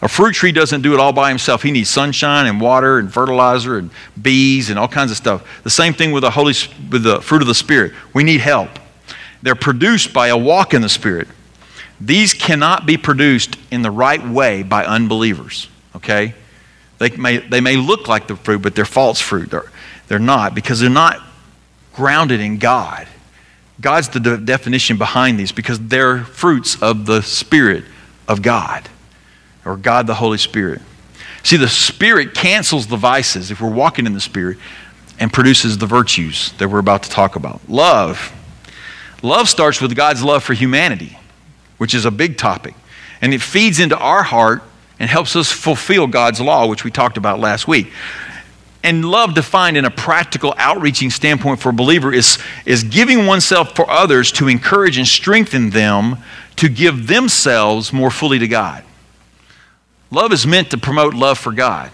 A 0.00 0.08
fruit 0.08 0.32
tree 0.32 0.52
doesn't 0.52 0.80
do 0.80 0.94
it 0.94 1.00
all 1.00 1.12
by 1.12 1.28
himself. 1.28 1.62
He 1.62 1.70
needs 1.70 1.90
sunshine 1.90 2.46
and 2.46 2.62
water 2.62 2.98
and 2.98 3.12
fertilizer 3.12 3.76
and 3.76 3.90
bees 4.22 4.70
and 4.70 4.78
all 4.78 4.88
kinds 4.88 5.10
of 5.10 5.18
stuff. 5.18 5.46
The 5.64 5.70
same 5.70 5.92
thing 5.92 6.12
with 6.12 6.22
the 6.22 6.30
Holy 6.30 6.54
with 6.90 7.02
the 7.02 7.20
fruit 7.20 7.42
of 7.42 7.46
the 7.46 7.54
Spirit. 7.54 7.92
We 8.14 8.24
need 8.24 8.40
help. 8.40 8.70
They're 9.42 9.54
produced 9.54 10.14
by 10.14 10.28
a 10.28 10.38
walk 10.38 10.72
in 10.72 10.80
the 10.80 10.88
Spirit. 10.88 11.28
These 12.00 12.32
cannot 12.32 12.86
be 12.86 12.96
produced 12.96 13.58
in 13.70 13.82
the 13.82 13.90
right 13.90 14.26
way 14.26 14.62
by 14.62 14.86
unbelievers. 14.86 15.68
Okay? 15.94 16.32
They 17.04 17.10
may, 17.18 17.36
they 17.36 17.60
may 17.60 17.76
look 17.76 18.08
like 18.08 18.28
the 18.28 18.36
fruit, 18.36 18.62
but 18.62 18.74
they're 18.74 18.86
false 18.86 19.20
fruit. 19.20 19.50
They're, 19.50 19.70
they're 20.08 20.18
not 20.18 20.54
because 20.54 20.80
they're 20.80 20.88
not 20.88 21.20
grounded 21.92 22.40
in 22.40 22.56
God. 22.56 23.06
God's 23.78 24.08
the 24.08 24.20
de- 24.20 24.38
definition 24.38 24.96
behind 24.96 25.38
these 25.38 25.52
because 25.52 25.78
they're 25.78 26.24
fruits 26.24 26.80
of 26.80 27.04
the 27.04 27.20
Spirit 27.20 27.84
of 28.26 28.40
God 28.40 28.88
or 29.66 29.76
God 29.76 30.06
the 30.06 30.14
Holy 30.14 30.38
Spirit. 30.38 30.80
See, 31.42 31.58
the 31.58 31.68
Spirit 31.68 32.32
cancels 32.32 32.86
the 32.86 32.96
vices 32.96 33.50
if 33.50 33.60
we're 33.60 33.68
walking 33.68 34.06
in 34.06 34.14
the 34.14 34.20
Spirit 34.20 34.56
and 35.20 35.30
produces 35.30 35.76
the 35.76 35.86
virtues 35.86 36.52
that 36.52 36.70
we're 36.70 36.78
about 36.78 37.02
to 37.02 37.10
talk 37.10 37.36
about. 37.36 37.60
Love. 37.68 38.32
Love 39.22 39.50
starts 39.50 39.78
with 39.78 39.94
God's 39.94 40.22
love 40.22 40.42
for 40.42 40.54
humanity, 40.54 41.18
which 41.76 41.94
is 41.94 42.06
a 42.06 42.10
big 42.10 42.38
topic. 42.38 42.74
And 43.20 43.34
it 43.34 43.42
feeds 43.42 43.78
into 43.78 43.98
our 43.98 44.22
heart 44.22 44.62
and 45.04 45.10
helps 45.10 45.36
us 45.36 45.52
fulfill 45.52 46.06
God's 46.06 46.40
law, 46.40 46.66
which 46.66 46.82
we 46.82 46.90
talked 46.90 47.18
about 47.18 47.38
last 47.38 47.68
week 47.68 47.92
and 48.82 49.04
love 49.04 49.34
defined 49.34 49.76
in 49.76 49.84
a 49.86 49.90
practical 49.90 50.54
outreaching 50.56 51.10
standpoint 51.10 51.58
for 51.58 51.68
a 51.68 51.72
believer 51.74 52.12
is, 52.12 52.38
is 52.64 52.84
giving 52.84 53.26
oneself 53.26 53.76
for 53.76 53.90
others 53.90 54.30
to 54.30 54.46
encourage 54.46 54.98
and 54.98 55.06
strengthen 55.06 55.68
them 55.68 56.16
to 56.56 56.70
give 56.70 57.06
themselves 57.06 57.92
more 57.92 58.10
fully 58.10 58.38
to 58.38 58.48
God. 58.48 58.82
Love 60.10 60.32
is 60.32 60.46
meant 60.46 60.70
to 60.70 60.78
promote 60.78 61.12
love 61.12 61.38
for 61.38 61.52
God 61.52 61.90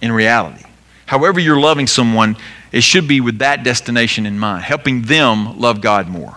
in 0.00 0.12
reality. 0.12 0.64
However, 1.06 1.40
you're 1.40 1.60
loving 1.60 1.88
someone, 1.88 2.36
it 2.70 2.82
should 2.82 3.08
be 3.08 3.20
with 3.20 3.38
that 3.38 3.64
destination 3.64 4.24
in 4.24 4.38
mind, 4.38 4.62
helping 4.62 5.02
them 5.02 5.58
love 5.58 5.80
God 5.80 6.08
more. 6.08 6.36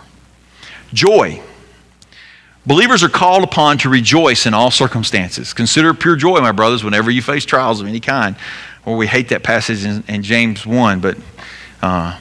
Joy. 0.92 1.40
Believers 2.66 3.02
are 3.02 3.10
called 3.10 3.44
upon 3.44 3.78
to 3.78 3.90
rejoice 3.90 4.46
in 4.46 4.54
all 4.54 4.70
circumstances. 4.70 5.52
Consider 5.52 5.92
pure 5.92 6.16
joy, 6.16 6.40
my 6.40 6.52
brothers, 6.52 6.82
whenever 6.82 7.10
you 7.10 7.20
face 7.20 7.44
trials 7.44 7.80
of 7.80 7.86
any 7.86 8.00
kind 8.00 8.36
well, 8.84 8.96
we 8.96 9.06
hate 9.06 9.28
that 9.30 9.42
passage 9.42 9.84
in, 9.84 10.04
in 10.08 10.22
James 10.22 10.66
1, 10.66 11.00
but 11.00 11.16
uh, 11.80 12.18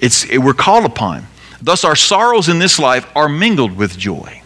it's, 0.00 0.24
it, 0.24 0.38
we're 0.38 0.54
called 0.54 0.84
upon. 0.84 1.26
Thus, 1.62 1.84
our 1.84 1.96
sorrows 1.96 2.48
in 2.48 2.58
this 2.58 2.78
life 2.78 3.06
are 3.14 3.28
mingled 3.28 3.76
with 3.76 3.96
joy 3.96 4.42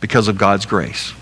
because 0.00 0.28
of 0.28 0.38
God's 0.38 0.64
grace. 0.64 1.12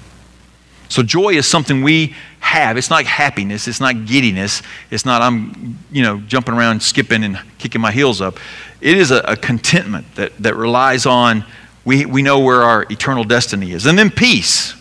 So, 0.89 1.03
joy 1.03 1.31
is 1.31 1.47
something 1.47 1.83
we 1.83 2.15
have. 2.41 2.77
It's 2.77 2.91
not 2.91 3.05
happiness. 3.05 3.67
It's 3.67 3.81
not 3.81 4.07
giddiness. 4.07 4.63
It's 4.91 5.05
not 5.05 5.21
I'm, 5.21 5.79
you 5.91 6.03
know, 6.03 6.19
jumping 6.21 6.55
around, 6.55 6.81
skipping, 6.81 7.25
and 7.25 7.41
kicking 7.59 7.81
my 7.81 7.91
heels 7.91 8.21
up. 8.21 8.39
It 8.81 8.97
is 8.97 9.11
a, 9.11 9.19
a 9.21 9.37
contentment 9.37 10.15
that, 10.15 10.37
that 10.39 10.55
relies 10.55 11.07
on 11.07 11.45
we, 11.85 12.07
we 12.07 12.23
know 12.23 12.41
where 12.41 12.63
our 12.63 12.83
eternal 12.91 13.25
destiny 13.25 13.73
is. 13.73 13.87
And 13.87 13.99
then 13.99 14.11
peace. 14.11 14.75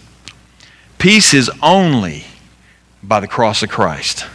Peace 0.98 1.34
is 1.34 1.52
only 1.62 2.24
by 3.02 3.20
the 3.20 3.28
cross 3.28 3.62
of 3.62 3.70
Christ. 3.70 4.26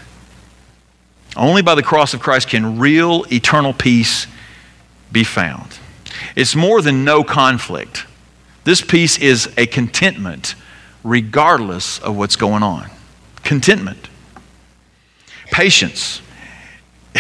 Only 1.37 1.63
by 1.63 1.75
the 1.75 1.83
cross 1.83 2.15
of 2.15 2.21
Christ 2.21 2.49
can 2.49 2.79
real 2.79 3.25
eternal 3.33 3.73
peace 3.73 4.27
be 5.11 5.25
found. 5.25 5.79
It's 6.37 6.55
more 6.55 6.83
than 6.83 7.05
no 7.05 7.25
conflict. 7.25 8.05
This 8.65 8.83
peace 8.83 9.19
is 9.19 9.51
a 9.57 9.67
contentment 9.67 10.55
regardless 11.05 11.99
of 12.01 12.17
what's 12.17 12.37
going 12.37 12.63
on. 12.63 12.91
Contentment. 13.45 14.09
Patience. 15.51 16.21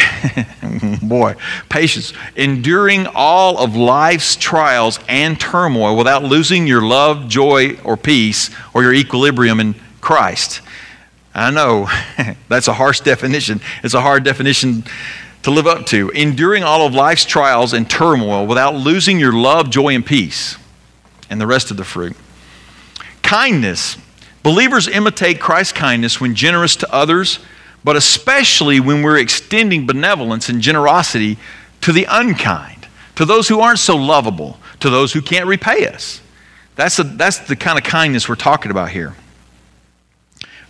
Boy, 1.03 1.35
patience. 1.69 2.13
Enduring 2.37 3.07
all 3.15 3.59
of 3.59 3.77
life's 3.77 4.37
trials 4.37 4.99
and 5.09 5.41
turmoil 5.41 5.97
without 5.97 6.25
losing 6.25 6.67
your 6.67 6.83
love, 6.83 7.29
joy, 7.29 7.79
or 7.85 7.97
peace 7.97 8.51
or 8.75 8.83
your 8.83 8.95
equilibrium 8.95 9.61
in 9.61 9.75
Christ. 10.01 10.61
I 11.35 11.51
know 11.51 11.89
that's 12.49 12.69
a 12.69 12.73
harsh 12.73 13.01
definition. 13.01 13.61
It's 13.83 13.95
a 13.95 14.01
hard 14.01 14.25
definition 14.25 14.85
to 15.43 15.51
live 15.51 15.67
up 15.67 15.87
to. 15.87 16.11
Enduring 16.11 16.65
all 16.65 16.87
of 16.87 16.95
life's 16.95 17.25
trials 17.25 17.73
and 17.73 17.89
turmoil 17.89 18.47
without 18.47 18.75
losing 18.75 19.19
your 19.19 19.33
love, 19.33 19.71
joy, 19.71 19.95
and 19.95 20.05
peace, 20.05 20.57
and 21.31 21.41
the 21.41 21.47
rest 21.47 21.71
of 21.71 21.77
the 21.77 21.85
fruit. 21.85 22.17
Kindness. 23.23 23.97
Believers 24.43 24.89
imitate 24.89 25.41
Christ's 25.41 25.73
kindness 25.73 26.21
when 26.21 26.35
generous 26.35 26.77
to 26.77 26.93
others, 26.93 27.39
but 27.85 27.97
especially 27.97 28.81
when 28.81 29.03
we're 29.03 29.19
extending 29.19 29.87
benevolence 29.87 30.49
and 30.49 30.61
generosity 30.61 31.39
to 31.81 31.93
the 31.93 32.07
unkind, 32.09 32.89
to 33.15 33.25
those 33.25 33.49
who 33.49 33.61
aren't 33.61 33.79
so 33.79 33.97
lovable, 33.97 34.59
to 34.81 34.91
those 34.91 35.13
who 35.13 35.23
can't 35.23 35.47
repay 35.47 35.87
us. 35.87 36.21
That's, 36.77 36.99
a, 36.99 37.05
that's 37.05 37.39
the 37.39 37.57
kind 37.57 37.79
of 37.79 37.85
kindness 37.85 38.29
we're 38.29 38.37
talking 38.37 38.71
about 38.71 38.91
here 38.91 39.15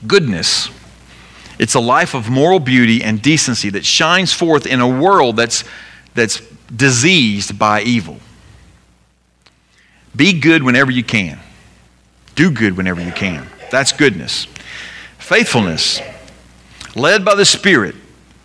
goodness. 0.06 0.70
It's 1.58 1.74
a 1.74 1.80
life 1.80 2.14
of 2.14 2.30
moral 2.30 2.60
beauty 2.60 3.02
and 3.02 3.20
decency 3.20 3.70
that 3.70 3.84
shines 3.84 4.32
forth 4.32 4.66
in 4.66 4.80
a 4.80 4.88
world 4.88 5.36
that's, 5.36 5.64
that's 6.14 6.40
diseased 6.74 7.58
by 7.58 7.82
evil. 7.82 8.18
Be 10.14 10.38
good 10.38 10.62
whenever 10.62 10.90
you 10.90 11.02
can. 11.02 11.40
Do 12.34 12.50
good 12.50 12.76
whenever 12.76 13.00
you 13.00 13.12
can. 13.12 13.48
That's 13.70 13.92
goodness. 13.92 14.46
Faithfulness. 15.18 16.00
Led 16.98 17.24
by 17.24 17.34
the 17.34 17.44
Spirit. 17.44 17.94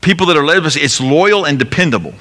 People 0.01 0.28
that 0.28 0.38
are 0.38 0.45
led 0.45 0.64
by 0.64 0.70
the 0.70 0.84
it's 0.84 1.01
loyal 1.01 1.45
and 1.45 1.58
dependable. 1.58 2.14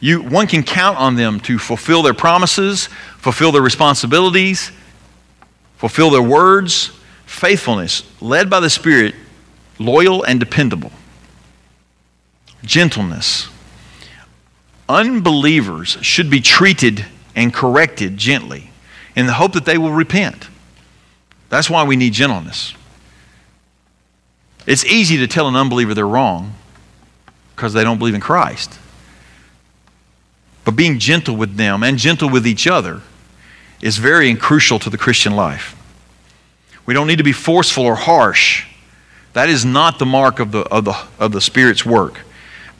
You, 0.00 0.22
one 0.22 0.46
can 0.46 0.62
count 0.62 0.98
on 0.98 1.16
them 1.16 1.40
to 1.40 1.58
fulfill 1.58 2.02
their 2.02 2.14
promises, 2.14 2.86
fulfill 3.18 3.52
their 3.52 3.62
responsibilities, 3.62 4.70
fulfill 5.76 6.10
their 6.10 6.22
words, 6.22 6.90
faithfulness, 7.26 8.02
led 8.20 8.48
by 8.48 8.60
the 8.60 8.70
Spirit, 8.70 9.14
loyal 9.78 10.22
and 10.22 10.40
dependable. 10.40 10.92
Gentleness. 12.62 13.48
Unbelievers 14.88 15.98
should 16.00 16.30
be 16.30 16.40
treated 16.40 17.04
and 17.34 17.52
corrected 17.52 18.16
gently 18.16 18.70
in 19.14 19.26
the 19.26 19.34
hope 19.34 19.52
that 19.52 19.64
they 19.64 19.78
will 19.78 19.92
repent. 19.92 20.48
That's 21.48 21.68
why 21.68 21.84
we 21.84 21.96
need 21.96 22.12
gentleness. 22.12 22.74
It's 24.66 24.84
easy 24.84 25.16
to 25.18 25.28
tell 25.28 25.48
an 25.48 25.56
unbeliever 25.56 25.94
they're 25.94 26.06
wrong. 26.06 26.54
because 27.54 27.72
they 27.72 27.84
don't 27.84 27.96
believe 27.96 28.14
in 28.14 28.20
Christ. 28.20 28.78
But 30.64 30.72
being 30.72 30.98
gentle 30.98 31.36
with 31.36 31.56
them 31.56 31.82
and 31.82 31.96
gentle 31.96 32.28
with 32.28 32.46
each 32.46 32.66
other 32.66 33.00
is 33.80 33.96
very 33.96 34.34
crucial 34.34 34.78
to 34.80 34.90
the 34.90 34.98
Christian 34.98 35.34
life. 35.34 35.74
We 36.84 36.92
don't 36.92 37.06
need 37.06 37.16
to 37.16 37.24
be 37.24 37.32
forceful 37.32 37.84
or 37.84 37.94
harsh. 37.94 38.66
That 39.32 39.48
is 39.48 39.64
not 39.64 39.98
the 39.98 40.06
mark 40.06 40.38
of 40.38 40.52
the, 40.52 40.60
of 40.60 40.84
the, 40.84 40.96
of 41.18 41.32
the 41.32 41.40
Spirit's 41.40 41.86
work. 41.86 42.20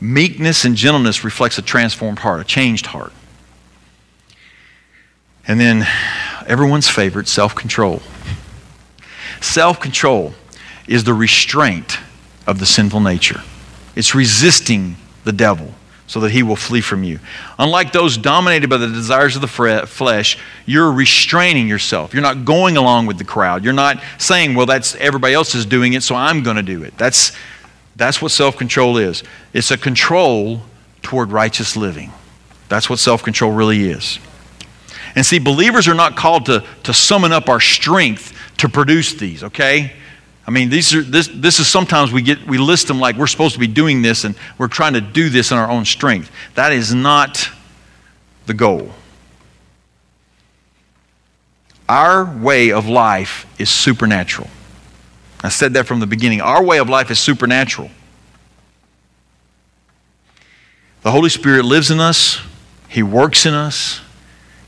Meekness 0.01 0.65
and 0.65 0.77
gentleness 0.77 1.25
reflects 1.25 1.57
a 1.59 1.63
transformed 1.63 2.19
heart, 2.19 2.41
a 2.41 2.45
changed 2.45 2.87
heart. 2.87 3.13
And 5.49 5.61
then 5.61 5.87
everyone's 6.47 6.89
favorite, 6.89 7.29
self 7.29 7.55
control. 7.55 8.03
Self 9.41 9.81
control 9.81 10.35
is 10.87 11.05
the 11.05 11.15
restraint 11.15 11.99
of 12.47 12.59
the 12.59 12.67
sinful 12.67 13.01
nature, 13.01 13.43
it's 13.95 14.15
resisting 14.15 14.97
the 15.25 15.33
devil 15.33 15.75
so 16.07 16.21
that 16.21 16.31
he 16.31 16.43
will 16.43 16.57
flee 16.57 16.81
from 16.81 17.03
you. 17.03 17.19
Unlike 17.59 17.93
those 17.93 18.17
dominated 18.17 18.71
by 18.71 18.77
the 18.77 18.87
desires 18.87 19.35
of 19.35 19.43
the 19.43 19.49
flesh, 19.49 20.39
you're 20.65 20.93
restraining 20.93 21.67
yourself. 21.67 22.15
You're 22.15 22.23
not 22.23 22.45
going 22.45 22.77
along 22.77 23.07
with 23.07 23.19
the 23.19 23.25
crowd. 23.25 23.65
You're 23.65 23.73
not 23.73 24.01
saying, 24.19 24.55
well, 24.55 24.67
that's 24.67 24.95
everybody 24.97 25.35
else 25.35 25.55
is 25.57 25.67
doing 25.67 25.95
it, 25.95 26.05
so 26.05 26.15
I'm 26.15 26.45
going 26.45 26.57
to 26.57 26.63
do 26.63 26.85
it. 26.85 26.97
That's, 26.97 27.33
that's 27.97 28.23
what 28.23 28.31
self 28.31 28.57
control 28.57 28.99
is. 28.99 29.25
It's 29.53 29.73
a 29.73 29.77
control 29.77 30.63
toward 31.03 31.33
righteous 31.33 31.77
living. 31.77 32.13
That's 32.69 32.89
what 32.89 33.01
self 33.01 33.25
control 33.25 33.51
really 33.53 33.89
is. 33.89 34.21
And 35.17 35.25
see, 35.25 35.39
believers 35.39 35.89
are 35.89 35.95
not 35.95 36.17
called 36.17 36.47
to, 36.47 36.65
to 36.85 36.95
summon 36.95 37.33
up 37.33 37.49
our 37.49 37.61
strength 37.61 38.33
to 38.59 38.69
produce 38.69 39.15
these, 39.15 39.43
okay? 39.43 39.93
I 40.47 40.51
mean, 40.53 40.71
these 40.71 40.95
are, 40.95 41.03
this, 41.03 41.29
this 41.29 41.59
is 41.59 41.67
sometimes 41.67 42.13
we, 42.13 42.23
get, 42.23 42.47
we 42.47 42.57
list 42.57 42.87
them 42.87 43.01
like 43.01 43.17
we're 43.17 43.27
supposed 43.27 43.55
to 43.55 43.61
be 43.61 43.67
doing 43.67 44.01
this 44.01 44.25
and 44.25 44.37
we're 44.59 44.69
trying 44.69 44.93
to 44.93 45.01
do 45.01 45.29
this 45.29 45.51
in 45.51 45.59
our 45.59 45.69
own 45.69 45.85
strength. 45.85 46.31
That 46.55 46.73
is 46.73 46.95
not 46.95 47.51
the 48.47 48.55
goal. 48.55 48.91
Our 51.89 52.25
way 52.25 52.71
of 52.71 52.89
life 52.89 53.47
is 53.59 53.71
supernatural. 53.71 54.49
I 55.43 55.49
said 55.49 55.75
that 55.75 55.87
from 55.87 56.01
the 56.01 56.07
beginning. 56.07 56.41
Our 56.41 56.63
way 56.63 56.79
of 56.79 56.89
life 56.89 57.11
is 57.11 57.19
supernatural. 57.19 57.91
The 61.03 61.13
Holy 61.13 61.29
Spirit 61.29 61.65
lives 61.65 61.91
in 61.91 62.01
us, 62.01 62.41
He 62.89 63.03
works 63.03 63.47
in 63.47 63.55
us, 63.55 64.01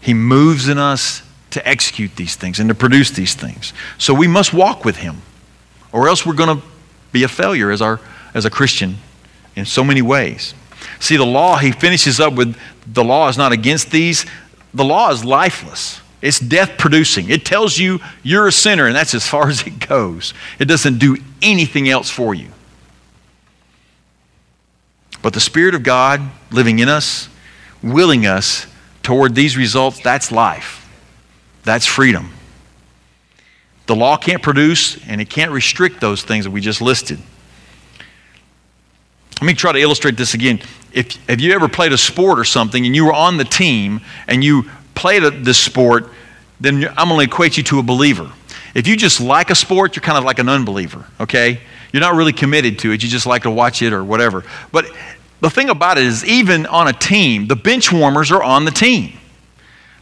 He 0.01 0.15
moves 0.15 0.69
in 0.69 0.79
us 0.79 1.23
to 1.51 1.67
execute 1.67 2.15
these 2.15 2.37
things 2.37 2.61
and 2.61 2.69
to 2.69 2.75
produce 2.75 3.11
these 3.11 3.35
things. 3.35 3.73
So 3.97 4.15
we 4.15 4.29
must 4.29 4.53
walk 4.53 4.85
with 4.85 4.99
Him, 4.99 5.23
or 5.93 6.09
else 6.09 6.25
we're 6.27 6.35
going 6.35 6.61
to 6.61 6.65
be 7.13 7.23
a 7.23 7.29
failure 7.29 7.71
as, 7.71 7.81
our, 7.81 8.01
as 8.35 8.45
a 8.45 8.51
Christian 8.51 8.97
in 9.57 9.65
so 9.65 9.83
many 9.83 10.03
ways. 10.03 10.55
See, 11.01 11.17
the 11.17 11.27
law, 11.27 11.57
he 11.57 11.73
finishes 11.73 12.21
up 12.21 12.35
with 12.35 12.57
the 12.87 13.05
law 13.05 13.29
is 13.29 13.37
not 13.37 13.53
against 13.53 13.91
these. 13.91 14.27
The 14.75 14.85
law 14.85 15.11
is 15.11 15.25
lifeless. 15.25 16.01
It's 16.21 16.39
death 16.39 16.79
producing. 16.79 17.31
It 17.31 17.45
tells 17.45 17.79
you 17.79 18.01
you're 18.23 18.49
a 18.49 18.53
sinner, 18.53 18.87
and 18.87 18.95
that's 18.95 19.15
as 19.15 19.27
far 19.27 19.49
as 19.49 19.67
it 19.67 19.87
goes. 19.87 20.35
It 20.59 20.67
doesn't 20.67 20.99
do 20.99 21.17
anything 21.43 21.89
else 21.89 22.11
for 22.11 22.35
you. 22.35 22.49
But 25.23 25.33
the 25.35 25.41
Spirit 25.41 25.75
of 25.75 25.83
God 25.83 26.21
living 26.51 26.79
in 26.79 26.89
us, 26.89 27.29
willing 27.83 28.27
us 28.27 28.67
toward 29.03 29.35
these 29.35 29.57
results, 29.57 30.01
that's 30.01 30.33
life. 30.33 30.89
That's 31.65 31.87
freedom. 31.87 32.31
The 33.89 33.97
law 33.97 34.19
can't 34.19 34.43
produce 34.43 35.03
and 35.09 35.19
it 35.19 35.31
can't 35.31 35.51
restrict 35.51 36.01
those 36.01 36.23
things 36.23 36.45
that 36.45 36.51
we 36.51 36.61
just 36.61 36.83
listed. 36.83 37.19
Let 39.41 39.47
me 39.47 39.55
try 39.55 39.73
to 39.73 39.79
illustrate 39.79 40.17
this 40.19 40.35
again. 40.35 40.61
If, 40.93 41.17
have 41.27 41.41
you 41.41 41.53
ever 41.55 41.69
played 41.69 41.93
a 41.93 41.99
sport 41.99 42.39
or 42.39 42.45
something 42.45 42.85
and 42.85 42.95
you 42.95 43.07
were 43.07 43.15
on 43.15 43.39
the 43.39 43.45
team 43.45 44.03
and 44.27 44.45
you 44.45 44.65
played 44.95 45.25
a, 45.25 45.31
this 45.31 45.59
sport, 45.59 46.11
then 46.61 46.87
I'm 46.99 47.09
going 47.09 47.27
to 47.27 47.33
equate 47.33 47.57
you 47.57 47.63
to 47.65 47.79
a 47.79 47.83
believer. 47.83 48.31
If 48.75 48.87
you 48.87 48.95
just 48.95 49.23
like 49.23 49.49
a 49.49 49.55
sport, 49.55 49.97
you're 49.97 50.03
kind 50.03 50.19
of 50.19 50.25
like 50.25 50.39
an 50.39 50.51
unbeliever, 50.51 51.07
okay? 51.19 51.61
You're 51.93 52.03
not 52.03 52.15
really 52.15 52.35
committed 52.35 52.79
to 52.81 52.93
it. 52.93 53.03
You 53.03 53.09
just 53.09 53.25
like 53.25 53.45
to 53.45 53.51
watch 53.51 53.81
it 53.81 53.95
or 53.95 54.05
whatever. 54.05 54.45
But 54.71 54.91
the 55.41 55.49
thing 55.49 55.71
about 55.71 55.97
it 55.97 56.05
is, 56.05 56.27
even 56.27 56.67
on 56.67 56.89
a 56.89 56.93
team, 56.93 57.47
the 57.47 57.57
bench 57.57 57.91
warmers 57.91 58.31
are 58.33 58.43
on 58.43 58.67
the 58.67 58.71
team. 58.71 59.19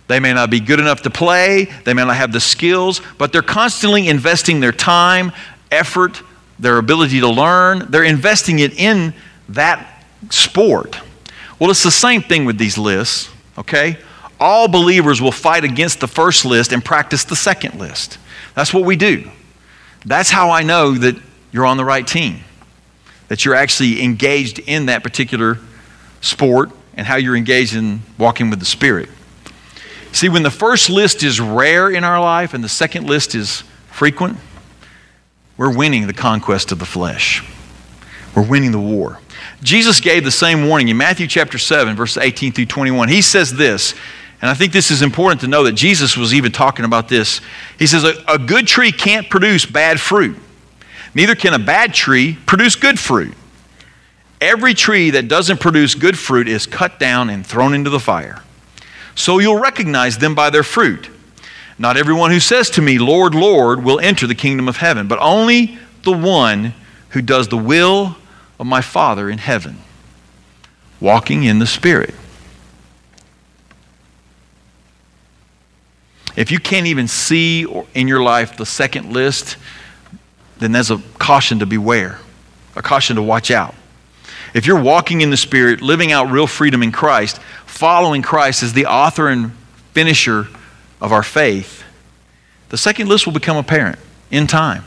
They 0.08 0.20
may 0.20 0.32
not 0.32 0.50
be 0.50 0.60
good 0.60 0.78
enough 0.78 1.02
to 1.02 1.10
play, 1.10 1.64
they 1.84 1.92
may 1.92 2.04
not 2.04 2.16
have 2.16 2.32
the 2.32 2.40
skills, 2.40 3.00
but 3.18 3.32
they're 3.32 3.42
constantly 3.42 4.08
investing 4.08 4.60
their 4.60 4.72
time, 4.72 5.32
effort, 5.70 6.22
their 6.58 6.78
ability 6.78 7.20
to 7.20 7.28
learn. 7.28 7.86
They're 7.90 8.04
investing 8.04 8.60
it 8.60 8.78
in 8.78 9.14
that 9.48 10.04
sport. 10.30 11.00
Well, 11.58 11.70
it's 11.70 11.82
the 11.82 11.90
same 11.90 12.22
thing 12.22 12.44
with 12.44 12.58
these 12.58 12.78
lists, 12.78 13.30
okay? 13.58 13.98
All 14.38 14.68
believers 14.68 15.20
will 15.20 15.32
fight 15.32 15.64
against 15.64 16.00
the 16.00 16.08
first 16.08 16.44
list 16.44 16.72
and 16.72 16.84
practice 16.84 17.24
the 17.24 17.36
second 17.36 17.78
list. 17.78 18.18
That's 18.54 18.72
what 18.72 18.84
we 18.84 18.96
do. 18.96 19.30
That's 20.04 20.30
how 20.30 20.50
I 20.50 20.62
know 20.62 20.92
that 20.92 21.16
you're 21.50 21.66
on 21.66 21.78
the 21.78 21.84
right 21.84 22.06
team, 22.06 22.40
that 23.28 23.44
you're 23.44 23.54
actually 23.54 24.02
engaged 24.02 24.58
in 24.60 24.86
that 24.86 25.02
particular 25.02 25.58
sport 26.20 26.70
and 26.94 27.06
how 27.06 27.16
you're 27.16 27.36
engaged 27.36 27.74
in 27.74 28.02
walking 28.18 28.50
with 28.50 28.60
the 28.60 28.66
Spirit. 28.66 29.08
See, 30.12 30.28
when 30.28 30.42
the 30.42 30.50
first 30.50 30.88
list 30.88 31.22
is 31.22 31.40
rare 31.40 31.90
in 31.90 32.04
our 32.04 32.20
life 32.20 32.54
and 32.54 32.64
the 32.64 32.68
second 32.68 33.06
list 33.06 33.34
is 33.34 33.62
frequent, 33.90 34.38
we're 35.56 35.74
winning 35.74 36.06
the 36.06 36.12
conquest 36.12 36.72
of 36.72 36.78
the 36.78 36.86
flesh. 36.86 37.44
We're 38.34 38.46
winning 38.46 38.72
the 38.72 38.80
war. 38.80 39.20
Jesus 39.62 40.00
gave 40.00 40.24
the 40.24 40.30
same 40.30 40.68
warning 40.68 40.88
in 40.88 40.96
Matthew 40.96 41.26
chapter 41.26 41.58
7, 41.58 41.96
verses 41.96 42.18
18 42.18 42.52
through 42.52 42.66
21. 42.66 43.08
He 43.08 43.22
says 43.22 43.54
this, 43.54 43.94
and 44.42 44.50
I 44.50 44.54
think 44.54 44.72
this 44.72 44.90
is 44.90 45.00
important 45.00 45.40
to 45.40 45.48
know 45.48 45.64
that 45.64 45.72
Jesus 45.72 46.16
was 46.16 46.34
even 46.34 46.52
talking 46.52 46.84
about 46.84 47.08
this. 47.08 47.40
He 47.78 47.86
says, 47.86 48.04
A, 48.04 48.14
a 48.28 48.38
good 48.38 48.66
tree 48.66 48.92
can't 48.92 49.30
produce 49.30 49.64
bad 49.64 49.98
fruit, 50.00 50.36
neither 51.14 51.34
can 51.34 51.54
a 51.54 51.58
bad 51.58 51.94
tree 51.94 52.38
produce 52.46 52.76
good 52.76 52.98
fruit. 52.98 53.34
Every 54.38 54.74
tree 54.74 55.10
that 55.10 55.28
doesn't 55.28 55.60
produce 55.60 55.94
good 55.94 56.18
fruit 56.18 56.46
is 56.46 56.66
cut 56.66 56.98
down 56.98 57.30
and 57.30 57.46
thrown 57.46 57.72
into 57.72 57.88
the 57.88 57.98
fire. 58.00 58.42
So 59.16 59.40
you'll 59.40 59.58
recognize 59.58 60.18
them 60.18 60.36
by 60.36 60.50
their 60.50 60.62
fruit. 60.62 61.10
Not 61.78 61.96
everyone 61.96 62.30
who 62.30 62.38
says 62.38 62.70
to 62.70 62.82
me, 62.82 62.98
Lord, 62.98 63.34
Lord, 63.34 63.82
will 63.82 63.98
enter 63.98 64.26
the 64.26 64.34
kingdom 64.34 64.68
of 64.68 64.76
heaven, 64.76 65.08
but 65.08 65.18
only 65.20 65.78
the 66.04 66.12
one 66.12 66.74
who 67.10 67.22
does 67.22 67.48
the 67.48 67.56
will 67.56 68.16
of 68.60 68.66
my 68.66 68.80
Father 68.80 69.28
in 69.28 69.38
heaven, 69.38 69.78
walking 71.00 71.44
in 71.44 71.58
the 71.58 71.66
Spirit. 71.66 72.14
If 76.36 76.50
you 76.50 76.58
can't 76.58 76.86
even 76.86 77.08
see 77.08 77.66
in 77.94 78.08
your 78.08 78.22
life 78.22 78.56
the 78.56 78.66
second 78.66 79.12
list, 79.12 79.56
then 80.58 80.72
there's 80.72 80.90
a 80.90 80.98
caution 81.18 81.58
to 81.60 81.66
beware, 81.66 82.18
a 82.74 82.82
caution 82.82 83.16
to 83.16 83.22
watch 83.22 83.50
out. 83.50 83.74
If 84.54 84.66
you're 84.66 84.80
walking 84.80 85.20
in 85.22 85.30
the 85.30 85.36
Spirit, 85.36 85.82
living 85.82 86.12
out 86.12 86.30
real 86.30 86.46
freedom 86.46 86.82
in 86.82 86.92
Christ, 86.92 87.40
following 87.76 88.22
Christ 88.22 88.62
as 88.62 88.72
the 88.72 88.86
author 88.86 89.28
and 89.28 89.52
finisher 89.92 90.48
of 91.00 91.12
our 91.12 91.22
faith, 91.22 91.84
the 92.70 92.78
second 92.78 93.08
list 93.08 93.26
will 93.26 93.32
become 93.32 93.56
apparent 93.56 93.98
in 94.30 94.46
time. 94.46 94.84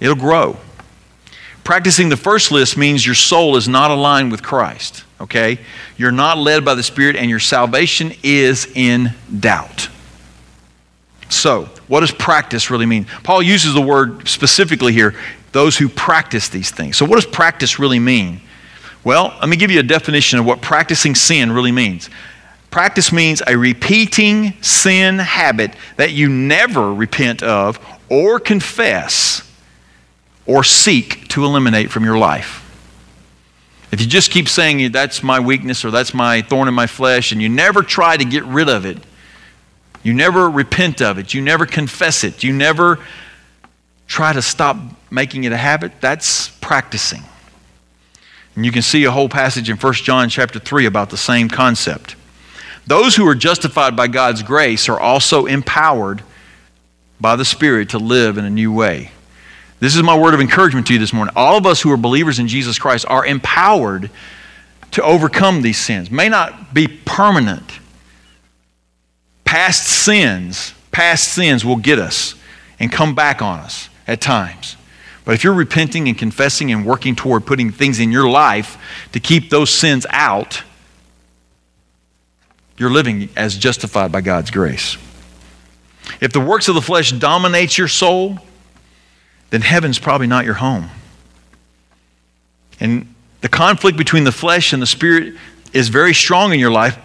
It'll 0.00 0.16
grow. 0.16 0.56
Practicing 1.64 2.08
the 2.08 2.16
first 2.16 2.50
list 2.50 2.76
means 2.76 3.04
your 3.04 3.14
soul 3.14 3.56
is 3.56 3.68
not 3.68 3.90
aligned 3.90 4.30
with 4.30 4.42
Christ, 4.42 5.04
okay? 5.20 5.58
You're 5.96 6.12
not 6.12 6.38
led 6.38 6.64
by 6.64 6.74
the 6.74 6.82
Spirit, 6.82 7.16
and 7.16 7.28
your 7.28 7.40
salvation 7.40 8.12
is 8.22 8.66
in 8.74 9.12
doubt. 9.38 9.88
So, 11.28 11.68
what 11.88 12.00
does 12.00 12.12
practice 12.12 12.70
really 12.70 12.86
mean? 12.86 13.06
Paul 13.24 13.42
uses 13.42 13.74
the 13.74 13.80
word 13.80 14.28
specifically 14.28 14.92
here 14.92 15.14
those 15.52 15.76
who 15.76 15.88
practice 15.88 16.48
these 16.48 16.70
things. 16.70 16.96
So, 16.96 17.04
what 17.04 17.16
does 17.16 17.26
practice 17.26 17.78
really 17.78 17.98
mean? 17.98 18.40
Well, 19.06 19.36
let 19.38 19.48
me 19.48 19.56
give 19.56 19.70
you 19.70 19.78
a 19.78 19.84
definition 19.84 20.40
of 20.40 20.46
what 20.46 20.60
practicing 20.60 21.14
sin 21.14 21.52
really 21.52 21.70
means. 21.70 22.10
Practice 22.72 23.12
means 23.12 23.40
a 23.46 23.56
repeating 23.56 24.60
sin 24.64 25.20
habit 25.20 25.74
that 25.96 26.10
you 26.10 26.28
never 26.28 26.92
repent 26.92 27.40
of 27.40 27.78
or 28.08 28.40
confess 28.40 29.48
or 30.44 30.64
seek 30.64 31.28
to 31.28 31.44
eliminate 31.44 31.92
from 31.92 32.02
your 32.02 32.18
life. 32.18 32.64
If 33.92 34.00
you 34.00 34.08
just 34.08 34.32
keep 34.32 34.48
saying 34.48 34.90
that's 34.90 35.22
my 35.22 35.38
weakness 35.38 35.84
or 35.84 35.92
that's 35.92 36.12
my 36.12 36.42
thorn 36.42 36.66
in 36.66 36.74
my 36.74 36.88
flesh 36.88 37.30
and 37.30 37.40
you 37.40 37.48
never 37.48 37.84
try 37.84 38.16
to 38.16 38.24
get 38.24 38.42
rid 38.42 38.68
of 38.68 38.84
it, 38.84 38.98
you 40.02 40.14
never 40.14 40.50
repent 40.50 41.00
of 41.00 41.16
it, 41.18 41.32
you 41.32 41.42
never 41.42 41.64
confess 41.64 42.24
it, 42.24 42.42
you 42.42 42.52
never 42.52 42.98
try 44.08 44.32
to 44.32 44.42
stop 44.42 44.76
making 45.12 45.44
it 45.44 45.52
a 45.52 45.56
habit, 45.56 45.92
that's 46.00 46.48
practicing. 46.48 47.22
And 48.56 48.64
you 48.64 48.72
can 48.72 48.82
see 48.82 49.04
a 49.04 49.10
whole 49.10 49.28
passage 49.28 49.70
in 49.70 49.76
1 49.76 49.92
John 49.94 50.28
chapter 50.28 50.58
3 50.58 50.86
about 50.86 51.10
the 51.10 51.16
same 51.16 51.48
concept. 51.48 52.16
Those 52.86 53.14
who 53.14 53.28
are 53.28 53.34
justified 53.34 53.94
by 53.94 54.08
God's 54.08 54.42
grace 54.42 54.88
are 54.88 54.98
also 54.98 55.46
empowered 55.46 56.22
by 57.20 57.36
the 57.36 57.44
Spirit 57.44 57.90
to 57.90 57.98
live 57.98 58.38
in 58.38 58.44
a 58.44 58.50
new 58.50 58.72
way. 58.72 59.10
This 59.78 59.94
is 59.94 60.02
my 60.02 60.16
word 60.18 60.32
of 60.32 60.40
encouragement 60.40 60.86
to 60.86 60.94
you 60.94 60.98
this 60.98 61.12
morning. 61.12 61.34
All 61.36 61.58
of 61.58 61.66
us 61.66 61.82
who 61.82 61.92
are 61.92 61.98
believers 61.98 62.38
in 62.38 62.48
Jesus 62.48 62.78
Christ 62.78 63.04
are 63.08 63.26
empowered 63.26 64.10
to 64.92 65.02
overcome 65.02 65.60
these 65.60 65.78
sins. 65.78 66.10
May 66.10 66.30
not 66.30 66.72
be 66.72 66.88
permanent. 66.88 67.80
Past 69.44 69.84
sins, 69.86 70.72
past 70.92 71.28
sins 71.34 71.64
will 71.64 71.76
get 71.76 71.98
us 71.98 72.34
and 72.80 72.90
come 72.90 73.14
back 73.14 73.42
on 73.42 73.58
us 73.58 73.90
at 74.06 74.20
times. 74.20 74.75
But 75.26 75.34
if 75.34 75.42
you're 75.42 75.54
repenting 75.54 76.08
and 76.08 76.16
confessing 76.16 76.70
and 76.70 76.86
working 76.86 77.16
toward 77.16 77.44
putting 77.44 77.72
things 77.72 77.98
in 77.98 78.12
your 78.12 78.30
life 78.30 78.78
to 79.10 79.18
keep 79.18 79.50
those 79.50 79.70
sins 79.70 80.06
out, 80.10 80.62
you're 82.78 82.92
living 82.92 83.28
as 83.36 83.58
justified 83.58 84.12
by 84.12 84.20
God's 84.20 84.52
grace. 84.52 84.96
If 86.20 86.32
the 86.32 86.38
works 86.38 86.68
of 86.68 86.76
the 86.76 86.80
flesh 86.80 87.10
dominate 87.10 87.76
your 87.76 87.88
soul, 87.88 88.38
then 89.50 89.62
heaven's 89.62 89.98
probably 89.98 90.28
not 90.28 90.44
your 90.44 90.54
home. 90.54 90.90
And 92.78 93.12
the 93.40 93.48
conflict 93.48 93.98
between 93.98 94.22
the 94.22 94.32
flesh 94.32 94.72
and 94.72 94.80
the 94.80 94.86
spirit 94.86 95.34
is 95.72 95.88
very 95.88 96.14
strong 96.14 96.52
in 96.52 96.60
your 96.60 96.70
life. 96.70 96.96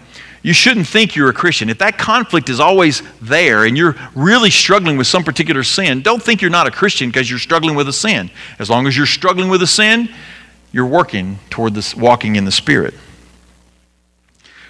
You 0.42 0.52
shouldn't 0.52 0.88
think 0.88 1.14
you're 1.14 1.28
a 1.28 1.32
Christian. 1.32 1.70
If 1.70 1.78
that 1.78 1.98
conflict 1.98 2.48
is 2.48 2.58
always 2.58 3.02
there 3.20 3.64
and 3.64 3.76
you're 3.76 3.94
really 4.14 4.50
struggling 4.50 4.96
with 4.96 5.06
some 5.06 5.22
particular 5.22 5.62
sin, 5.62 6.02
don't 6.02 6.20
think 6.20 6.42
you're 6.42 6.50
not 6.50 6.66
a 6.66 6.70
Christian 6.72 7.08
because 7.10 7.30
you're 7.30 7.38
struggling 7.38 7.76
with 7.76 7.88
a 7.88 7.92
sin. 7.92 8.28
As 8.58 8.68
long 8.68 8.88
as 8.88 8.96
you're 8.96 9.06
struggling 9.06 9.48
with 9.48 9.62
a 9.62 9.68
sin, 9.68 10.08
you're 10.72 10.86
working 10.86 11.38
toward 11.48 11.74
this 11.74 11.94
walking 11.94 12.34
in 12.34 12.44
the 12.44 12.50
spirit. 12.50 12.94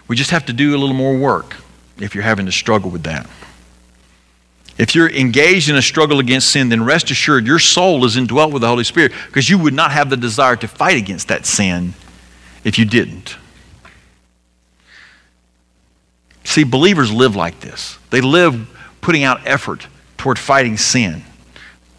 We 0.08 0.16
just 0.16 0.30
have 0.30 0.44
to 0.46 0.52
do 0.52 0.76
a 0.76 0.78
little 0.78 0.94
more 0.94 1.16
work 1.16 1.56
if 1.98 2.14
you're 2.14 2.24
having 2.24 2.44
to 2.46 2.52
struggle 2.52 2.90
with 2.90 3.04
that. 3.04 3.28
If 4.76 4.94
you're 4.94 5.10
engaged 5.10 5.70
in 5.70 5.76
a 5.76 5.82
struggle 5.82 6.18
against 6.18 6.50
sin, 6.50 6.68
then 6.68 6.84
rest 6.84 7.10
assured 7.10 7.46
your 7.46 7.58
soul 7.58 8.04
is 8.04 8.16
indwelt 8.16 8.52
with 8.52 8.62
the 8.62 8.68
Holy 8.68 8.84
Spirit 8.84 9.12
because 9.26 9.48
you 9.48 9.58
would 9.58 9.74
not 9.74 9.90
have 9.92 10.10
the 10.10 10.16
desire 10.16 10.56
to 10.56 10.68
fight 10.68 10.98
against 10.98 11.28
that 11.28 11.46
sin 11.46 11.94
if 12.64 12.78
you 12.78 12.84
didn't. 12.84 13.36
See, 16.52 16.64
believers 16.64 17.10
live 17.10 17.34
like 17.34 17.60
this. 17.60 17.98
They 18.10 18.20
live 18.20 18.68
putting 19.00 19.24
out 19.24 19.40
effort 19.46 19.86
toward 20.18 20.38
fighting 20.38 20.76
sin, 20.76 21.22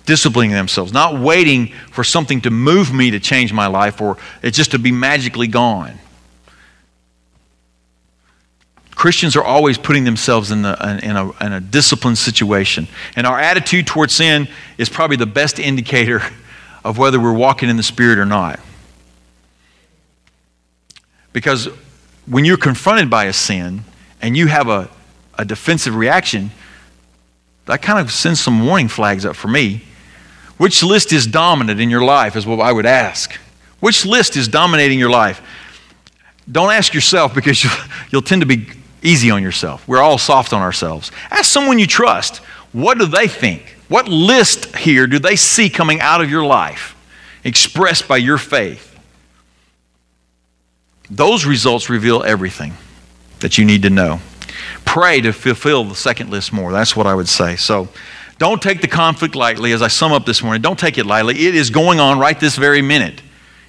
disciplining 0.06 0.51
themselves, 0.51 0.93
not 0.93 1.20
waiting 1.20 1.74
for 1.89 2.04
something 2.04 2.39
to 2.41 2.51
move 2.51 2.93
me 2.93 3.10
to 3.10 3.20
change 3.20 3.51
my 3.51 3.66
life 3.66 3.99
or 3.99 4.16
it 4.43 4.51
just 4.51 4.70
to 4.70 4.78
be 4.78 4.91
magically 4.91 5.47
gone. 5.47 5.97
Christians 8.91 9.36
are 9.36 9.43
always 9.43 9.80
putting 9.80 10.04
themselves 10.04 10.51
in, 10.51 10.62
the, 10.62 10.99
in, 11.01 11.16
a, 11.16 11.32
in 11.43 11.54
a 11.54 11.60
disciplined 11.60 12.20
situation. 12.20 12.88
And 13.16 13.26
our 13.26 13.39
attitude 13.39 13.88
toward 13.88 14.12
sin 14.12 14.47
is 14.78 14.88
probably 14.88 15.18
the 15.18 15.26
best 15.26 15.58
indicator 15.58 16.22
of 16.86 16.99
whether 16.99 17.20
we're 17.20 17.34
walking 17.34 17.70
in 17.70 17.76
the 17.78 17.82
Spirit 17.82 18.20
or 18.20 18.26
not. 18.26 18.60
Because 21.32 21.70
when 22.28 22.45
you're 22.45 22.56
confronted 22.56 23.10
by 23.10 23.24
a 23.24 23.34
sin 23.34 23.86
and 24.24 24.38
you 24.38 24.47
have 24.47 24.69
a, 24.69 24.89
a 25.38 25.43
defensive 25.43 25.95
reaction, 25.95 26.49
that 27.65 27.82
kind 27.82 27.99
of 27.99 28.11
sends 28.11 28.39
some 28.39 28.65
warning 28.65 28.88
flags 28.88 29.26
up 29.26 29.36
for 29.36 29.49
me. 29.49 29.84
Which 30.57 30.82
list 30.82 31.11
is 31.11 31.28
dominant 31.28 31.82
in 31.82 31.89
your 31.89 32.03
life, 32.03 32.38
is 32.38 32.47
what 32.47 32.61
I 32.61 32.71
would 32.71 32.86
ask. 32.86 33.38
Which 33.82 34.05
list 34.05 34.38
is 34.38 34.47
dominating 34.47 34.97
your 34.97 35.09
life? 35.09 35.41
Don't 36.49 36.71
ask 36.71 36.93
yourself 36.93 37.36
because 37.36 37.63
you'll, 37.63 37.74
you'll 38.11 38.21
tend 38.21 38.41
to 38.41 38.45
be 38.45 38.67
easy 39.01 39.30
on 39.30 39.43
yourself. 39.43 39.86
We're 39.88 40.01
all 40.01 40.17
soft 40.17 40.53
on 40.53 40.61
ourselves. 40.61 41.11
Ask 41.30 41.51
someone 41.51 41.78
you 41.78 41.88
trust. 41.88 42.38
What 42.71 42.97
do 42.97 43.05
they 43.05 43.28
think? 43.28 43.76
What 43.89 44.07
list 44.07 44.74
here 44.78 45.05
do 45.05 45.19
they 45.19 45.36
see 45.36 45.69
coming 45.69 45.99
out 45.99 46.21
of 46.21 46.30
your 46.30 46.45
life 46.45 46.95
expressed 47.43 48.07
by 48.07 48.17
your 48.17 48.38
faith? 48.38 48.97
Those 51.09 51.45
results 51.45 51.89
reveal 51.89 52.24
everything 52.24 52.74
that 53.43 53.57
you 53.57 53.65
need 53.65 53.83
to 53.83 53.89
know. 53.89 54.19
Pray 54.85 55.21
to 55.21 55.31
fulfill 55.31 55.83
the 55.83 55.95
second 55.95 56.31
list 56.31 56.51
more. 56.51 56.71
That's 56.71 56.95
what 56.95 57.05
I 57.05 57.13
would 57.13 57.27
say. 57.27 57.55
So 57.57 57.89
don't 58.39 58.61
take 58.61 58.81
the 58.81 58.87
conflict 58.87 59.35
lightly. 59.35 59.73
As 59.73 59.81
I 59.81 59.89
sum 59.89 60.11
up 60.11 60.25
this 60.25 60.41
morning, 60.41 60.61
don't 60.61 60.79
take 60.79 60.97
it 60.97 61.05
lightly. 61.05 61.45
It 61.45 61.53
is 61.53 61.69
going 61.69 61.99
on 61.99 62.19
right 62.19 62.39
this 62.39 62.55
very 62.55 62.81
minute 62.81 63.21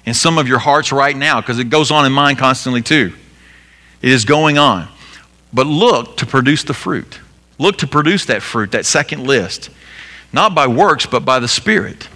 in 0.05 0.13
some 0.13 0.37
of 0.37 0.47
your 0.47 0.59
hearts 0.59 0.91
right 0.91 1.15
now 1.15 1.41
because 1.41 1.59
it 1.59 1.69
goes 1.69 1.91
on 1.91 2.05
in 2.05 2.11
mine 2.11 2.37
constantly 2.37 2.81
too. 2.81 3.13
It 4.01 4.11
is 4.11 4.25
going 4.25 4.57
on. 4.57 4.87
But 5.53 5.67
look 5.67 6.17
to 6.17 6.25
produce 6.25 6.63
the 6.63 6.73
fruit. 6.73 7.19
Look 7.57 7.77
to 7.77 7.87
produce 7.87 8.25
that 8.25 8.41
fruit, 8.41 8.71
that 8.71 8.85
second 8.85 9.25
list. 9.25 9.69
Not 10.33 10.55
by 10.55 10.67
works, 10.67 11.05
but 11.05 11.23
by 11.23 11.39
the 11.39 11.47
Spirit. 11.47 12.09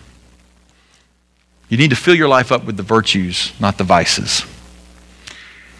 You 1.69 1.77
need 1.77 1.91
to 1.91 1.95
fill 1.95 2.15
your 2.15 2.27
life 2.27 2.51
up 2.51 2.65
with 2.65 2.77
the 2.77 2.83
virtues, 2.83 3.53
not 3.59 3.77
the 3.77 3.83
vices. 3.83 4.45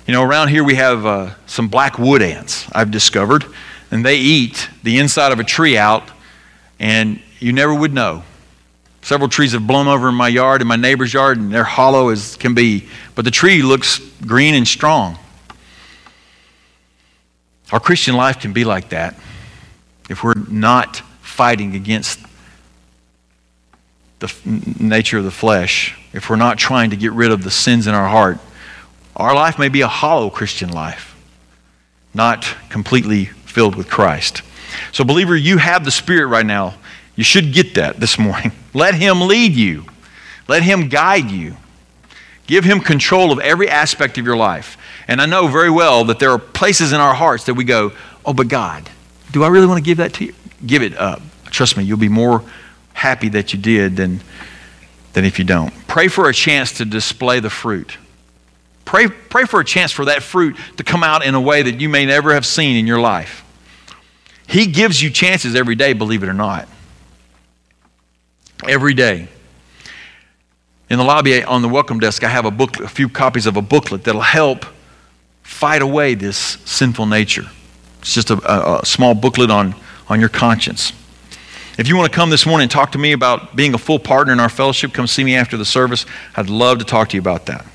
You 0.10 0.14
know, 0.14 0.24
around 0.24 0.47
here 0.47 0.64
we 0.64 0.74
have 0.74 1.05
uh, 1.05 1.36
some 1.45 1.68
black 1.68 1.99
wood 1.99 2.24
ants, 2.24 2.68
I've 2.72 2.89
discovered, 2.89 3.45
and 3.91 4.03
they 4.03 4.18
eat 4.18 4.68
the 4.82 4.97
inside 4.97 5.32
of 5.32 5.39
a 5.39 5.43
tree 5.43 5.78
out, 5.78 6.01
and 6.80 7.22
you 7.38 7.53
never 7.53 7.76
would 7.76 7.93
know. 7.93 8.24
Several 9.03 9.30
trees 9.30 9.51
have 9.51 9.68
blown 9.68 9.88
over 9.88 10.10
in 10.10 10.16
my 10.16 10.28
yard, 10.28 10.62
in 10.62 10.68
my 10.68 10.78
neighbor's 10.78 11.14
yard, 11.14 11.38
and 11.38 11.53
they're 11.53 11.64
hollow 11.64 12.10
as 12.10 12.38
can 12.38 12.55
be, 12.55 12.89
but 13.14 13.24
the 13.24 13.30
tree 13.30 13.62
looks 13.62 13.99
green 14.26 14.55
and 14.55 14.68
strong. 14.68 15.16
Our 17.72 17.80
Christian 17.80 18.16
life 18.16 18.39
can 18.39 18.51
be 18.51 18.64
like 18.64 18.89
that 18.89 19.16
if 20.10 20.24
we're 20.24 20.34
not 20.49 21.03
fighting 21.22 21.76
against 21.76 22.20
the 24.18 24.34
nature 24.80 25.20
of 25.20 25.24
the 25.24 25.30
flesh, 25.30 25.95
if 26.14 26.32
we're 26.32 26.36
not 26.36 26.57
trying 26.57 26.89
to 26.89 26.95
get 26.95 27.12
rid 27.12 27.30
of 27.30 27.43
the 27.43 27.51
sins 27.51 27.86
in 27.86 27.93
our 27.93 28.07
heart. 28.07 28.39
Our 29.20 29.36
life 29.36 29.59
may 29.59 29.67
be 29.67 29.82
a 29.82 29.88
hollow 29.88 30.30
Christian 30.30 30.70
life, 30.70 31.13
not 32.13 32.47
completely 32.70 33.26
filled 33.26 33.76
with 33.76 33.89
Christ. 33.89 34.41
So, 34.93 35.03
believer, 35.03 35.36
you 35.36 35.57
have 35.57 35.84
the 35.84 35.91
Spirit 35.91 36.28
right 36.28 36.45
now. 36.45 36.76
You 37.17 37.26
should 37.26 37.51
get 37.51 37.76
that 37.76 37.99
this 37.99 38.17
morning. 38.17 38.53
Let 38.74 38.95
Him 38.95 39.22
lead 39.22 39.53
you, 39.53 39.86
let 40.47 40.63
Him 40.63 40.88
guide 40.88 41.30
you. 41.30 41.57
Give 42.47 42.63
Him 42.63 42.80
control 42.80 43.32
of 43.32 43.39
every 43.39 43.70
aspect 43.70 44.17
of 44.17 44.26
your 44.26 44.38
life. 44.38 44.78
And 45.07 45.22
I 45.22 45.26
know 45.26 45.47
very 45.47 45.70
well 45.70 46.05
that 46.05 46.17
there 46.17 46.32
are 46.32 46.39
places 46.39 46.93
in 46.93 46.99
our 46.99 47.13
hearts 47.13 47.43
that 47.43 47.53
we 47.53 47.63
go, 47.63 47.91
oh, 48.26 48.34
but 48.34 48.47
God, 48.47 48.89
do 49.32 49.43
I 49.43 49.49
really 49.49 49.67
want 49.67 49.78
to 49.78 49.84
give 49.84 49.97
that 49.97 50.13
to 50.13 50.26
you? 50.26 50.34
Give 50.65 50.82
it 50.82 50.97
up. 50.97 51.22
Trust 51.51 51.78
me, 51.78 51.84
you'll 51.84 51.97
be 51.97 52.09
more 52.09 52.43
happy 52.93 53.30
that 53.30 53.53
you 53.53 53.59
did 53.59 53.97
than, 53.97 54.22
than 55.13 55.26
if 55.26 55.38
you 55.38 55.45
don't. 55.45 55.72
Pray 55.88 56.07
for 56.07 56.30
a 56.30 56.34
chance 56.34 56.72
to 56.74 56.86
display 56.86 57.39
the 57.39 57.49
fruit. 57.51 57.97
Pray, 58.90 59.08
pray 59.08 59.44
for 59.44 59.60
a 59.60 59.64
chance 59.64 59.92
for 59.92 60.06
that 60.06 60.24
fruit 60.24 60.58
to 60.78 60.84
come 60.84 61.04
out 61.04 61.24
in 61.24 61.36
a 61.36 61.40
way 61.40 61.62
that 61.62 61.80
you 61.80 61.88
may 61.88 62.08
never 62.08 62.34
have 62.34 62.44
seen 62.44 62.76
in 62.76 62.88
your 62.88 63.00
life. 63.00 63.46
He 64.48 64.66
gives 64.66 65.00
you 65.00 65.12
chances 65.12 65.54
every 65.54 65.76
day, 65.76 65.94
believe 65.94 66.24
it 66.24 66.28
or 66.28 66.34
not. 66.34 66.68
Every 68.68 68.96
day. 68.96 69.28
In 70.90 70.98
the 70.98 71.04
lobby 71.04 71.44
on 71.44 71.62
the 71.62 71.70
welcome 71.70 72.00
desk, 72.00 72.24
I 72.24 72.30
have 72.30 72.46
a 72.46 72.50
book, 72.50 72.80
a 72.80 72.88
few 72.88 73.08
copies 73.08 73.46
of 73.46 73.58
a 73.58 73.62
booklet 73.62 74.06
that'll 74.06 74.22
help 74.22 74.66
fight 75.44 75.84
away 75.84 76.16
this 76.16 76.58
sinful 76.66 77.06
nature. 77.06 77.46
It's 78.00 78.16
just 78.16 78.32
a, 78.32 78.42
a, 78.52 78.80
a 78.80 78.86
small 78.88 79.14
booklet 79.14 79.52
on, 79.52 79.76
on 80.08 80.20
your 80.20 80.30
conscience. 80.30 80.94
If 81.78 81.88
you 81.88 81.96
want 81.96 82.12
to 82.12 82.16
come 82.16 82.32
this 82.32 82.48
morning 82.48 82.64
and 82.64 82.72
talk 82.72 82.94
to 82.94 82.98
me 82.98 83.12
about 83.12 83.56
being 83.56 83.76
a 83.76 83.78
full 83.78 84.00
partner 84.00 84.34
in 84.34 84.40
our 84.40 84.50
fellowship, 84.50 84.94
come 84.94 85.06
see 85.06 85.24
me 85.24 85.36
after 85.36 85.58
the 85.58 85.66
service. 85.66 86.08
I'd 86.36 86.50
love 86.50 86.80
to 86.80 86.86
talk 86.86 87.10
to 87.10 87.18
you 87.18 87.22
about 87.22 87.46
that. 87.46 87.68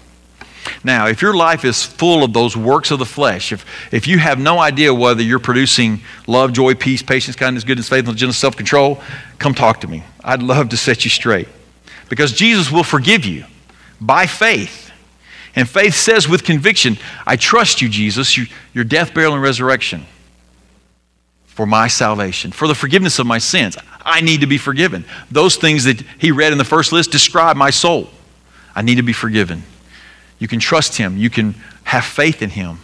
Now, 0.82 1.06
if 1.06 1.22
your 1.22 1.34
life 1.34 1.64
is 1.64 1.82
full 1.82 2.24
of 2.24 2.32
those 2.32 2.56
works 2.56 2.90
of 2.90 2.98
the 2.98 3.06
flesh, 3.06 3.52
if, 3.52 3.64
if 3.92 4.06
you 4.06 4.18
have 4.18 4.38
no 4.38 4.58
idea 4.58 4.94
whether 4.94 5.22
you're 5.22 5.38
producing 5.38 6.00
love, 6.26 6.52
joy, 6.52 6.74
peace, 6.74 7.02
patience, 7.02 7.36
kindness, 7.36 7.64
goodness, 7.64 7.88
faithfulness, 7.88 8.20
gentleness, 8.20 8.38
self 8.38 8.56
control, 8.56 9.00
come 9.38 9.54
talk 9.54 9.80
to 9.80 9.88
me. 9.88 10.02
I'd 10.22 10.42
love 10.42 10.70
to 10.70 10.76
set 10.76 11.04
you 11.04 11.10
straight. 11.10 11.48
Because 12.08 12.32
Jesus 12.32 12.70
will 12.70 12.84
forgive 12.84 13.24
you 13.24 13.44
by 14.00 14.26
faith. 14.26 14.90
And 15.56 15.68
faith 15.68 15.94
says 15.94 16.28
with 16.28 16.44
conviction, 16.44 16.98
I 17.26 17.36
trust 17.36 17.80
you, 17.80 17.88
Jesus, 17.88 18.36
your 18.72 18.84
death, 18.84 19.14
burial, 19.14 19.34
and 19.34 19.42
resurrection 19.42 20.06
for 21.46 21.66
my 21.66 21.86
salvation, 21.86 22.50
for 22.50 22.66
the 22.66 22.74
forgiveness 22.74 23.20
of 23.20 23.26
my 23.26 23.38
sins. 23.38 23.76
I 24.04 24.20
need 24.20 24.40
to 24.40 24.46
be 24.46 24.58
forgiven. 24.58 25.04
Those 25.30 25.54
things 25.56 25.84
that 25.84 26.00
he 26.18 26.32
read 26.32 26.50
in 26.50 26.58
the 26.58 26.64
first 26.64 26.90
list 26.90 27.12
describe 27.12 27.56
my 27.56 27.70
soul. 27.70 28.10
I 28.74 28.82
need 28.82 28.96
to 28.96 29.02
be 29.02 29.12
forgiven. 29.12 29.62
You 30.38 30.48
can 30.48 30.60
trust 30.60 30.96
him. 30.96 31.16
You 31.16 31.30
can 31.30 31.54
have 31.84 32.04
faith 32.04 32.42
in 32.42 32.50
him. 32.50 32.78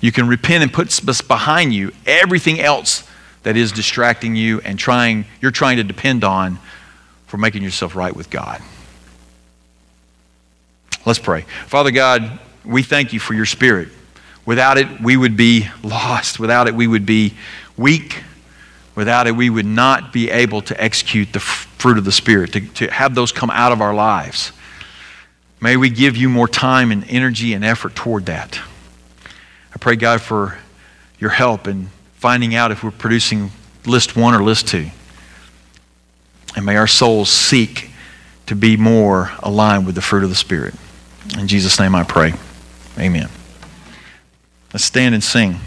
You 0.00 0.12
can 0.12 0.28
repent 0.28 0.62
and 0.62 0.72
put 0.72 1.00
behind 1.28 1.72
you 1.72 1.92
everything 2.06 2.60
else 2.60 3.08
that 3.42 3.56
is 3.56 3.72
distracting 3.72 4.36
you 4.36 4.60
and 4.60 4.78
trying 4.78 5.24
you're 5.40 5.50
trying 5.50 5.76
to 5.76 5.84
depend 5.84 6.24
on 6.24 6.58
for 7.26 7.38
making 7.38 7.62
yourself 7.62 7.96
right 7.96 8.14
with 8.14 8.30
God. 8.30 8.60
Let's 11.04 11.18
pray. 11.18 11.42
Father 11.66 11.90
God, 11.90 12.38
we 12.64 12.82
thank 12.82 13.12
you 13.12 13.20
for 13.20 13.34
your 13.34 13.46
spirit. 13.46 13.88
Without 14.44 14.78
it, 14.78 15.00
we 15.00 15.16
would 15.16 15.36
be 15.36 15.68
lost. 15.82 16.38
Without 16.38 16.68
it, 16.68 16.74
we 16.74 16.86
would 16.86 17.06
be 17.06 17.34
weak. 17.76 18.22
Without 18.94 19.26
it, 19.26 19.34
we 19.34 19.50
would 19.50 19.66
not 19.66 20.12
be 20.12 20.30
able 20.30 20.62
to 20.62 20.80
execute 20.80 21.32
the 21.32 21.40
fruit 21.40 21.96
of 21.96 22.04
the 22.04 22.12
Spirit, 22.12 22.52
to, 22.52 22.60
to 22.60 22.88
have 22.88 23.14
those 23.14 23.32
come 23.32 23.50
out 23.50 23.72
of 23.72 23.80
our 23.80 23.94
lives. 23.94 24.52
May 25.62 25.76
we 25.76 25.90
give 25.90 26.16
you 26.16 26.28
more 26.28 26.48
time 26.48 26.90
and 26.90 27.08
energy 27.08 27.54
and 27.54 27.64
effort 27.64 27.94
toward 27.94 28.26
that. 28.26 28.58
I 29.72 29.78
pray, 29.78 29.94
God, 29.94 30.20
for 30.20 30.58
your 31.20 31.30
help 31.30 31.68
in 31.68 31.88
finding 32.14 32.52
out 32.52 32.72
if 32.72 32.82
we're 32.82 32.90
producing 32.90 33.52
list 33.86 34.16
one 34.16 34.34
or 34.34 34.42
list 34.42 34.66
two. 34.66 34.88
And 36.56 36.66
may 36.66 36.76
our 36.76 36.88
souls 36.88 37.30
seek 37.30 37.90
to 38.46 38.56
be 38.56 38.76
more 38.76 39.30
aligned 39.38 39.86
with 39.86 39.94
the 39.94 40.02
fruit 40.02 40.24
of 40.24 40.30
the 40.30 40.34
Spirit. 40.34 40.74
In 41.38 41.46
Jesus' 41.46 41.78
name 41.78 41.94
I 41.94 42.02
pray. 42.02 42.34
Amen. 42.98 43.28
Let's 44.72 44.84
stand 44.84 45.14
and 45.14 45.22
sing. 45.22 45.60